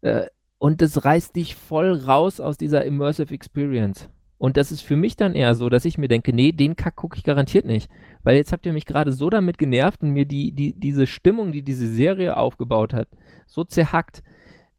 [0.00, 0.26] Äh,
[0.58, 4.08] und das reißt dich voll raus aus dieser Immersive Experience.
[4.38, 6.96] Und das ist für mich dann eher so, dass ich mir denke, nee, den Kack
[6.96, 7.90] gucke ich garantiert nicht.
[8.22, 11.50] Weil jetzt habt ihr mich gerade so damit genervt und mir die, die, diese Stimmung,
[11.50, 13.08] die diese Serie aufgebaut hat,
[13.46, 14.22] so zerhackt,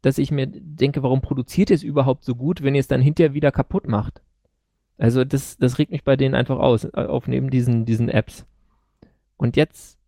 [0.00, 3.02] dass ich mir denke, warum produziert ihr es überhaupt so gut, wenn ihr es dann
[3.02, 4.22] hinterher wieder kaputt macht?
[4.96, 8.46] Also das, das regt mich bei denen einfach aus, äh, auf neben diesen, diesen Apps.
[9.40, 9.98] Und jetzt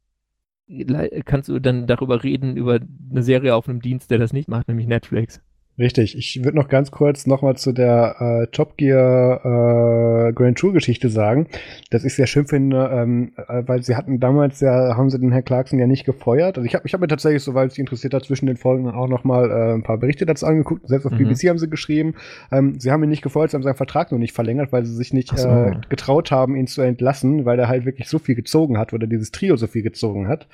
[1.25, 2.81] kannst du dann darüber reden, über
[3.11, 5.41] eine Serie auf einem Dienst, der das nicht macht, nämlich Netflix.
[5.79, 6.19] Richtig.
[6.19, 11.09] Ich würde noch ganz kurz nochmal zu der äh, Top Gear äh, Grand Tour Geschichte
[11.09, 11.47] sagen,
[11.89, 15.33] dass ich sehr schön finde, ähm, äh, weil sie hatten damals ja, haben sie den
[15.33, 16.59] Herrn Clarkson ja nicht gefeuert.
[16.59, 19.09] Also ich habe ich hab mir tatsächlich, soweit es interessiert hat, zwischen den Folgen auch
[19.09, 20.87] nochmal äh, ein paar Berichte dazu angeguckt.
[20.87, 21.29] Selbst auf mhm.
[21.29, 22.17] BBC haben sie geschrieben.
[22.51, 24.95] Ähm, sie haben ihn nicht gefeuert, sie haben seinen Vertrag noch nicht verlängert, weil sie
[24.95, 25.49] sich nicht so.
[25.49, 29.07] äh, getraut haben, ihn zu entlassen, weil er halt wirklich so viel gezogen hat oder
[29.07, 30.49] dieses Trio so viel gezogen hat,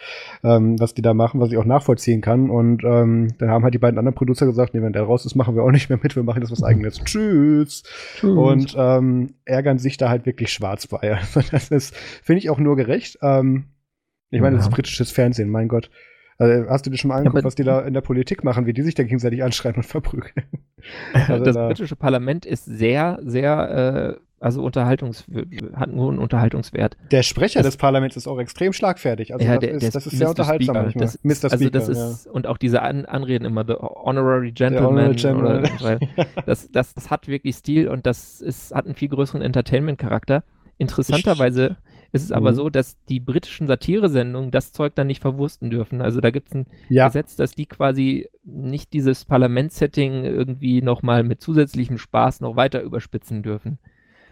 [0.45, 2.51] ähm, was die da machen, was ich auch nachvollziehen kann.
[2.51, 5.35] Und ähm, dann haben halt die beiden anderen Producer gesagt, nee, wenn der raus ist,
[5.35, 6.99] machen wir auch nicht mehr mit, wir machen jetzt was eigenes.
[7.05, 7.83] Tschüss.
[8.17, 8.31] Tschüss.
[8.31, 10.99] Und ähm, ärgern sich da halt wirklich schwarz bei.
[11.19, 13.19] Also das ist, finde ich auch nur gerecht.
[13.23, 13.65] Ähm,
[14.31, 14.59] ich meine, ja.
[14.59, 15.91] das ist britisches Fernsehen, mein Gott.
[16.39, 18.67] Also, hast du dir schon mal angeguckt, ja, was die da in der Politik machen,
[18.67, 20.47] wie die sich da gegenseitig anschreien und verprügeln?
[21.13, 25.25] also das da britische Parlament ist sehr, sehr Also Unterhaltungs
[25.75, 26.97] hat nur einen Unterhaltungswert.
[27.11, 29.33] Der Sprecher das, des Parlaments ist auch extrem schlagfertig.
[29.33, 30.91] Also ja, das, der, ist, der das ist sehr unterhaltsam.
[30.91, 31.01] Speaker.
[31.01, 31.35] Das, Mr.
[31.35, 32.33] Speaker, also das ist, ja.
[32.33, 35.17] und auch diese An Anreden immer, the Honorary Gentleman.
[35.17, 35.61] General.
[35.61, 35.99] Oder,
[36.47, 40.45] das, das, das hat wirklich Stil und das ist, hat einen viel größeren Entertainment-Charakter.
[40.77, 41.77] Interessanterweise
[42.13, 42.37] ist es mhm.
[42.37, 46.01] aber so, dass die britischen Satiresendungen das Zeug dann nicht verwursten dürfen.
[46.01, 47.09] Also da gibt es ein ja.
[47.09, 53.43] Gesetz, dass die quasi nicht dieses Parlamentssetting irgendwie nochmal mit zusätzlichem Spaß noch weiter überspitzen
[53.43, 53.79] dürfen.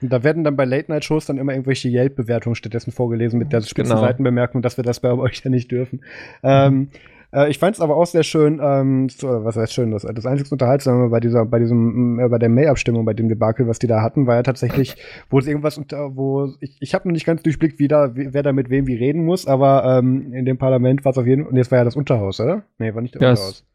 [0.02, 3.94] Und da werden dann bei Late-Night-Shows dann immer irgendwelche Yelp-Bewertungen stattdessen vorgelesen mit der spitzen
[3.94, 4.01] genau.
[4.01, 6.01] Seitenbemerkung, dass wir das bei euch ja nicht dürfen.
[6.43, 6.48] Mhm.
[6.48, 6.89] Ähm,
[7.32, 10.27] äh, ich fand es aber auch sehr schön, ähm, so, was heißt schön, das, das
[10.27, 13.86] einzige Unterhaltsame bei dieser, bei diesem, äh, bei der May-Abstimmung, bei dem Debakel, was die
[13.86, 14.97] da hatten, war ja tatsächlich,
[15.31, 18.43] wo es irgendwas unter, wo ich, ich habe noch nicht ganz durchblickt, wie da, wer
[18.43, 21.43] da mit wem wie reden muss, aber ähm, in dem Parlament war es auf jeden
[21.43, 22.62] Fall, und jetzt war ja das Unterhaus, oder?
[22.78, 23.66] Nee, war nicht das Unterhaus.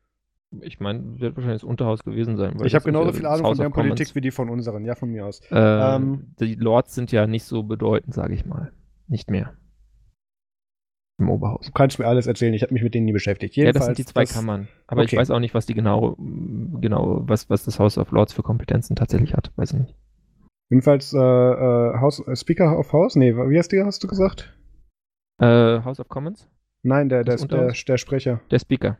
[0.59, 2.57] Ich meine, wird wahrscheinlich das Unterhaus gewesen sein.
[2.65, 5.25] ich habe genauso viel Ahnung von der Politik wie die von unseren, ja, von mir
[5.25, 5.39] aus.
[5.49, 8.71] Äh, ähm, die Lords sind ja nicht so bedeutend, sage ich mal.
[9.07, 9.53] Nicht mehr
[11.21, 11.67] im Oberhaus.
[11.67, 13.55] Du kannst mir alles erzählen, ich habe mich mit denen nie beschäftigt.
[13.55, 14.67] Jedenfalls, ja, das sind die zwei das, Kammern.
[14.87, 15.11] Aber okay.
[15.13, 18.43] ich weiß auch nicht, was die genau, genau, was, was das House of Lords für
[18.43, 19.51] Kompetenzen tatsächlich hat.
[19.55, 19.95] Weiß ich nicht.
[20.69, 23.15] Jedenfalls äh, äh, House, äh, Speaker of House?
[23.15, 24.53] Nee, wie hast du, hast du gesagt?
[25.39, 26.49] Äh, House of Commons?
[26.83, 28.41] Nein, der, der, der, der Sprecher.
[28.49, 28.97] Der Speaker.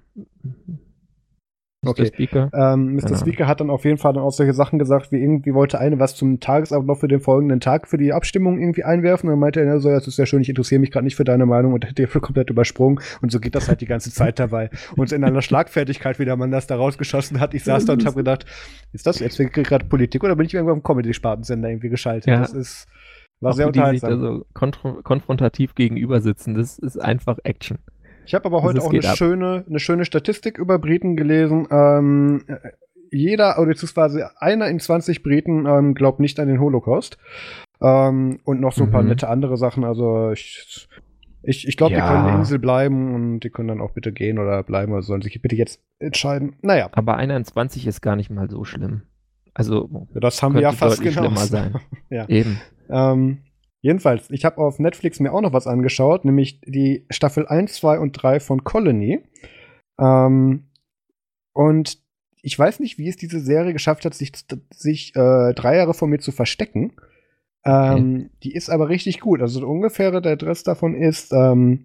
[1.83, 2.03] Okay.
[2.03, 2.07] Mr.
[2.07, 2.49] Speaker.
[2.53, 3.17] Ähm, Mr.
[3.17, 5.97] Speaker hat dann auf jeden Fall dann auch solche Sachen gesagt, wie irgendwie wollte eine
[5.97, 9.27] was zum Tagesablauf für den folgenden Tag für die Abstimmung irgendwie einwerfen.
[9.27, 11.15] Und dann meinte er, so, ja, das ist ja schön, ich interessiere mich gerade nicht
[11.15, 12.99] für deine Meinung und hätte komplett übersprungen.
[13.21, 14.69] Und so geht das halt die ganze Zeit dabei.
[14.95, 17.55] Und in einer Schlagfertigkeit, wie der Mann das da rausgeschossen hat.
[17.55, 18.45] Ich saß da und habe gedacht,
[18.93, 22.27] ist das jetzt gerade Politik oder bin ich irgendwo am Comedy-Spartensender irgendwie geschaltet?
[22.27, 22.41] Ja.
[22.41, 22.87] Das ist,
[23.39, 24.09] war auch sehr unterhaltsam.
[24.11, 27.79] Die sich da so konf konfrontativ gegenüber sitzen, das ist einfach Action.
[28.25, 31.67] Ich habe aber heute auch eine schöne, eine schöne Statistik über Briten gelesen.
[31.71, 32.43] Ähm,
[33.11, 37.17] jeder, oder beziehungsweise einer in 20 Briten ähm, glaubt nicht an den Holocaust.
[37.81, 38.93] Ähm, und noch so ein mhm.
[38.93, 39.83] paar nette andere Sachen.
[39.83, 40.87] Also ich,
[41.43, 42.01] ich, ich glaube, ja.
[42.01, 45.01] die können eine Insel bleiben und die können dann auch bitte gehen oder bleiben oder
[45.01, 46.55] sollen sich bitte jetzt entscheiden.
[46.61, 46.89] Naja.
[46.93, 49.01] Aber einer in 20 ist gar nicht mal so schlimm.
[49.53, 51.35] Also ja, das haben wir ja fast genau.
[51.35, 51.75] sein.
[52.09, 52.29] ja.
[52.29, 52.61] Eben.
[52.89, 53.39] Ähm,
[53.81, 57.99] Jedenfalls, ich habe auf Netflix mir auch noch was angeschaut, nämlich die Staffel 1, 2
[57.99, 59.23] und 3 von Colony.
[59.99, 60.67] Ähm,
[61.53, 61.97] und
[62.43, 64.31] ich weiß nicht, wie es diese Serie geschafft hat, sich,
[64.71, 66.93] sich äh, drei Jahre von mir zu verstecken.
[67.63, 67.93] Ähm,
[68.25, 68.29] okay.
[68.43, 69.41] Die ist aber richtig gut.
[69.41, 71.83] Also ungefähr der Dress davon ist, ähm,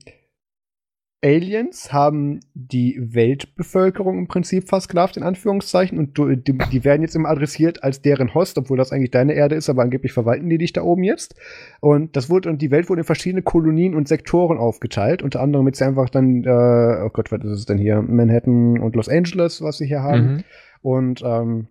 [1.25, 7.17] Aliens haben die Weltbevölkerung im Prinzip versklavt, in Anführungszeichen, und du, die, die, werden jetzt
[7.17, 10.59] immer adressiert als deren Host, obwohl das eigentlich deine Erde ist, aber angeblich verwalten die
[10.59, 11.35] dich da oben jetzt.
[11.81, 15.67] Und das wurde, und die Welt wurde in verschiedene Kolonien und Sektoren aufgeteilt, unter anderem
[15.67, 18.03] jetzt einfach dann, äh, oh Gott, was ist es denn hier?
[18.03, 20.35] Manhattan und Los Angeles, was sie hier haben.
[20.35, 20.45] Mhm.
[20.83, 21.69] Und ähm,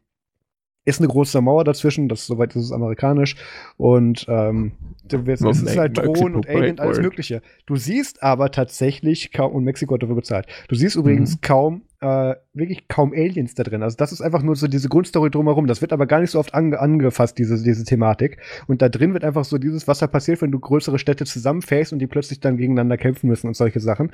[0.86, 3.36] ist eine große Mauer dazwischen, das soweit ist es amerikanisch
[3.78, 4.72] und ähm,
[5.12, 7.42] es ist halt Drohnen und Alien, alles Mögliche.
[7.66, 11.42] Du siehst aber tatsächlich kaum, und Mexiko hat dafür bezahlt, du siehst übrigens mhm.
[11.42, 13.84] kaum äh, wirklich kaum Aliens da drin.
[13.84, 15.68] Also das ist einfach nur so diese Grundstory drumherum.
[15.68, 18.38] Das wird aber gar nicht so oft ange angefasst, diese, diese Thematik.
[18.68, 21.94] Und da drin wird einfach so dieses, was da passiert, wenn du größere Städte zusammenfährst
[21.94, 24.12] und die plötzlich dann gegeneinander kämpfen müssen und solche Sachen.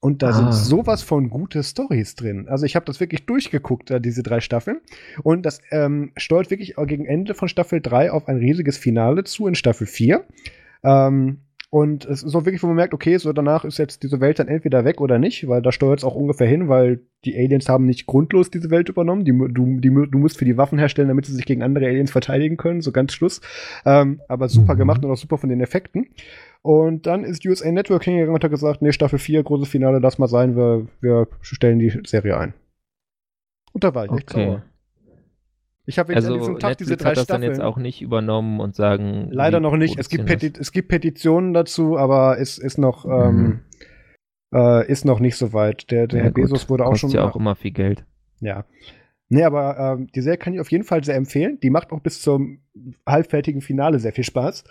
[0.00, 0.32] Und da ah.
[0.32, 2.48] sind sowas von gute Stories drin.
[2.48, 4.80] Also ich habe das wirklich durchgeguckt, äh, diese drei Staffeln.
[5.22, 9.46] Und das ähm, steuert wirklich gegen Ende von Staffel 3 auf ein riesiges Finale zu
[9.46, 10.24] in Staffel 4.
[10.84, 11.38] Ähm,
[11.74, 14.38] und es ist auch wirklich, wo man merkt, okay, so danach ist jetzt diese Welt
[14.38, 17.66] dann entweder weg oder nicht, weil da steuert es auch ungefähr hin, weil die Aliens
[17.66, 19.24] haben nicht grundlos diese Welt übernommen.
[19.24, 22.10] Die, du, die, du musst für die Waffen herstellen, damit sie sich gegen andere Aliens
[22.10, 23.40] verteidigen können, so ganz Schluss.
[23.86, 24.80] Ähm, aber super mhm.
[24.80, 26.10] gemacht und auch super von den Effekten.
[26.60, 30.18] Und dann ist USA Network hingegangen und hat gesagt, nee, Staffel 4, großes Finale, lass
[30.18, 32.52] mal sein, wir, wir stellen die Serie ein.
[33.72, 34.20] Und da war ich okay.
[34.20, 34.62] echt sauer.
[35.84, 37.42] Ich habe also, an diesem Tag Netflix diese drei hat das Staffeln.
[37.42, 39.28] dann jetzt auch nicht übernommen und sagen.
[39.30, 39.98] Leider noch nicht.
[39.98, 43.12] Es gibt, es gibt Petitionen dazu, aber es ist noch, mhm.
[43.12, 43.60] ähm,
[44.54, 45.90] äh, ist noch nicht so weit.
[45.90, 46.44] Der, der ja, Herr gut.
[46.44, 47.10] Bezos wurde auch schon.
[47.10, 48.04] ja auch immer viel Geld.
[48.40, 48.64] Ja.
[49.28, 51.58] Nee, aber ähm, die Serie kann ich auf jeden Fall sehr empfehlen.
[51.62, 52.58] Die macht auch bis zum
[53.08, 54.62] halbfertigen Finale sehr viel Spaß.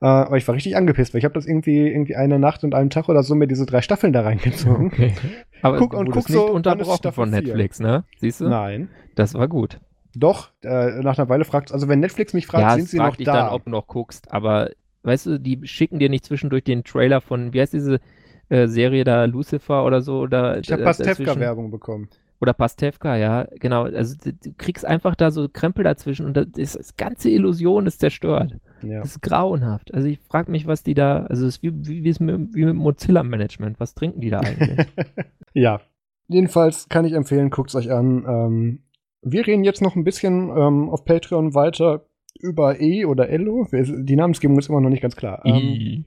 [0.00, 2.74] Äh, aber ich war richtig angepisst, weil ich habe das irgendwie irgendwie eine Nacht und
[2.74, 4.92] einen Tag oder so mir diese drei Staffeln da reingezogen.
[4.98, 5.14] Okay.
[5.62, 8.04] Aber guck und guck so unterbrochen von Netflix, ne?
[8.18, 8.48] Siehst du?
[8.48, 8.90] Nein.
[9.14, 9.80] Das war gut.
[10.18, 13.16] Doch, äh, nach einer Weile fragt also wenn Netflix mich fragt, ja, sind sie noch
[13.16, 13.34] dich da?
[13.34, 14.70] dann, ob du noch guckst, aber
[15.02, 18.00] weißt du, die schicken dir nicht zwischendurch den Trailer von, wie heißt diese
[18.48, 20.20] äh, Serie da, Lucifer oder so?
[20.20, 22.08] Oder, ich habe Pastewka-Werbung bekommen.
[22.40, 23.84] Oder Pastewka, ja, genau.
[23.84, 27.86] Also du, du, kriegst einfach da so Krempel dazwischen und das, ist, das ganze Illusion
[27.86, 28.56] ist zerstört.
[28.82, 29.00] Ja.
[29.00, 29.92] Das ist grauenhaft.
[29.92, 32.64] Also ich frage mich, was die da, also es ist wie, wie, wie, mit, wie
[32.64, 33.80] mit Mozilla-Management.
[33.80, 34.86] Was trinken die da eigentlich?
[35.52, 35.80] ja.
[36.28, 38.24] Jedenfalls kann ich empfehlen, guckt es euch an.
[38.28, 38.82] Ähm,
[39.22, 42.06] wir reden jetzt noch ein bisschen ähm, auf Patreon weiter
[42.40, 43.66] über E oder Elo.
[43.72, 45.42] Die Namensgebung ist immer noch nicht ganz klar.
[45.44, 46.04] Ähm, I.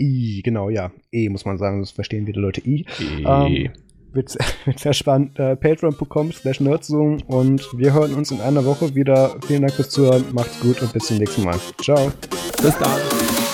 [0.00, 0.92] I, genau, ja.
[1.10, 2.86] E muss man sagen, das verstehen wieder Leute I.
[3.00, 3.24] E.
[3.24, 3.70] Ähm,
[4.12, 5.38] wird, wird sehr spannend.
[5.38, 9.36] Äh, Patreon.com slash Nerdzone und wir hören uns in einer Woche wieder.
[9.46, 11.58] Vielen Dank fürs Zuhören, macht's gut und bis zum nächsten Mal.
[11.80, 12.12] Ciao.
[12.62, 13.47] Bis dann.